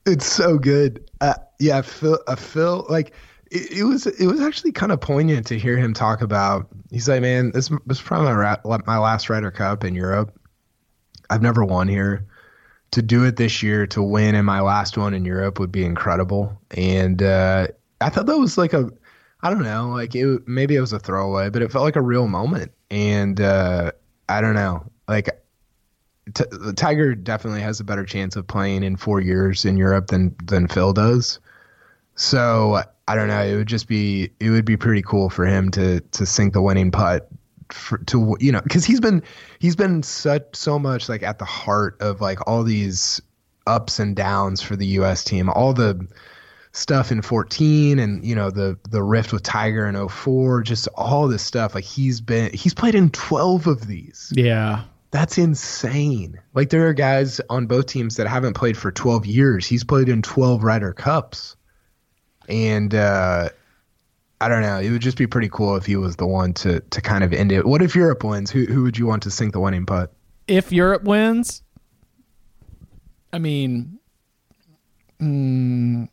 it's 0.06 0.26
so 0.26 0.58
good. 0.58 1.10
Uh, 1.22 1.36
yeah, 1.60 1.82
uh, 2.28 2.36
Phil, 2.36 2.86
like 2.90 3.14
it, 3.52 3.72
it, 3.80 3.84
was, 3.84 4.06
it 4.08 4.28
was 4.28 4.42
actually 4.42 4.72
kind 4.72 4.92
of 4.92 5.00
poignant 5.00 5.48
to 5.48 5.58
hear 5.58 5.78
him 5.78 5.94
talk 5.94 6.22
about. 6.22 6.68
He's 6.92 7.08
like, 7.08 7.22
man, 7.22 7.52
this, 7.52 7.72
is 7.90 8.02
probably 8.02 8.34
my, 8.34 8.58
my 8.86 8.98
last 8.98 9.30
Ryder 9.30 9.52
Cup 9.52 9.84
in 9.84 9.96
Europe. 9.96 10.38
I've 11.30 11.42
never 11.42 11.64
won 11.64 11.88
here. 11.88 12.26
To 12.94 13.04
do 13.04 13.24
it 13.24 13.36
this 13.36 13.62
year, 13.62 13.86
to 13.88 14.02
win 14.02 14.34
in 14.34 14.46
my 14.46 14.62
last 14.62 14.98
one 14.98 15.14
in 15.14 15.24
Europe 15.24 15.60
would 15.60 15.72
be 15.72 15.86
incredible. 15.86 16.60
And 16.72 17.22
uh, 17.22 17.68
I 18.02 18.10
thought 18.10 18.26
that 18.26 18.40
was 18.40 18.58
like 18.58 18.74
a, 18.74 18.90
I 19.42 19.52
don't 19.52 19.62
know, 19.62 19.90
like 19.90 20.16
it, 20.16 20.48
maybe 20.48 20.76
it 20.76 20.82
was 20.82 20.92
a 20.92 21.00
throwaway, 21.00 21.52
but 21.52 21.62
it 21.62 21.72
felt 21.72 21.84
like 21.84 21.96
a 21.96 22.02
real 22.02 22.28
moment. 22.28 22.72
And 22.92 23.40
uh, 23.40 23.92
I 24.28 24.42
don't 24.42 24.56
know, 24.56 24.84
like 25.08 25.30
T- 26.34 26.44
Tiger 26.76 27.16
definitely 27.16 27.62
has 27.62 27.80
a 27.80 27.84
better 27.84 28.06
chance 28.06 28.36
of 28.36 28.48
playing 28.48 28.84
in 28.84 28.96
four 28.96 29.22
years 29.22 29.66
in 29.66 29.78
Europe 29.78 30.08
than 30.08 30.36
than 30.44 30.68
Phil 30.68 30.94
does. 30.94 31.40
So 32.16 32.82
I 33.08 33.16
don't 33.16 33.28
know. 33.28 33.42
It 33.42 33.56
would 33.56 33.68
just 33.68 33.88
be 33.88 34.32
it 34.40 34.50
would 34.50 34.66
be 34.66 34.78
pretty 34.78 35.02
cool 35.02 35.30
for 35.30 35.46
him 35.46 35.72
to 35.72 36.00
to 36.00 36.26
sink 36.26 36.54
the 36.54 36.62
winning 36.62 36.92
putt 36.92 37.30
for, 37.70 37.98
to 38.00 38.36
you 38.40 38.52
know 38.52 38.62
because 38.62 38.86
he's 38.86 39.00
been 39.00 39.24
he's 39.60 39.76
been 39.76 40.04
such 40.04 40.56
so 40.56 40.78
much 40.78 41.10
like 41.10 41.24
at 41.24 41.40
the 41.40 41.46
heart 41.46 41.98
of 42.02 42.22
like 42.22 42.40
all 42.48 42.64
these 42.64 43.22
ups 43.68 44.00
and 44.00 44.16
downs 44.16 44.62
for 44.62 44.76
the 44.76 44.86
U.S. 44.88 45.24
team. 45.24 45.50
All 45.50 45.74
the 45.74 46.08
stuff 46.72 47.12
in 47.12 47.22
14 47.22 47.98
and 47.98 48.24
you 48.24 48.36
know 48.36 48.52
the 48.52 48.78
the 48.90 49.02
rift 49.02 49.34
with 49.34 49.44
Tiger 49.44 49.88
in 49.88 50.08
04 50.08 50.62
just 50.62 50.88
all 50.96 51.28
this 51.28 51.42
stuff 51.42 51.74
like 51.74 51.84
he's 51.84 52.22
been 52.22 52.54
he's 52.54 52.76
played 52.76 52.94
in 52.94 53.10
12 53.10 53.66
of 53.66 53.88
these 53.88 54.32
yeah 54.36 54.84
that's 55.12 55.38
insane. 55.38 56.40
Like 56.54 56.70
there 56.70 56.88
are 56.88 56.94
guys 56.94 57.42
on 57.50 57.66
both 57.66 57.88
teams 57.88 58.16
that 58.18 58.28
haven't 58.28 58.54
played 58.54 58.78
for 58.78 58.92
12 58.92 59.26
years. 59.26 59.66
He's 59.66 59.84
played 59.84 60.08
in 60.08 60.22
12 60.22 60.64
Ryder 60.64 60.94
Cups. 60.94 61.56
And 62.48 62.94
uh, 62.94 63.50
I 64.40 64.48
don't 64.48 64.62
know. 64.62 64.80
It 64.80 64.92
would 64.92 65.02
just 65.02 65.18
be 65.18 65.28
pretty 65.28 65.50
cool 65.50 65.76
if 65.76 65.86
he 65.86 65.96
was 65.96 66.16
the 66.16 66.28
one 66.28 66.54
to 66.56 66.80
to 66.80 67.02
kind 67.02 67.24
of 67.24 67.34
end 67.34 67.52
it. 67.52 67.66
What 67.66 67.82
if 67.82 67.96
Europe 67.96 68.24
wins? 68.24 68.52
Who 68.52 68.66
who 68.66 68.84
would 68.84 68.98
you 68.98 69.06
want 69.06 69.24
to 69.24 69.32
sink 69.32 69.54
the 69.54 69.60
winning 69.60 69.86
putt? 69.86 70.14
If 70.48 70.72
Europe 70.72 71.04
wins, 71.04 71.62
I 73.32 73.38
mean, 73.38 74.00
mm, 75.22 76.08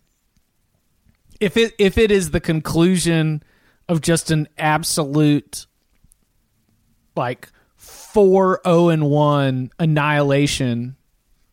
if 1.40 1.56
it 1.56 1.74
if 1.78 1.98
it 1.98 2.10
is 2.10 2.30
the 2.30 2.40
conclusion 2.40 3.42
of 3.88 4.00
just 4.00 4.30
an 4.30 4.48
absolute 4.58 5.66
like 7.14 7.48
four 7.76 8.60
zero 8.64 8.76
oh 8.76 8.88
and 8.88 9.08
one 9.10 9.70
annihilation 9.78 10.96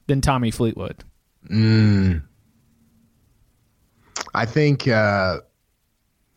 than 0.08 0.22
Tommy 0.22 0.52
Fleetwood. 0.52 1.04
Mm. 1.50 2.24
I 4.34 4.46
think 4.46 4.88
uh, 4.88 5.40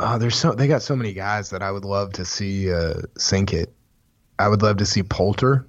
oh, 0.01 0.19
there's 0.19 0.37
so 0.37 0.53
they 0.53 0.69
got 0.69 0.83
so 0.83 0.97
many 0.97 1.13
guys 1.13 1.51
that 1.51 1.63
I 1.63 1.71
would 1.71 1.85
love 1.85 2.13
to 2.15 2.25
see 2.25 2.73
uh, 2.73 2.95
sink 3.17 3.53
it. 3.53 3.73
I 4.39 4.49
would 4.49 4.63
love 4.63 4.77
to 4.79 4.87
see 4.87 5.03
Poulter 5.03 5.67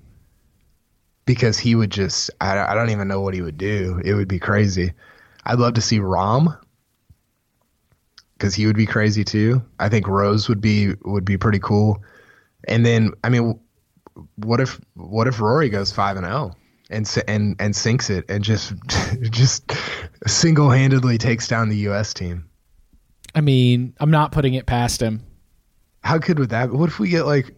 because 1.25 1.57
he 1.57 1.75
would 1.75 1.91
just 1.91 2.29
I, 2.41 2.59
I 2.59 2.73
don't 2.73 2.89
even 2.89 3.07
know 3.07 3.21
what 3.21 3.33
he 3.33 3.41
would 3.41 3.57
do. 3.57 4.01
It 4.03 4.13
would 4.13 4.27
be 4.27 4.39
crazy. 4.39 4.93
I'd 5.45 5.59
love 5.59 5.75
to 5.75 5.81
see 5.81 5.99
Rahm 5.99 6.57
because 8.37 8.53
he 8.53 8.65
would 8.67 8.75
be 8.75 8.85
crazy 8.85 9.23
too. 9.23 9.63
I 9.79 9.89
think 9.89 10.07
Rose 10.07 10.47
would 10.47 10.61
be 10.61 10.93
would 11.05 11.25
be 11.25 11.37
pretty 11.37 11.59
cool. 11.59 12.03
And 12.67 12.85
then 12.85 13.11
I 13.23 13.29
mean 13.29 13.59
what 14.35 14.59
if 14.59 14.79
what 14.95 15.27
if 15.27 15.39
Rory 15.39 15.69
goes 15.69 15.91
five 15.91 16.17
and 16.17 16.25
zero 16.25 16.51
oh 16.53 16.57
and 16.89 17.23
and 17.27 17.55
and 17.59 17.75
sinks 17.75 18.09
it 18.09 18.25
and 18.29 18.43
just 18.43 18.73
just 19.21 19.71
single 20.25 20.69
handedly 20.69 21.17
takes 21.17 21.47
down 21.47 21.69
the 21.69 21.77
U.S. 21.77 22.13
team? 22.13 22.49
I 23.35 23.41
mean, 23.41 23.93
I'm 23.99 24.11
not 24.11 24.31
putting 24.31 24.53
it 24.53 24.65
past 24.65 25.01
him. 25.01 25.21
How 26.03 26.17
good 26.17 26.39
would 26.39 26.49
that? 26.49 26.71
Be? 26.71 26.77
What 26.77 26.89
if 26.89 26.99
we 26.99 27.09
get 27.09 27.25
like 27.25 27.55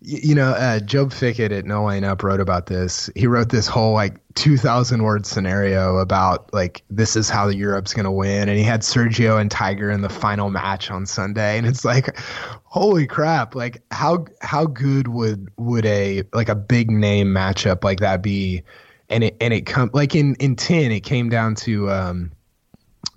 you 0.00 0.34
know, 0.34 0.50
uh, 0.50 0.78
Job 0.80 1.10
Fickett 1.10 1.50
at 1.50 1.64
No 1.64 1.86
Laying 1.86 2.04
Up 2.04 2.22
wrote 2.22 2.40
about 2.40 2.66
this. 2.66 3.10
He 3.16 3.26
wrote 3.26 3.48
this 3.48 3.66
whole 3.66 3.92
like 3.92 4.16
2,000 4.34 5.02
word 5.02 5.26
scenario 5.26 5.98
about 5.98 6.52
like 6.54 6.82
this 6.88 7.16
is 7.16 7.28
how 7.28 7.48
Europe's 7.48 7.94
going 7.94 8.04
to 8.04 8.10
win, 8.10 8.48
and 8.48 8.56
he 8.56 8.64
had 8.64 8.82
Sergio 8.82 9.40
and 9.40 9.50
Tiger 9.50 9.90
in 9.90 10.02
the 10.02 10.08
final 10.08 10.50
match 10.50 10.90
on 10.90 11.04
Sunday, 11.04 11.58
and 11.58 11.66
it's 11.66 11.84
like, 11.84 12.16
holy 12.64 13.06
crap! 13.06 13.54
Like 13.54 13.82
how 13.90 14.26
how 14.40 14.66
good 14.66 15.08
would 15.08 15.48
would 15.56 15.86
a 15.86 16.22
like 16.32 16.48
a 16.48 16.54
big 16.54 16.90
name 16.90 17.28
matchup 17.28 17.82
like 17.82 18.00
that 18.00 18.22
be? 18.22 18.62
And 19.08 19.24
it 19.24 19.36
and 19.40 19.52
it 19.52 19.62
come 19.66 19.90
like 19.92 20.14
in 20.14 20.36
in 20.36 20.54
ten, 20.54 20.92
it 20.92 21.00
came 21.00 21.28
down 21.28 21.56
to 21.56 21.90
um, 21.90 22.30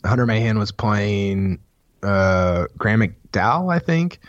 Hunter 0.03 0.25
Mahan 0.25 0.57
was 0.57 0.71
playing 0.71 1.59
uh, 2.01 2.65
Graeme 2.77 3.01
McDowell, 3.01 3.71
I 3.71 3.77
think 3.77 4.19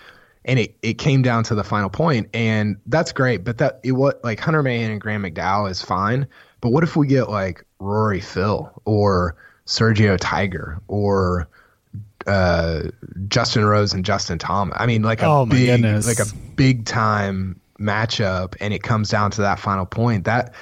and 0.44 0.58
it, 0.58 0.76
it 0.82 0.94
came 0.94 1.22
down 1.22 1.44
to 1.44 1.54
the 1.54 1.64
final 1.64 1.88
point 1.88 2.28
and 2.34 2.76
that's 2.86 3.12
great 3.12 3.44
but 3.44 3.58
that 3.58 3.80
it 3.82 3.92
what 3.92 4.22
like 4.24 4.40
hunter 4.40 4.62
mahan 4.62 4.90
and 4.90 5.00
graeme 5.00 5.22
mcdowell 5.22 5.70
is 5.70 5.82
fine 5.82 6.26
but 6.60 6.70
what 6.70 6.82
if 6.84 6.96
we 6.96 7.06
get 7.06 7.28
like 7.28 7.64
rory 7.78 8.20
phil 8.20 8.70
or 8.84 9.36
sergio 9.66 10.16
tiger 10.20 10.80
or 10.88 11.48
uh, 12.26 12.82
justin 13.28 13.64
rose 13.64 13.92
and 13.92 14.04
justin 14.04 14.38
thomas 14.38 14.76
i 14.78 14.86
mean 14.86 15.02
like 15.02 15.22
a 15.22 15.26
Oh, 15.26 15.44
my 15.46 15.54
big 15.54 15.66
goodness. 15.68 16.06
like 16.06 16.20
a 16.20 16.30
big 16.56 16.84
time 16.84 17.60
matchup 17.80 18.54
and 18.60 18.72
it 18.72 18.82
comes 18.82 19.08
down 19.10 19.30
to 19.32 19.40
that 19.42 19.58
final 19.58 19.86
point 19.86 20.24
that 20.24 20.54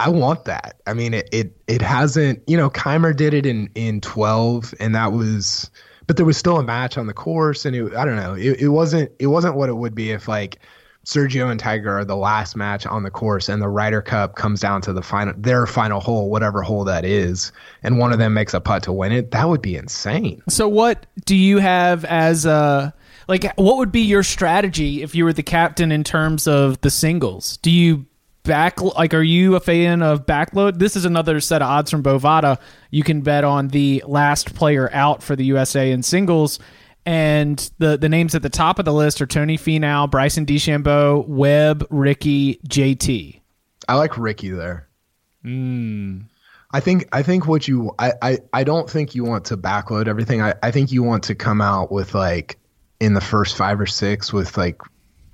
I 0.00 0.10
want 0.10 0.44
that. 0.44 0.80
I 0.86 0.94
mean, 0.94 1.12
it, 1.12 1.28
it, 1.32 1.56
it 1.66 1.82
hasn't, 1.82 2.40
you 2.46 2.56
know, 2.56 2.70
Kaymer 2.70 3.16
did 3.16 3.34
it 3.34 3.46
in, 3.46 3.68
in 3.74 4.00
12 4.00 4.72
and 4.78 4.94
that 4.94 5.10
was, 5.10 5.72
but 6.08 6.16
there 6.16 6.26
was 6.26 6.36
still 6.36 6.56
a 6.56 6.64
match 6.64 6.98
on 6.98 7.06
the 7.06 7.14
course 7.14 7.64
and 7.64 7.76
it, 7.76 7.94
I 7.94 8.04
don't 8.04 8.16
know, 8.16 8.34
it, 8.34 8.62
it 8.62 8.68
wasn't, 8.68 9.12
it 9.20 9.28
wasn't 9.28 9.54
what 9.54 9.68
it 9.68 9.74
would 9.74 9.94
be 9.94 10.10
if 10.10 10.26
like 10.26 10.58
Sergio 11.04 11.50
and 11.50 11.60
Tiger 11.60 11.98
are 11.98 12.04
the 12.04 12.16
last 12.16 12.56
match 12.56 12.86
on 12.86 13.02
the 13.02 13.10
course 13.10 13.48
and 13.48 13.62
the 13.62 13.68
Ryder 13.68 14.02
Cup 14.02 14.34
comes 14.34 14.60
down 14.60 14.80
to 14.82 14.92
the 14.92 15.02
final, 15.02 15.34
their 15.36 15.66
final 15.66 16.00
hole, 16.00 16.30
whatever 16.30 16.62
hole 16.62 16.82
that 16.84 17.04
is, 17.04 17.52
and 17.82 17.98
one 17.98 18.12
of 18.12 18.18
them 18.18 18.34
makes 18.34 18.54
a 18.54 18.60
putt 18.60 18.82
to 18.84 18.92
win 18.92 19.12
it. 19.12 19.30
That 19.30 19.48
would 19.48 19.62
be 19.62 19.76
insane. 19.76 20.42
So 20.48 20.66
what 20.66 21.06
do 21.24 21.36
you 21.36 21.58
have 21.58 22.04
as 22.06 22.46
uh 22.46 22.90
like 23.28 23.44
what 23.56 23.76
would 23.76 23.92
be 23.92 24.00
your 24.00 24.22
strategy 24.22 25.02
if 25.02 25.14
you 25.14 25.24
were 25.24 25.34
the 25.34 25.42
captain 25.42 25.92
in 25.92 26.04
terms 26.04 26.46
of 26.46 26.80
the 26.80 26.90
singles? 26.90 27.58
Do 27.58 27.70
you 27.70 28.06
back 28.48 28.80
like 28.80 29.14
are 29.14 29.22
you 29.22 29.54
a 29.54 29.60
fan 29.60 30.02
of 30.02 30.26
backload? 30.26 30.78
This 30.78 30.96
is 30.96 31.04
another 31.04 31.38
set 31.38 31.62
of 31.62 31.68
odds 31.68 31.90
from 31.90 32.02
Bovada. 32.02 32.58
You 32.90 33.04
can 33.04 33.20
bet 33.20 33.44
on 33.44 33.68
the 33.68 34.02
last 34.06 34.54
player 34.54 34.90
out 34.92 35.22
for 35.22 35.36
the 35.36 35.44
USA 35.44 35.92
in 35.92 36.02
singles. 36.02 36.58
And 37.06 37.58
the 37.78 37.96
the 37.96 38.08
names 38.08 38.34
at 38.34 38.42
the 38.42 38.50
top 38.50 38.78
of 38.78 38.84
the 38.84 38.92
list 38.92 39.22
are 39.22 39.26
Tony 39.26 39.56
Finau, 39.56 40.10
Bryson 40.10 40.46
DeChambeau, 40.46 41.28
Webb, 41.28 41.86
Rickie, 41.90 42.58
JT. 42.66 43.40
I 43.86 43.94
like 43.94 44.18
Rickie 44.18 44.50
there. 44.50 44.88
Hmm. 45.42 46.22
I 46.70 46.80
think 46.80 47.08
I 47.12 47.22
think 47.22 47.46
what 47.46 47.68
you 47.68 47.94
I, 47.98 48.12
I, 48.20 48.38
I 48.52 48.64
don't 48.64 48.90
think 48.90 49.14
you 49.14 49.24
want 49.24 49.44
to 49.46 49.56
backload 49.56 50.08
everything. 50.08 50.42
I, 50.42 50.54
I 50.62 50.70
think 50.70 50.90
you 50.90 51.02
want 51.02 51.24
to 51.24 51.34
come 51.34 51.60
out 51.60 51.92
with 51.92 52.14
like 52.14 52.58
in 53.00 53.14
the 53.14 53.20
first 53.20 53.56
five 53.56 53.80
or 53.80 53.86
six 53.86 54.32
with 54.32 54.56
like 54.56 54.80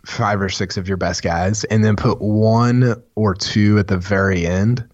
five 0.05 0.41
or 0.41 0.49
six 0.49 0.77
of 0.77 0.87
your 0.87 0.97
best 0.97 1.23
guys 1.23 1.65
and 1.65 1.85
then 1.85 1.97
put 1.97 2.21
one 2.21 3.03
or 3.15 3.35
two 3.35 3.79
at 3.79 3.89
the 3.89 3.97
very 3.97 4.47
end 4.47 4.87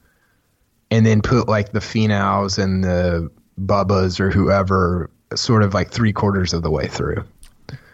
and 0.90 1.06
then 1.06 1.20
put 1.20 1.48
like 1.48 1.72
the 1.72 1.80
Finaus 1.80 2.58
and 2.58 2.84
the 2.84 3.30
Bubbas 3.60 4.20
or 4.20 4.30
whoever 4.30 5.10
sort 5.34 5.62
of 5.62 5.74
like 5.74 5.90
three 5.90 6.12
quarters 6.12 6.52
of 6.52 6.62
the 6.62 6.70
way 6.70 6.86
through. 6.88 7.24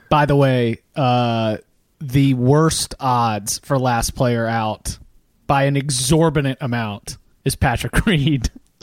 By 0.09 0.27
the 0.27 0.37
way, 0.37 0.79
uh, 0.95 1.59
the 2.01 2.35
worst 2.35 2.95
odds 3.01 3.59
for 3.61 3.79
last 3.79 4.15
player 4.15 4.47
out 4.47 4.99
by 5.47 5.65
an 5.65 5.77
exorbitant 5.77 6.59
amount 6.61 7.19
is 7.45 7.57
Patrick 7.57 8.07
Reed. 8.07 8.51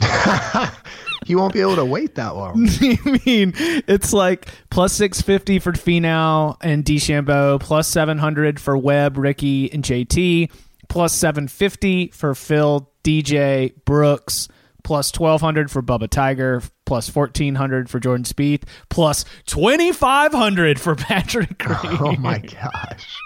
He 1.24 1.34
won't 1.34 1.52
be 1.52 1.60
able 1.60 1.76
to 1.76 1.84
wait 1.84 2.16
that 2.16 2.34
long. 2.36 2.68
I 2.80 3.20
mean, 3.24 3.54
it's 3.56 4.12
like 4.12 4.48
plus 4.70 4.92
650 4.94 5.58
for 5.58 5.72
Finau 5.72 6.56
and 6.60 6.84
DeChambeau, 6.84 7.60
plus 7.60 7.88
700 7.88 8.60
for 8.60 8.76
Webb, 8.76 9.16
Rickie, 9.16 9.72
and 9.72 9.82
JT, 9.82 10.50
plus 10.88 11.12
750 11.14 12.08
for 12.08 12.34
Phil, 12.34 12.90
DJ, 13.02 13.74
Brooks, 13.84 14.48
plus 14.82 15.10
1200 15.18 15.70
for 15.70 15.82
Bubba 15.82 16.08
Tiger, 16.08 16.62
plus 16.84 17.12
1400 17.14 17.88
for 17.88 17.98
Jordan 17.98 18.24
Spieth, 18.24 18.62
plus 18.90 19.24
2500 19.46 20.80
for 20.80 20.94
Patrick. 20.94 21.64
Oh 21.68 22.14
my 22.18 22.38
gosh. 22.38 23.18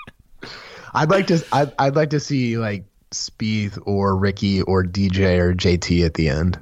I'd 0.94 1.10
like 1.10 1.26
to 1.28 1.44
I'd, 1.52 1.72
I'd 1.78 1.96
like 1.96 2.10
to 2.10 2.20
see 2.20 2.58
like 2.58 2.84
Spieth 3.10 3.78
or 3.86 4.16
Rickie 4.16 4.62
or 4.62 4.84
DJ 4.84 5.38
or 5.38 5.54
JT 5.54 6.04
at 6.04 6.14
the 6.14 6.28
end. 6.28 6.58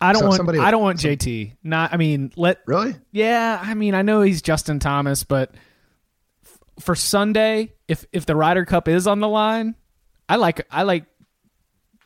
I 0.00 0.12
don't 0.12 0.20
So 0.20 0.26
want 0.26 0.36
somebody- 0.38 0.58
I 0.58 0.70
don't 0.70 0.82
want 0.82 0.98
JT. 0.98 1.52
Not 1.62 1.92
I 1.92 1.96
mean, 1.96 2.32
let 2.36 2.60
Really? 2.66 2.96
Yeah, 3.12 3.58
I 3.62 3.74
mean, 3.74 3.94
I 3.94 4.02
know 4.02 4.22
he's 4.22 4.42
Justin 4.42 4.78
Thomas, 4.78 5.24
but 5.24 5.54
f- 6.44 6.58
for 6.80 6.94
Sunday, 6.94 7.72
if 7.88 8.04
if 8.12 8.26
the 8.26 8.34
Ryder 8.36 8.64
Cup 8.64 8.88
is 8.88 9.06
on 9.06 9.20
the 9.20 9.28
line, 9.28 9.74
I 10.28 10.36
like 10.36 10.66
I 10.70 10.82
like 10.82 11.04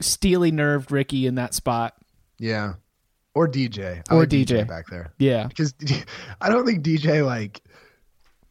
steely 0.00 0.50
nerved 0.52 0.92
Rickie 0.92 1.26
in 1.26 1.36
that 1.36 1.54
spot. 1.54 1.94
Yeah. 2.38 2.74
Or 3.34 3.48
DJ. 3.48 4.02
I 4.08 4.14
Or 4.14 4.20
like 4.20 4.28
DJ. 4.28 4.66
back 4.66 4.86
there. 4.88 5.12
Yeah. 5.18 5.46
Because 5.46 5.74
I 6.40 6.48
don't 6.50 6.66
think 6.66 6.82
DJ 6.84 7.24
like 7.24 7.62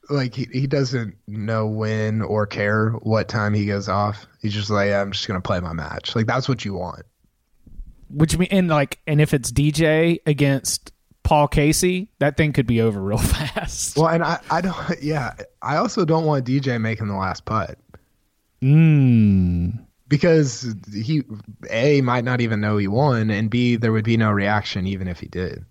like 0.09 0.33
he, 0.33 0.47
he 0.53 0.67
doesn't 0.67 1.15
know 1.27 1.67
when 1.67 2.21
or 2.21 2.47
care 2.47 2.91
what 3.01 3.27
time 3.27 3.53
he 3.53 3.65
goes 3.65 3.89
off. 3.89 4.25
He's 4.41 4.53
just 4.53 4.69
like 4.69 4.91
I'm 4.91 5.11
just 5.11 5.27
gonna 5.27 5.41
play 5.41 5.59
my 5.59 5.73
match. 5.73 6.15
Like 6.15 6.25
that's 6.27 6.47
what 6.49 6.63
you 6.65 6.73
want. 6.73 7.03
Which 8.09 8.37
mean 8.37 8.49
and 8.51 8.67
like 8.67 8.99
and 9.07 9.19
if 9.19 9.33
it's 9.33 9.51
DJ 9.51 10.19
against 10.25 10.91
Paul 11.23 11.47
Casey, 11.47 12.09
that 12.19 12.37
thing 12.37 12.53
could 12.53 12.67
be 12.67 12.81
over 12.81 13.01
real 13.01 13.17
fast. 13.17 13.97
Well, 13.97 14.07
and 14.07 14.23
I 14.23 14.39
I 14.49 14.61
don't 14.61 14.75
yeah 15.01 15.33
I 15.61 15.77
also 15.77 16.05
don't 16.05 16.25
want 16.25 16.45
DJ 16.45 16.79
making 16.79 17.07
the 17.07 17.15
last 17.15 17.45
putt. 17.45 17.77
Mm. 18.61 19.85
because 20.07 20.73
he 20.91 21.21
a 21.69 22.01
might 22.01 22.23
not 22.23 22.41
even 22.41 22.59
know 22.59 22.77
he 22.77 22.87
won, 22.87 23.29
and 23.29 23.49
b 23.51 23.75
there 23.75 23.91
would 23.91 24.05
be 24.05 24.17
no 24.17 24.31
reaction 24.31 24.87
even 24.87 25.07
if 25.07 25.19
he 25.19 25.27
did. 25.27 25.63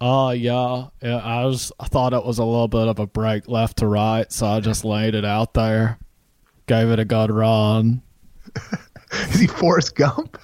Oh 0.00 0.30
yeah, 0.30 0.88
yeah. 1.02 1.18
I 1.18 1.44
was 1.44 1.72
I 1.78 1.86
thought 1.86 2.12
it 2.12 2.24
was 2.24 2.38
a 2.38 2.44
little 2.44 2.68
bit 2.68 2.88
of 2.88 2.98
a 2.98 3.06
break 3.06 3.48
left 3.48 3.78
to 3.78 3.86
right, 3.86 4.30
so 4.32 4.46
I 4.46 4.60
just 4.60 4.84
laid 4.84 5.14
it 5.14 5.24
out 5.24 5.54
there, 5.54 5.98
gave 6.66 6.88
it 6.88 6.98
a 6.98 7.04
good 7.04 7.30
run. 7.30 8.02
Is 9.12 9.40
he 9.40 9.46
Forrest 9.46 9.94
Gump? 9.94 10.38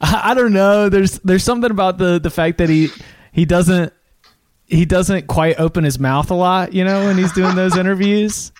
I 0.00 0.30
I 0.30 0.34
don't 0.34 0.52
know. 0.52 0.88
There's 0.88 1.18
there's 1.20 1.44
something 1.44 1.70
about 1.70 1.98
the 1.98 2.18
the 2.18 2.30
fact 2.30 2.58
that 2.58 2.68
he 2.68 2.88
he 3.32 3.44
doesn't 3.44 3.92
he 4.66 4.84
doesn't 4.84 5.26
quite 5.26 5.58
open 5.60 5.84
his 5.84 5.98
mouth 5.98 6.30
a 6.30 6.34
lot, 6.34 6.72
you 6.72 6.84
know, 6.84 7.06
when 7.06 7.16
he's 7.18 7.32
doing 7.32 7.54
those 7.54 7.76
interviews. 7.78 8.52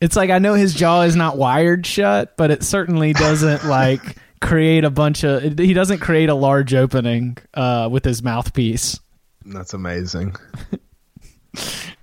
It's 0.00 0.16
like 0.16 0.30
I 0.30 0.38
know 0.38 0.54
his 0.54 0.74
jaw 0.74 1.02
is 1.02 1.16
not 1.16 1.36
wired 1.36 1.86
shut, 1.86 2.36
but 2.36 2.50
it 2.50 2.62
certainly 2.62 3.12
doesn't 3.12 3.64
like 3.66 4.16
create 4.40 4.84
a 4.84 4.90
bunch 4.90 5.24
of 5.24 5.58
he 5.58 5.74
doesn't 5.74 5.98
create 5.98 6.30
a 6.30 6.34
large 6.34 6.74
opening 6.74 7.36
uh 7.54 7.88
with 7.90 8.04
his 8.04 8.22
mouthpiece. 8.22 8.98
That's 9.44 9.74
amazing. 9.74 10.36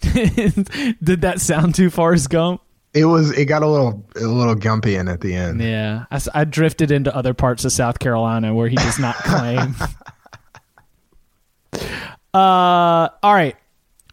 Did 0.02 1.22
that 1.22 1.40
sound 1.40 1.76
too 1.76 1.90
Forrest 1.90 2.30
Gump? 2.30 2.62
It 2.98 3.06
was. 3.06 3.32
It 3.38 3.45
got 3.45 3.62
a 3.62 3.68
little 3.68 4.04
a 4.16 4.22
little 4.22 4.56
gumpy 4.56 5.00
in 5.00 5.08
at 5.08 5.22
the 5.22 5.36
end. 5.36 5.62
Yeah, 5.62 6.06
I 6.34 6.45
drifted 6.45 6.89
into 6.89 7.16
other 7.16 7.36
parts 7.36 7.64
of 7.64 7.72
South 7.72 8.00
Carolina 8.00 8.56
where 8.56 8.68
he 8.68 8.76
does 8.76 8.98
not 8.98 9.16
claim. 9.18 9.76
uh, 12.34 13.10
all 13.22 13.34
right. 13.34 13.56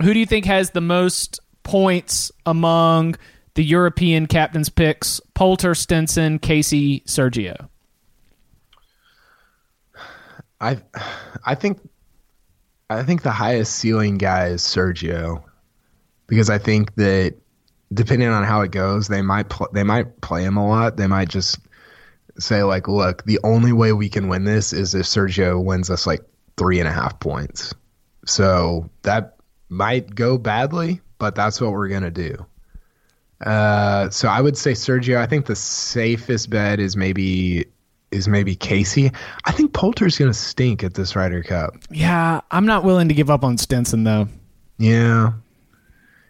Who 0.02 0.12
do 0.12 0.20
you 0.20 0.26
think 0.26 0.44
has 0.44 0.70
the 0.70 0.82
most 0.82 1.40
points 1.62 2.30
among 2.44 3.16
the 3.54 3.64
European 3.64 4.26
captains' 4.26 4.68
picks? 4.68 5.18
Poulter, 5.32 5.74
Stenson, 5.74 6.38
Casey, 6.38 7.00
Sergio. 7.00 7.68
I 10.60 10.78
I 11.46 11.54
think 11.54 11.80
I 12.90 13.02
think 13.02 13.22
the 13.22 13.30
highest 13.30 13.76
ceiling 13.76 14.18
guy 14.18 14.48
is 14.48 14.60
Sergio 14.60 15.42
because 16.26 16.50
I 16.50 16.58
think 16.58 16.94
that 16.96 17.34
depending 17.94 18.28
on 18.28 18.44
how 18.44 18.60
it 18.62 18.70
goes, 18.70 19.08
they 19.08 19.22
might 19.22 19.48
pl- 19.48 19.70
they 19.72 19.82
might 19.84 20.20
play 20.20 20.42
him 20.42 20.56
a 20.56 20.66
lot. 20.66 20.96
They 20.96 21.06
might 21.06 21.28
just 21.28 21.58
say 22.38 22.62
like, 22.62 22.88
look, 22.88 23.24
the 23.24 23.40
only 23.44 23.72
way 23.72 23.92
we 23.92 24.08
can 24.08 24.28
win 24.28 24.44
this 24.44 24.72
is 24.72 24.94
if 24.94 25.06
Sergio 25.06 25.62
wins 25.62 25.90
us 25.90 26.06
like 26.06 26.22
three 26.56 26.78
and 26.78 26.88
a 26.88 26.92
half 26.92 27.18
points. 27.20 27.74
So 28.26 28.90
that 29.02 29.36
might 29.68 30.14
go 30.14 30.38
badly, 30.38 31.00
but 31.18 31.34
that's 31.34 31.60
what 31.60 31.72
we're 31.72 31.88
gonna 31.88 32.10
do. 32.10 32.44
Uh, 33.44 34.10
so 34.10 34.28
I 34.28 34.40
would 34.40 34.56
say 34.56 34.72
Sergio. 34.72 35.18
I 35.18 35.26
think 35.26 35.46
the 35.46 35.56
safest 35.56 36.50
bet 36.50 36.80
is 36.80 36.96
maybe 36.96 37.66
is 38.10 38.28
maybe 38.28 38.54
Casey. 38.54 39.10
I 39.44 39.52
think 39.52 39.72
Poulter's 39.72 40.16
gonna 40.16 40.34
stink 40.34 40.82
at 40.82 40.94
this 40.94 41.14
Ryder 41.14 41.42
Cup. 41.42 41.76
Yeah, 41.90 42.40
I'm 42.50 42.66
not 42.66 42.84
willing 42.84 43.08
to 43.08 43.14
give 43.14 43.30
up 43.30 43.44
on 43.44 43.58
Stenson 43.58 44.04
though. 44.04 44.28
Yeah, 44.78 45.32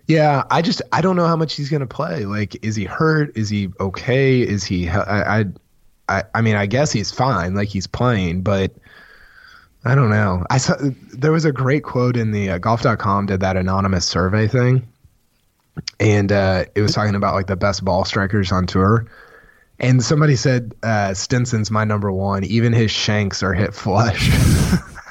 Yeah, 0.07 0.45
I 0.51 0.61
just 0.61 0.83
I 0.93 1.01
don't 1.01 1.17
know 1.17 1.27
how 1.27 1.37
much 1.37 1.55
he's 1.55 1.71
gonna 1.71 1.87
play. 1.87 2.27
Like, 2.27 2.63
is 2.65 2.77
he 2.77 2.85
hurt? 2.85 3.37
Is 3.37 3.49
he 3.49 3.71
okay? 3.81 4.41
Is 4.41 4.65
he? 4.65 4.89
I 4.89 5.41
I 5.41 5.45
I, 6.09 6.25
I 6.35 6.41
mean, 6.43 6.57
I 6.57 6.67
guess 6.67 6.93
he's 6.93 7.11
fine. 7.11 7.55
Like 7.55 7.69
he's 7.69 7.87
playing, 7.87 8.43
but 8.43 8.73
I 9.85 9.95
don't 9.95 10.11
know. 10.11 10.45
I 10.51 10.59
saw 10.59 10.77
there 11.13 11.33
was 11.33 11.45
a 11.45 11.53
great 11.53 11.85
quote 11.85 12.17
in 12.17 12.33
the 12.33 12.51
uh, 12.51 12.59
golf.com 12.59 13.27
did 13.27 13.41
that 13.41 13.57
anonymous 13.57 14.05
survey 14.05 14.47
thing, 14.47 14.87
and 16.01 16.31
uh, 16.31 16.65
it 16.75 16.83
was 16.83 16.93
talking 16.93 17.15
about 17.15 17.35
like 17.35 17.47
the 17.47 17.57
best 17.57 17.85
ball 17.85 18.05
strikers 18.05 18.53
on 18.53 18.67
tour. 18.67 19.07
And 19.81 20.05
somebody 20.05 20.37
said 20.37 20.75
uh, 20.83 21.15
Stenson's 21.15 21.71
my 21.71 21.85
number 21.85 22.13
one. 22.13 22.45
Even 22.45 22.73
his 22.73 22.91
shanks 22.91 23.43
are 23.43 23.53
hit 23.53 23.75
flush. 23.75 24.31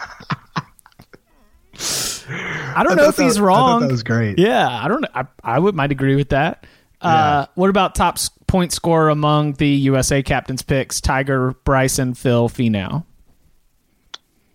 I 2.75 2.83
don't 2.83 2.95
know 2.97 3.07
if 3.09 3.17
he's 3.17 3.35
that- 3.35 3.41
I 3.41 3.45
wrong. 3.45 3.81
that 3.81 3.91
was 3.91 4.03
great. 4.03 4.39
Yeah, 4.39 4.67
I 4.67 4.87
don't. 4.87 5.05
I, 5.13 5.25
I 5.43 5.59
would 5.59 5.75
might 5.75 5.91
agree 5.91 6.15
with 6.15 6.29
that. 6.29 6.65
Uh, 7.01 7.47
what 7.55 7.69
about 7.69 7.95
top 7.95 8.17
point 8.47 8.71
scorer 8.71 9.09
among 9.09 9.53
the 9.53 9.67
USA 9.67 10.23
captains 10.23 10.61
picks? 10.61 11.01
Tiger, 11.01 11.51
Bryson, 11.65 12.13
Phil, 12.13 12.47
Finau. 12.47 13.03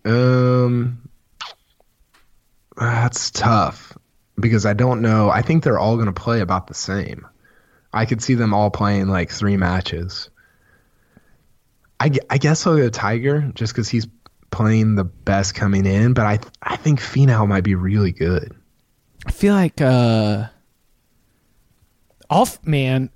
Um, 0.03 1.09
that's 2.75 3.29
tough 3.31 3.95
because 4.39 4.65
I 4.65 4.73
don't 4.73 5.01
know. 5.01 5.29
I 5.29 5.41
think 5.41 5.63
they're 5.63 5.77
all 5.79 5.95
going 5.95 6.07
to 6.07 6.11
play 6.13 6.39
about 6.39 6.67
the 6.67 6.73
same. 6.73 7.27
I 7.93 8.05
could 8.05 8.21
see 8.21 8.35
them 8.35 8.53
all 8.53 8.69
playing 8.71 9.07
like 9.09 9.29
three 9.31 9.57
matches. 9.57 10.29
I, 11.99 12.11
I 12.29 12.37
guess 12.37 12.65
I'll 12.65 12.77
go 12.77 12.89
Tiger 12.89 13.51
just 13.53 13.73
because 13.73 13.89
he's 13.89 14.07
playing 14.51 14.95
the 14.95 15.03
best 15.03 15.55
coming 15.55 15.85
in, 15.85 16.13
but 16.13 16.25
I 16.25 16.39
I 16.61 16.75
think 16.75 16.99
Finau 16.99 17.47
might 17.47 17.63
be 17.63 17.75
really 17.75 18.11
good. 18.11 18.55
I 19.25 19.31
feel 19.31 19.53
like 19.53 19.81
uh, 19.81 20.47
off 22.29 22.63
man. 22.65 23.09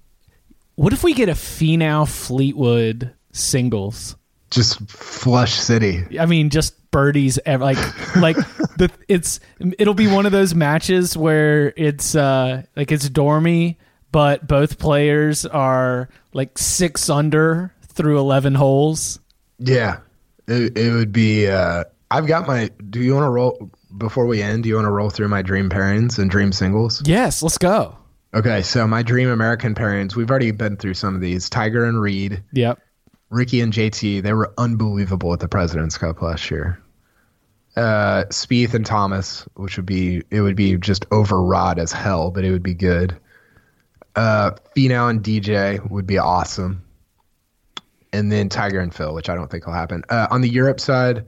What 0.75 0.91
if 0.93 1.03
we 1.03 1.13
get 1.13 1.29
a 1.29 1.33
Finau 1.33 2.07
Fleetwood 2.09 3.13
singles? 3.31 4.15
Just 4.49 4.79
flush 4.89 5.53
city. 5.53 6.03
I 6.19 6.25
mean, 6.25 6.49
just 6.49 6.89
birdies. 6.91 7.39
ev- 7.45 7.61
Like, 7.61 7.77
like 8.15 8.35
the 8.77 8.89
it's 9.07 9.39
it'll 9.59 9.93
be 9.93 10.07
one 10.07 10.25
of 10.25 10.31
those 10.31 10.53
matches 10.55 11.15
where 11.15 11.73
it's 11.77 12.15
uh 12.15 12.63
like 12.75 12.91
it's 12.91 13.07
dormy, 13.09 13.77
but 14.11 14.47
both 14.47 14.77
players 14.79 15.45
are 15.45 16.09
like 16.33 16.57
six 16.57 17.09
under 17.09 17.71
through 17.87 18.19
eleven 18.19 18.55
holes. 18.55 19.19
Yeah, 19.59 19.99
it, 20.47 20.77
it 20.77 20.91
would 20.93 21.11
be. 21.11 21.47
Uh, 21.47 21.83
I've 22.11 22.27
got 22.27 22.47
my. 22.47 22.69
Do 22.89 23.01
you 23.01 23.13
want 23.13 23.25
to 23.25 23.29
roll 23.29 23.71
before 23.97 24.25
we 24.25 24.41
end? 24.41 24.63
Do 24.63 24.69
you 24.69 24.75
want 24.75 24.85
to 24.85 24.91
roll 24.91 25.09
through 25.09 25.27
my 25.29 25.41
dream 25.41 25.69
pairings 25.69 26.19
and 26.19 26.29
dream 26.29 26.51
singles? 26.51 27.01
Yes, 27.05 27.41
let's 27.43 27.57
go. 27.57 27.97
Okay, 28.35 28.61
so 28.63 28.87
my 28.87 29.03
dream 29.03 29.29
American 29.29 29.75
pairings. 29.75 30.15
We've 30.15 30.29
already 30.29 30.51
been 30.51 30.77
through 30.77 30.95
some 30.95 31.13
of 31.15 31.21
these. 31.21 31.49
Tiger 31.49 31.85
and 31.85 31.99
Reed, 32.01 32.43
Yep. 32.53 32.79
Rickie 33.29 33.61
and 33.61 33.71
JT. 33.71 34.23
They 34.23 34.33
were 34.33 34.53
unbelievable 34.57 35.33
at 35.33 35.39
the 35.39 35.47
President's 35.47 35.97
Cup 35.97 36.21
last 36.21 36.49
year. 36.51 36.79
Uh, 37.75 38.25
Spieth 38.29 38.73
and 38.75 38.85
Thomas, 38.85 39.47
which 39.55 39.77
would 39.77 39.85
be 39.87 40.21
it 40.29 40.41
would 40.41 40.55
be 40.55 40.77
just 40.77 41.05
overwrought 41.11 41.79
as 41.79 41.91
hell, 41.91 42.29
but 42.31 42.43
it 42.43 42.51
would 42.51 42.61
be 42.63 42.75
good. 42.75 43.17
Uh, 44.15 44.51
Finau 44.75 45.09
and 45.09 45.23
DJ 45.23 45.87
would 45.89 46.05
be 46.05 46.19
awesome. 46.19 46.83
And 48.13 48.31
then 48.31 48.47
Tiger 48.47 48.79
and 48.79 48.93
Phil, 48.93 49.13
which 49.13 49.27
I 49.27 49.35
don't 49.35 49.49
think 49.51 49.65
will 49.65 49.73
happen. 49.73 50.03
Uh, 50.07 50.27
on 50.31 50.41
the 50.41 50.49
Europe 50.49 50.79
side, 50.79 51.25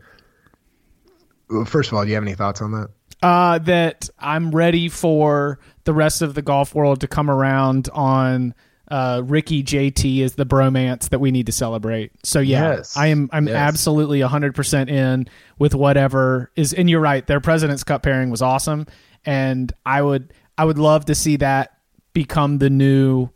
first 1.66 1.92
of 1.92 1.98
all, 1.98 2.04
do 2.04 2.10
you 2.10 2.16
have 2.16 2.24
any 2.24 2.36
thoughts 2.36 2.62
on 2.62 2.72
that? 2.72 2.90
Uh, 3.22 3.58
that 3.60 4.10
I'm 4.20 4.52
ready 4.52 4.88
for 4.88 5.60
the 5.86 5.94
rest 5.94 6.22
of 6.22 6.36
the 6.36 6.42
golf 6.42 6.76
world 6.76 7.02
to 7.02 7.08
come 7.08 7.30
around 7.30 7.90
on 7.94 8.54
uh, 8.92 9.24
Rickie 9.26 9.64
JT 9.64 10.20
is 10.20 10.36
the 10.36 10.46
bromance 10.46 11.10
that 11.10 11.18
we 11.20 11.32
need 11.32 11.48
to 11.48 11.52
celebrate. 11.52 12.12
So 12.24 12.40
yeah, 12.40 12.76
Yes. 12.76 12.96
I 12.96 13.08
am 13.08 13.30
I'm 13.34 13.48
Yes. 13.48 13.56
absolutely 13.56 14.20
100% 14.20 14.90
in 14.90 15.28
with 15.58 15.74
whatever 15.74 16.52
is 16.56 16.72
and 16.72 16.88
you're 16.88 17.00
right, 17.00 17.26
their 17.26 17.40
President's 17.40 17.84
Cup 17.84 18.04
pairing 18.04 18.30
was 18.30 18.44
awesome 18.44 18.86
and 19.26 19.74
I 19.88 20.04
would 20.04 20.34
I 20.56 20.66
would 20.66 20.78
love 20.78 21.06
to 21.06 21.16
see 21.16 21.38
that 21.38 21.80
become 22.14 22.60
the 22.60 22.70
new 22.70 23.30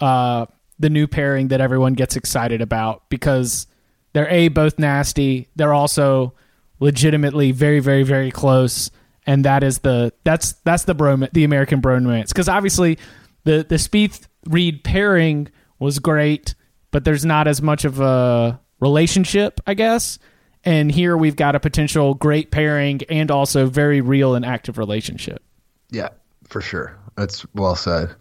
uh 0.00 0.46
the 0.78 0.90
new 0.90 1.06
pairing 1.06 1.48
that 1.48 1.60
everyone 1.60 1.94
gets 1.94 2.16
excited 2.16 2.60
about 2.60 3.08
because 3.08 3.66
they're 4.12 4.28
a 4.28 4.48
both 4.48 4.78
nasty, 4.78 5.48
they're 5.56 5.74
also 5.74 6.34
legitimately 6.78 7.52
very 7.52 7.80
very 7.80 8.02
very 8.02 8.30
close 8.30 8.90
and 9.26 9.44
that 9.44 9.62
is 9.62 9.78
the 9.80 10.12
that's 10.24 10.52
that's 10.64 10.84
the 10.84 10.94
brom 10.94 11.26
the 11.32 11.44
American 11.44 11.80
bromance 11.82 12.28
because 12.28 12.48
obviously 12.48 12.98
the 13.44 13.66
the 13.68 13.76
Spieth 13.76 14.26
Reed 14.46 14.84
pairing 14.84 15.48
was 15.78 15.98
great, 15.98 16.54
but 16.90 17.04
there's 17.04 17.24
not 17.24 17.48
as 17.48 17.60
much 17.60 17.84
of 17.84 18.00
a 18.00 18.60
relationship, 18.80 19.60
I 19.66 19.74
guess. 19.74 20.18
And 20.64 20.90
here 20.90 21.16
we've 21.16 21.36
got 21.36 21.54
a 21.54 21.60
potential 21.60 22.14
great 22.14 22.50
pairing 22.50 23.02
and 23.08 23.30
also 23.30 23.66
very 23.66 24.00
real 24.00 24.34
and 24.34 24.44
active 24.44 24.78
relationship. 24.78 25.42
Yeah, 25.90 26.08
for 26.48 26.60
sure. 26.60 26.96
That's 27.16 27.46
well 27.54 27.76
said. 27.76 28.14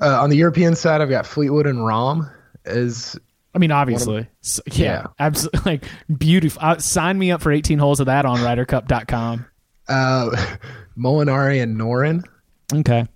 Uh, 0.00 0.22
on 0.22 0.30
the 0.30 0.36
European 0.36 0.74
side, 0.74 1.00
I've 1.00 1.10
got 1.10 1.26
Fleetwood 1.26 1.66
and 1.66 1.78
Rahm 1.80 2.32
as 2.64 3.18
I 3.54 3.58
mean, 3.58 3.70
obviously, 3.70 4.26
S- 4.42 4.60
yeah, 4.72 4.84
Yeah. 5.02 5.06
absolutely, 5.18 5.60
like 5.72 5.84
beautiful. 6.18 6.60
Uh, 6.64 6.78
sign 6.78 7.18
me 7.18 7.30
up 7.30 7.42
for 7.42 7.52
18 7.52 7.78
holes 7.78 8.00
of 8.00 8.06
that 8.06 8.24
on 8.24 8.38
RyderCup.com. 8.38 9.44
uh, 9.88 10.30
Molinari 10.98 11.62
and 11.62 11.78
Noren. 11.78 12.22
Okay, 12.72 13.06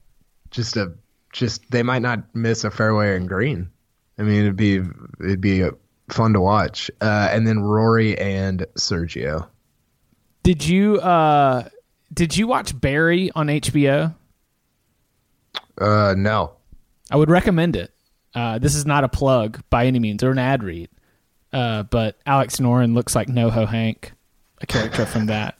Just 0.51 0.77
a 0.77 0.93
just 1.33 1.70
they 1.70 1.83
might 1.83 2.03
not 2.03 2.35
miss 2.35 2.64
a 2.64 2.70
fairway 2.70 3.16
and 3.16 3.27
green. 3.29 3.70
I 4.18 4.22
mean, 4.22 4.43
it'd 4.43 4.57
be 4.57 4.83
it'd 5.20 5.41
be 5.41 5.62
uh, 5.64 5.70
fun 6.11 6.33
to 6.35 6.41
watch. 6.41 6.91
Uh, 7.01 7.29
and 7.33 7.47
then 7.47 7.61
Rory 7.61 8.16
and 8.18 8.66
Sergio. 8.79 9.49
did 10.43 10.66
you 10.66 10.97
uh 11.01 11.68
did 12.12 12.37
you 12.37 12.47
watch 12.47 12.79
Barry 12.79 13.31
on 13.35 13.47
HBO? 13.49 14.14
Uh, 15.81 16.14
no. 16.16 16.55
I 17.11 17.16
would 17.16 17.30
recommend 17.30 17.76
it. 17.76 17.92
Uh, 18.34 18.59
this 18.59 18.74
is 18.74 18.84
not 18.84 19.04
a 19.04 19.09
plug 19.09 19.62
by 19.70 19.86
any 19.86 19.98
means 19.98 20.22
or 20.22 20.30
an 20.30 20.38
ad 20.38 20.62
read, 20.62 20.90
uh, 21.52 21.84
but 21.84 22.18
Alex 22.26 22.57
Noren 22.57 22.94
looks 22.94 23.14
like 23.14 23.28
NoHo 23.28 23.66
Hank, 23.66 24.12
a 24.61 24.66
character 24.66 25.07
from 25.07 25.26
that. 25.26 25.57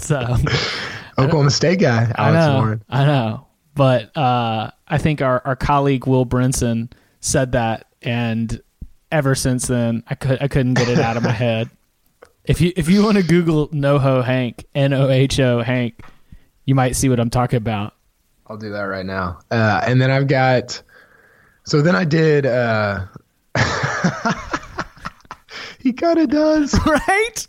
So 0.00 0.36
Oklahoma 1.18 1.50
State 1.50 1.80
guy, 1.80 2.12
I 2.14 2.28
Alex 2.28 2.46
know, 2.46 2.56
Warren. 2.56 2.82
I 2.88 3.04
know, 3.04 3.46
but 3.74 4.16
uh, 4.16 4.70
I 4.88 4.98
think 4.98 5.20
our, 5.20 5.42
our 5.44 5.56
colleague 5.56 6.06
Will 6.06 6.24
Brinson 6.24 6.90
said 7.20 7.52
that, 7.52 7.88
and 8.02 8.60
ever 9.12 9.34
since 9.34 9.66
then, 9.66 10.02
I 10.06 10.14
could 10.14 10.40
I 10.42 10.48
couldn't 10.48 10.74
get 10.74 10.88
it 10.88 10.98
out 10.98 11.16
of 11.16 11.22
my 11.22 11.32
head. 11.32 11.68
If 12.44 12.60
you 12.60 12.72
if 12.76 12.88
you 12.88 13.02
want 13.04 13.16
to 13.16 13.22
Google 13.22 13.68
NoHo 13.68 14.24
Hank 14.24 14.64
N 14.74 14.92
O 14.92 15.10
H 15.10 15.40
O 15.40 15.60
Hank, 15.62 16.00
you 16.64 16.74
might 16.74 16.96
see 16.96 17.08
what 17.08 17.20
I'm 17.20 17.30
talking 17.30 17.56
about. 17.58 17.94
I'll 18.48 18.56
do 18.56 18.70
that 18.70 18.82
right 18.82 19.04
now. 19.06 19.38
Uh, 19.50 19.80
and 19.86 20.00
then 20.00 20.10
I've 20.10 20.26
got. 20.28 20.80
So 21.64 21.82
then 21.82 21.96
I 21.96 22.04
did. 22.04 22.46
Uh, 22.46 23.06
he 25.80 25.92
kind 25.92 26.18
of 26.18 26.28
does. 26.30 26.78
right? 26.86 27.46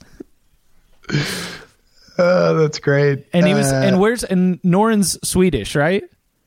Uh, 2.18 2.54
that's 2.54 2.80
great. 2.80 3.28
And 3.34 3.46
he 3.46 3.54
was, 3.54 3.72
Uh, 3.72 3.76
and 3.86 4.00
where's, 4.00 4.24
and 4.24 4.60
Noren's 4.64 5.18
Swedish, 5.28 5.76
right? 5.76 6.04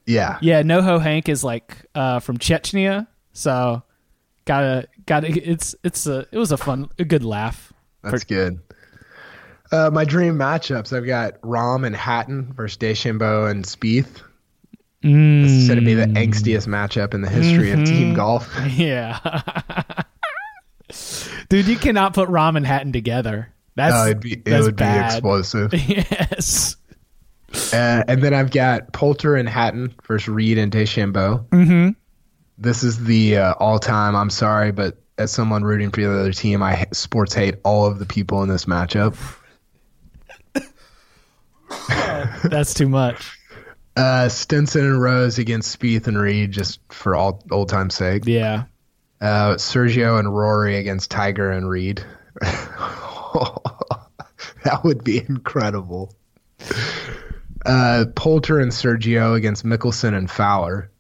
yeah, 0.07 0.39
Yeah, 0.41 0.63
NoHo 0.63 1.01
Hank 1.01 1.29
is 1.29 1.45
like 1.45 1.87
uh, 1.95 2.19
from 2.19 2.39
Chechnya, 2.39 3.07
so 3.33 3.83
gotta 4.45 4.89
gotta. 5.07 5.29
It's 5.29 5.77
it's 5.85 6.07
a 6.09 6.27
it 6.33 6.39
was 6.39 6.51
a 6.51 6.57
fun 6.57 6.89
a 6.99 7.05
good 7.05 7.23
laugh. 7.25 7.73
that's 8.03 8.25
good. 8.25 8.59
Uh, 9.71 9.89
my 9.93 10.05
dream 10.05 10.35
matchups. 10.35 10.93
I've 10.97 11.07
got 11.07 11.41
Rahm 11.43 11.87
and 11.87 11.95
Hatton 11.95 12.53
versus 12.55 12.77
DeChambeau 12.79 13.49
and 13.49 13.65
Spieth. 13.65 14.21
This 15.03 15.51
is 15.53 15.69
going 15.69 15.81
to 15.81 15.85
be 15.85 15.95
the 15.95 16.07
angstiest 16.07 16.67
matchup 16.67 17.15
in 17.15 17.23
the 17.23 17.29
history 17.31 17.71
of 17.73 17.85
team 17.85 18.13
golf. 18.15 18.55
Yeah, 18.71 19.19
dude, 21.49 21.67
you 21.67 21.77
cannot 21.77 22.15
put 22.15 22.29
Rahm 22.29 22.57
and 22.57 22.67
Hatton 22.67 22.93
together. 22.93 23.53
That's 23.77 23.95
Uh, 23.95 24.07
it'd 24.11 24.21
be, 24.21 24.33
it 24.35 24.45
that's 24.45 24.65
would 24.65 24.77
be 24.77 24.85
explosive. 24.85 25.73
Yes. 25.89 26.77
Uh, 27.73 28.05
and 28.07 28.23
then 28.23 28.33
I've 28.35 28.51
got 28.51 28.93
Poulter 28.93 29.35
and 29.37 29.49
Hatton 29.49 29.93
versus 30.07 30.29
Reed 30.29 30.57
and 30.59 30.71
DeChambeau. 30.71 31.49
Mm-hmm. 31.49 31.91
This 32.59 32.85
is 32.85 33.05
the 33.05 33.39
uh, 33.39 33.55
all-time. 33.55 34.15
I'm 34.15 34.31
sorry, 34.31 34.71
but 34.71 34.99
as 35.19 35.33
someone 35.33 35.65
rooting 35.65 35.91
for 35.91 36.01
the 36.01 36.11
other 36.13 36.33
team, 36.33 36.63
I 36.63 36.87
sports 36.93 37.35
hate 37.35 37.57
all 37.65 37.87
of 37.87 37.99
the 37.99 38.07
people 38.07 38.43
in 38.43 38.49
this 38.49 38.67
matchup. 38.67 39.17
That's 42.45 42.75
too 42.75 42.89
much. 42.89 43.39
Uh, 43.97 44.29
Stenson 44.29 44.85
and 44.85 45.03
Rose 45.03 45.39
against 45.39 45.79
Spieth 45.79 46.07
and 46.07 46.19
Reed, 46.19 46.53
just 46.53 46.81
for 46.89 47.15
all 47.15 47.43
old 47.51 47.69
time's 47.69 47.95
sake. 47.95 48.23
Yeah. 48.27 48.65
Uh, 49.21 49.55
Sergio 49.55 50.19
and 50.19 50.35
Rory 50.35 50.77
against 50.77 51.11
Tiger 51.11 51.51
and 51.51 51.69
Reed. 51.69 52.03
that 54.65 54.81
would 54.83 55.05
be 55.05 55.19
incredible. 55.19 56.15
Uh, 57.67 58.07
Poulter 58.15 58.61
and 58.61 58.73
Sergio 58.73 59.37
against 59.37 59.65
Mickelson 59.65 60.17
and 60.17 60.31
Fowler. 60.31 60.91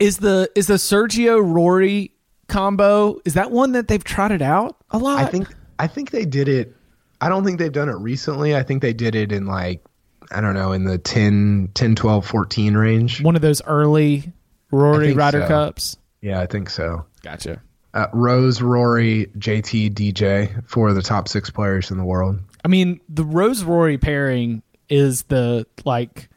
Is 0.00 0.18
the 0.18 0.50
is 0.54 0.66
the 0.66 0.74
Sergio 0.74 1.40
Rory 1.44 2.12
combo? 2.48 3.20
Is 3.24 3.34
that 3.34 3.50
one 3.50 3.72
that 3.72 3.88
they've 3.88 4.02
trotted 4.02 4.42
out 4.42 4.76
a 4.90 4.98
lot? 4.98 5.18
I 5.18 5.26
think 5.26 5.48
I 5.78 5.86
think 5.86 6.10
they 6.10 6.24
did 6.24 6.48
it. 6.48 6.74
I 7.20 7.28
don't 7.28 7.44
think 7.44 7.58
they've 7.58 7.70
done 7.70 7.88
it 7.88 7.96
recently. 7.96 8.56
I 8.56 8.62
think 8.62 8.82
they 8.82 8.92
did 8.92 9.14
it 9.14 9.30
in 9.30 9.46
like 9.46 9.84
I 10.32 10.40
don't 10.40 10.54
know 10.54 10.72
in 10.72 10.84
the 10.84 10.98
10, 10.98 11.70
10 11.74 11.94
12, 11.94 12.26
14 12.26 12.74
range. 12.74 13.22
one 13.22 13.36
of 13.36 13.42
those 13.42 13.62
early 13.62 14.32
Rory 14.70 15.08
think 15.08 15.18
Ryder 15.18 15.42
so. 15.42 15.48
Cups. 15.48 15.96
Yeah, 16.20 16.40
I 16.40 16.46
think 16.46 16.70
so. 16.70 17.04
Gotcha. 17.22 17.60
Uh, 17.94 18.06
Rose, 18.12 18.62
Rory, 18.62 19.26
JT, 19.36 19.92
DJ, 19.92 20.66
four 20.66 20.88
of 20.88 20.94
the 20.94 21.02
top 21.02 21.28
six 21.28 21.50
players 21.50 21.90
in 21.90 21.98
the 21.98 22.04
world. 22.04 22.38
I 22.64 22.68
mean, 22.68 23.00
the 23.08 23.24
Rose 23.24 23.64
Rory 23.64 23.98
pairing 23.98 24.62
is 24.88 25.22
the 25.24 25.66
like 25.84 26.28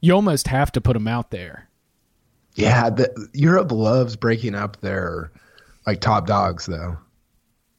you 0.00 0.14
almost 0.14 0.48
have 0.48 0.72
to 0.72 0.80
put 0.80 0.94
them 0.94 1.08
out 1.08 1.30
there. 1.30 1.68
Yeah, 2.54 2.90
the, 2.90 3.28
Europe 3.32 3.72
loves 3.72 4.16
breaking 4.16 4.54
up 4.54 4.80
their 4.80 5.30
like 5.86 6.00
top 6.00 6.26
dogs 6.26 6.66
though. 6.66 6.98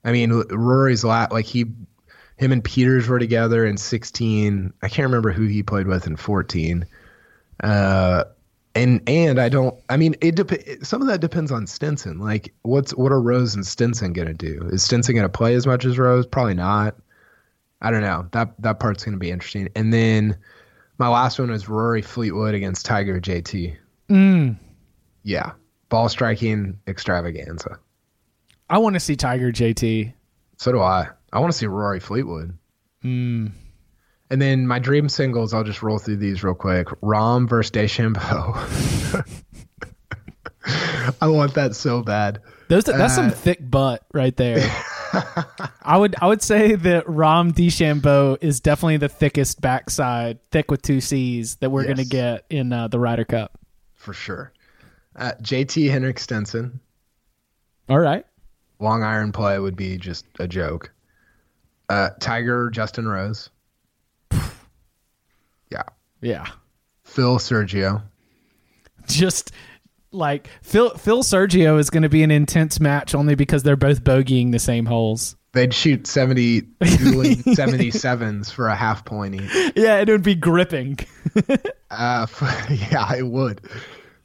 I 0.04 0.12
mean, 0.12 0.32
Rory's 0.50 1.04
la 1.04 1.28
like 1.32 1.46
he, 1.46 1.66
him 2.38 2.52
and 2.52 2.64
Pieters 2.64 3.08
were 3.08 3.20
together 3.20 3.66
in 3.66 3.78
16. 3.78 4.74
I 4.82 4.90
can't 4.90 5.06
remember 5.06 5.32
who 5.32 5.46
he 5.46 5.64
played 5.64 5.88
with 5.88 6.08
in 6.08 6.16
14. 6.16 6.86
Uh, 7.62 8.24
and 8.76 9.08
and 9.08 9.40
I 9.40 9.50
don't. 9.50 9.76
I 9.90 9.98
mean, 9.98 10.16
it 10.22 10.36
dep- 10.36 10.84
Some 10.84 11.02
of 11.02 11.08
that 11.08 11.22
depends 11.22 11.52
on 11.52 11.68
Stenson. 11.68 12.20
Like, 12.20 12.54
what's 12.64 12.94
what 12.96 13.12
are 13.12 13.22
Rose 13.22 13.54
and 13.54 13.66
Stenson 13.66 14.14
gonna 14.14 14.34
do? 14.34 14.68
Is 14.72 14.84
Stenson 14.84 15.16
gonna 15.16 15.30
play 15.30 15.54
as 15.54 15.68
much 15.68 15.86
as 15.86 16.00
Rose? 16.00 16.26
Probably 16.26 16.56
not. 16.56 16.96
I 17.82 17.92
don't 17.92 18.02
know. 18.02 18.28
That 18.32 18.60
that 18.60 18.80
part's 18.80 19.04
gonna 19.06 19.18
be 19.18 19.30
interesting. 19.30 19.70
And 19.76 19.94
then 19.94 20.36
my 20.98 21.08
last 21.08 21.38
one 21.38 21.52
was 21.52 21.70
Rory 21.70 22.02
Fleetwood 22.02 22.56
against 22.56 22.86
Tiger 22.86 23.20
JT. 23.22 23.76
Mm. 24.10 24.58
Yeah, 25.22 25.52
ball 25.90 26.10
striking 26.10 26.80
extravaganza. 26.88 27.78
I 28.70 28.80
want 28.80 28.96
to 28.96 29.00
see 29.00 29.16
Tiger 29.16 29.52
JT. 29.52 30.14
So 30.58 30.72
do 30.72 30.82
I. 30.82 31.10
I 31.34 31.40
want 31.40 31.52
to 31.52 31.58
see 31.58 31.66
Rory 31.66 32.00
Fleetwood. 32.00 32.58
Mm. 33.04 33.52
And 34.30 34.42
then 34.42 34.66
my 34.68 34.80
dream 34.80 35.10
singles, 35.10 35.54
I'll 35.54 35.64
just 35.66 35.84
roll 35.84 35.98
through 36.00 36.18
these 36.18 36.44
real 36.44 36.54
quick. 36.54 36.88
Rahm 37.02 37.50
versus 37.50 37.72
DeChambeau. 37.72 39.26
I 41.22 41.28
want 41.28 41.56
that 41.56 41.76
so 41.76 42.02
bad. 42.02 42.40
Those 42.70 42.86
that's 42.86 43.16
some 43.16 43.28
Uh, 43.28 43.32
thick 43.32 43.60
butt 43.70 44.06
right 44.14 44.36
there. 44.38 44.60
I 45.84 45.98
would 45.98 46.16
I 46.22 46.28
would 46.28 46.42
say 46.42 46.76
that 46.76 47.06
Rahm 47.06 47.52
DeChambeau 47.52 48.38
is 48.42 48.62
definitely 48.62 48.98
the 48.98 49.10
thickest 49.10 49.60
backside, 49.62 50.40
thick 50.52 50.72
with 50.72 50.82
two 50.82 51.02
C's 51.02 51.58
that 51.58 51.70
we're 51.70 51.82
Yes. 51.84 51.90
gonna 51.90 52.06
get 52.06 52.46
in 52.50 52.72
uh, 52.72 52.88
the 52.88 53.00
Ryder 53.00 53.26
Cup. 53.26 53.60
For 53.96 54.14
sure. 54.14 54.54
Uh, 55.16 55.34
JT 55.42 55.90
Henrik 55.92 56.18
Stenson. 56.20 56.80
All 57.90 58.00
right. 58.00 58.26
Long 58.80 59.04
iron 59.04 59.32
play 59.34 59.60
would 59.60 59.76
be 59.76 59.98
just 59.98 60.26
a 60.40 60.48
joke. 60.48 60.92
Uh, 61.94 62.10
Tiger 62.20 62.72
Justin 62.72 63.08
Rose. 63.08 63.52
Yeah. 65.70 65.84
Yeah. 66.22 66.48
Phil 67.04 67.38
Sergio. 67.38 68.02
Just 69.08 69.52
like 70.12 70.50
Phil 70.64 70.90
Phil 70.98 71.22
Sergio 71.22 71.78
is 71.78 71.92
going 71.92 72.02
to 72.02 72.10
be 72.10 72.24
an 72.24 72.32
intense 72.32 72.80
match 72.80 73.14
only 73.14 73.36
because 73.36 73.62
they're 73.62 73.76
both 73.76 74.04
bogeying 74.04 74.52
the 74.52 74.58
same 74.58 74.88
holes. 74.88 75.36
They'd 75.52 75.72
shoot 75.72 76.08
70, 76.08 76.62
dueling 76.82 77.44
77s 77.44 78.52
for 78.52 78.70
a 78.70 78.76
half 78.76 79.06
point 79.06 79.36
each. 79.36 79.74
Yeah, 79.76 80.00
it 80.00 80.08
would 80.08 80.24
be 80.24 80.36
gripping. 80.36 80.98
Uh, 81.92 82.26
yeah, 82.72 83.06
I 83.08 83.22
would. 83.22 83.62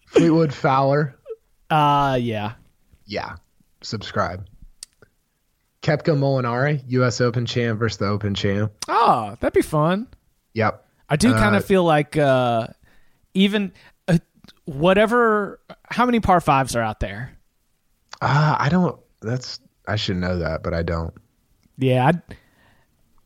Fleetwood 0.07 0.55
Fowler. 0.55 1.15
Uh 1.69 2.17
yeah. 2.19 2.55
Yeah. 3.05 3.37
Subscribe. 3.83 4.47
Koepka 5.89 6.17
Molinari, 6.17 6.83
U.S. 6.89 7.21
Open 7.21 7.47
champ 7.47 7.79
versus 7.79 7.99
the 7.99 8.07
Open 8.07 8.35
champ. 8.35 8.73
Oh, 8.89 9.37
that'd 9.41 9.55
be 9.55 9.63
fun. 9.63 10.07
Yep. 10.55 10.85
I 11.09 11.17
do 11.17 11.33
kind 11.33 11.55
Uh, 11.55 11.59
of 11.59 11.65
feel 11.65 11.85
like 11.85 12.17
uh 12.17 12.67
even 13.35 13.73
uh, 14.09 14.19
whatever 14.67 15.61
how 15.85 16.05
many 16.05 16.21
par 16.21 16.41
5s 16.41 16.77
are 16.77 16.83
out 16.83 17.01
there? 17.01 17.33
Uh, 18.21 18.57
I 18.59 18.69
don't. 18.69 18.99
That's. 19.23 19.61
I 19.87 19.97
should 19.97 20.17
know 20.17 20.39
that, 20.41 20.63
but 20.63 20.75
I 20.75 20.83
don't. 20.83 21.15
Yeah, 21.79 22.07
I'd 22.07 22.23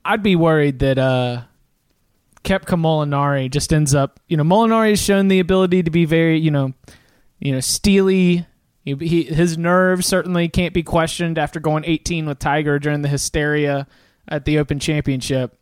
I'd 0.04 0.22
be 0.22 0.36
worried 0.36 0.78
that 0.80 0.98
uh 0.98 1.42
Koepka 2.44 2.78
Molinari 2.78 3.50
just 3.50 3.72
ends 3.72 3.94
up, 3.94 4.20
you 4.28 4.36
know, 4.36 4.42
Molinari 4.44 4.90
has 4.90 5.00
shown 5.00 5.28
the 5.28 5.40
ability 5.40 5.82
to 5.84 5.90
be 5.90 6.04
very, 6.04 6.38
you 6.38 6.50
know, 6.50 6.72
you 7.40 7.52
know, 7.52 7.60
steely. 7.60 8.46
He, 8.84 8.94
he, 8.96 9.22
his 9.24 9.56
nerves 9.56 10.06
certainly 10.06 10.48
can't 10.48 10.74
be 10.74 10.82
questioned 10.82 11.38
after 11.38 11.60
going 11.60 11.84
18 11.84 12.26
with 12.26 12.38
Tiger 12.40 12.78
during 12.78 13.02
the 13.02 13.08
hysteria 13.08 13.86
at 14.28 14.44
the 14.44 14.58
Open 14.58 14.78
Championship. 14.80 15.56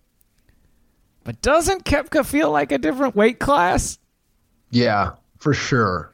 But 1.24 1.42
doesn't 1.42 1.84
Koepka 1.84 2.24
feel 2.24 2.50
like 2.50 2.72
a 2.72 2.78
different 2.78 3.14
weight 3.14 3.38
class? 3.38 3.98
Yeah, 4.70 5.12
for 5.38 5.52
sure. 5.52 6.10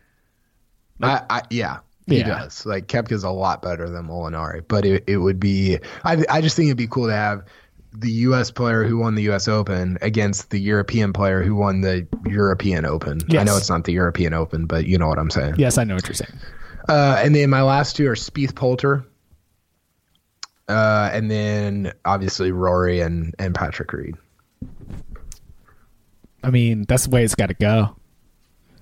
I, 1.01 1.23
I 1.31 1.43
yeah, 1.51 1.79
he 2.07 2.19
Yeah. 2.19 2.27
does. 2.41 2.67
Like 2.67 2.89
Koepka's 2.89 3.23
a 3.23 3.31
lot 3.31 3.63
better 3.63 3.89
than 3.89 4.09
Molinari, 4.09 4.63
but 4.67 4.85
it, 4.85 5.05
it 5.07 5.19
would 5.19 5.39
be. 5.39 5.79
I 6.05 6.25
I 6.29 6.41
just 6.41 6.57
think 6.57 6.67
it'd 6.67 6.77
be 6.79 6.87
cool 6.89 7.07
to 7.07 7.15
have 7.15 7.45
the 7.93 8.11
U.S. 8.11 8.51
player 8.51 8.85
who 8.85 8.99
won 8.99 9.15
the 9.15 9.23
U.S. 9.25 9.47
Open 9.47 9.97
against 10.03 10.51
the 10.51 10.59
European 10.59 11.13
player 11.13 11.43
who 11.43 11.55
won 11.55 11.83
the 11.83 12.07
European 12.27 12.85
Open. 12.85 13.21
I 13.31 13.45
know 13.45 13.57
it's 13.57 13.71
not 13.71 13.85
the 13.85 13.93
European 13.93 14.35
Open, 14.35 14.67
but 14.67 14.87
you 14.87 14.99
know 14.99 15.07
what 15.09 15.19
I'm 15.19 15.31
saying. 15.31 15.55
Yes, 15.59 15.79
I 15.79 15.85
know 15.85 15.95
what 15.95 16.07
you're 16.09 16.15
saying. 16.15 16.39
Uh, 16.89 17.21
and 17.23 17.35
then 17.35 17.51
my 17.51 17.63
last 17.63 17.97
two 17.97 18.09
are 18.09 18.15
Spieth 18.15 18.55
Poulter. 18.55 19.05
Uh, 20.69 21.11
and 21.13 21.31
then 21.31 21.93
obviously 22.05 22.51
Rory 22.53 23.01
and, 23.01 23.35
and 23.39 23.55
Patrick 23.55 23.93
Reed. 23.93 24.17
I 26.43 26.51
mean, 26.51 26.85
that's 26.89 27.05
the 27.05 27.11
way 27.11 27.25
it's 27.25 27.35
got 27.35 27.47
to 27.47 27.55
go. 27.55 27.97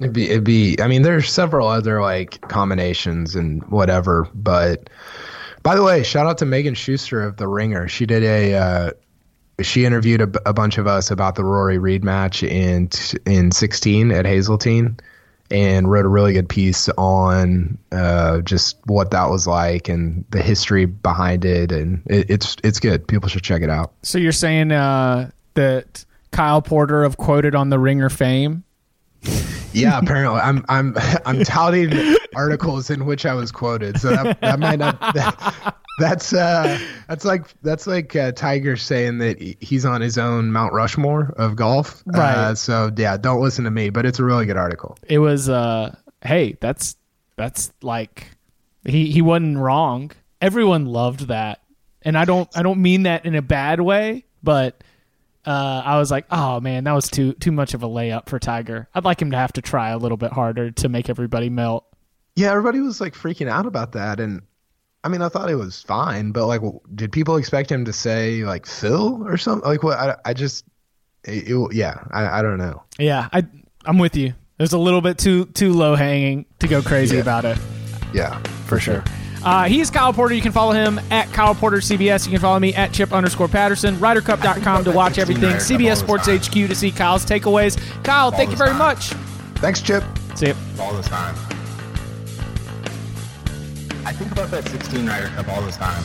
It'd 0.00 0.12
be, 0.12 0.30
it'd 0.30 0.44
be, 0.44 0.76
I 0.80 0.88
mean, 0.88 1.02
there's 1.02 1.30
several 1.30 1.68
other 1.68 2.00
like 2.00 2.40
combinations 2.48 3.36
and 3.36 3.62
whatever, 3.70 4.28
but 4.34 4.90
by 5.62 5.76
the 5.76 5.82
way, 5.82 6.02
shout 6.02 6.26
out 6.26 6.38
to 6.38 6.46
Megan 6.46 6.74
Schuster 6.74 7.22
of 7.22 7.36
The 7.36 7.46
Ringer. 7.46 7.88
She 7.88 8.04
did 8.04 8.22
a, 8.22 8.54
uh, 8.54 8.90
she 9.62 9.84
interviewed 9.84 10.20
a, 10.20 10.48
a 10.48 10.52
bunch 10.52 10.78
of 10.78 10.86
us 10.86 11.10
about 11.10 11.36
the 11.36 11.44
Rory 11.44 11.78
Reed 11.78 12.02
match 12.02 12.42
in, 12.42 12.88
t- 12.88 13.18
in 13.24 13.50
16 13.50 14.10
at 14.10 14.26
Hazeltine 14.26 14.98
and 15.50 15.90
wrote 15.90 16.04
a 16.04 16.08
really 16.08 16.32
good 16.32 16.48
piece 16.48 16.88
on, 16.90 17.78
uh, 17.92 18.40
just 18.40 18.78
what 18.86 19.10
that 19.10 19.30
was 19.30 19.46
like 19.46 19.88
and 19.88 20.24
the 20.30 20.42
history 20.42 20.86
behind 20.86 21.44
it. 21.44 21.70
And 21.70 22.02
it, 22.06 22.30
it's, 22.30 22.56
it's 22.64 22.80
good. 22.80 23.06
People 23.06 23.28
should 23.28 23.42
check 23.42 23.62
it 23.62 23.70
out. 23.70 23.92
So 24.02 24.18
you're 24.18 24.32
saying 24.32 24.72
uh, 24.72 25.30
that 25.54 26.04
Kyle 26.32 26.62
Porter 26.62 27.04
of 27.04 27.16
quoted 27.16 27.54
on 27.54 27.68
the 27.68 27.78
Ringer 27.78 28.10
fame? 28.10 28.64
Yeah, 29.74 29.98
apparently 29.98 30.40
I'm 30.40 30.64
I'm 30.68 30.94
I'm 31.26 31.44
touting 31.44 32.16
articles 32.34 32.90
in 32.90 33.06
which 33.06 33.26
I 33.26 33.34
was 33.34 33.50
quoted, 33.52 34.00
so 34.00 34.10
that, 34.10 34.40
that 34.40 34.58
might 34.58 34.78
not. 34.78 34.98
That, 35.14 35.76
that's 35.98 36.32
uh 36.32 36.76
that's 37.06 37.24
like 37.24 37.46
that's 37.62 37.86
like 37.86 38.16
uh, 38.16 38.32
Tiger 38.32 38.76
saying 38.76 39.18
that 39.18 39.40
he's 39.60 39.84
on 39.84 40.00
his 40.00 40.18
own 40.18 40.50
Mount 40.50 40.72
Rushmore 40.72 41.32
of 41.36 41.54
golf. 41.54 42.02
Right. 42.06 42.34
Uh, 42.34 42.54
so 42.56 42.90
yeah, 42.96 43.16
don't 43.16 43.40
listen 43.40 43.64
to 43.64 43.70
me, 43.70 43.90
but 43.90 44.04
it's 44.04 44.18
a 44.18 44.24
really 44.24 44.44
good 44.44 44.56
article. 44.56 44.98
It 45.06 45.20
was 45.20 45.48
uh, 45.48 45.94
hey, 46.22 46.56
that's 46.60 46.96
that's 47.36 47.72
like 47.80 48.28
he 48.84 49.10
he 49.12 49.22
wasn't 49.22 49.58
wrong. 49.58 50.10
Everyone 50.40 50.86
loved 50.86 51.28
that, 51.28 51.62
and 52.02 52.18
I 52.18 52.24
don't 52.24 52.48
I 52.56 52.62
don't 52.62 52.82
mean 52.82 53.04
that 53.04 53.24
in 53.24 53.34
a 53.34 53.42
bad 53.42 53.80
way, 53.80 54.24
but. 54.42 54.82
Uh, 55.46 55.82
I 55.84 55.98
was 55.98 56.10
like, 56.10 56.26
oh 56.30 56.60
man, 56.60 56.84
that 56.84 56.92
was 56.92 57.08
too 57.10 57.32
too 57.34 57.52
much 57.52 57.74
of 57.74 57.82
a 57.82 57.86
layup 57.88 58.28
for 58.28 58.38
Tiger. 58.38 58.88
I'd 58.94 59.04
like 59.04 59.20
him 59.20 59.30
to 59.32 59.36
have 59.36 59.52
to 59.54 59.62
try 59.62 59.90
a 59.90 59.98
little 59.98 60.16
bit 60.16 60.32
harder 60.32 60.70
to 60.70 60.88
make 60.88 61.08
everybody 61.10 61.50
melt. 61.50 61.84
Yeah, 62.36 62.50
everybody 62.50 62.80
was 62.80 63.00
like 63.00 63.14
freaking 63.14 63.48
out 63.48 63.66
about 63.66 63.92
that, 63.92 64.20
and 64.20 64.42
I 65.04 65.08
mean, 65.08 65.20
I 65.22 65.28
thought 65.28 65.50
it 65.50 65.56
was 65.56 65.82
fine, 65.82 66.32
but 66.32 66.46
like, 66.46 66.62
did 66.94 67.12
people 67.12 67.36
expect 67.36 67.70
him 67.70 67.84
to 67.84 67.92
say 67.92 68.42
like 68.44 68.64
Phil 68.66 69.22
or 69.26 69.36
something? 69.36 69.68
Like 69.68 69.82
what? 69.82 69.98
I, 69.98 70.16
I 70.24 70.32
just, 70.32 70.64
it, 71.24 71.48
it- 71.50 71.74
yeah, 71.74 72.02
I, 72.10 72.38
I 72.38 72.42
don't 72.42 72.58
know. 72.58 72.82
Yeah, 72.98 73.28
I 73.32 73.46
I'm 73.84 73.98
with 73.98 74.16
you. 74.16 74.32
There's 74.56 74.72
a 74.72 74.78
little 74.78 75.00
bit 75.02 75.18
too 75.18 75.44
too 75.46 75.72
low 75.74 75.94
hanging 75.94 76.46
to 76.60 76.68
go 76.68 76.80
crazy 76.80 77.16
Yeah. 77.16 77.22
about 77.22 77.44
it. 77.44 77.58
Yeah, 78.14 78.38
for 78.66 78.80
sure. 78.80 79.04
Uh, 79.44 79.64
he's 79.64 79.90
Kyle 79.90 80.12
Porter. 80.12 80.34
You 80.34 80.40
can 80.42 80.52
follow 80.52 80.72
him 80.72 80.98
at 81.10 81.30
Kyle 81.32 81.54
Porter 81.54 81.76
CBS. 81.78 82.24
You 82.24 82.32
can 82.32 82.40
follow 82.40 82.58
me 82.58 82.74
at 82.74 82.92
Chip 82.92 83.12
underscore 83.12 83.48
Patterson. 83.48 83.96
RyderCup.com 83.96 84.84
to 84.84 84.92
watch 84.92 85.18
everything. 85.18 85.56
CBS 85.56 85.98
Sports 85.98 86.26
HQ 86.26 86.52
to 86.52 86.74
see 86.74 86.90
Kyle's 86.90 87.26
takeaways. 87.26 87.78
Kyle, 88.04 88.30
thank 88.30 88.50
you 88.50 88.56
very 88.56 88.74
much. 88.74 89.08
Thanks, 89.56 89.80
Chip. 89.82 90.02
See 90.34 90.48
you. 90.48 90.54
all 90.80 90.92
the 90.94 91.02
time. 91.02 91.34
I 94.06 94.12
think 94.12 94.32
about 94.32 94.50
that 94.50 94.68
16 94.68 95.06
Ryder 95.06 95.28
Cup 95.28 95.48
all 95.48 95.62
the 95.62 95.72
time. 95.72 96.02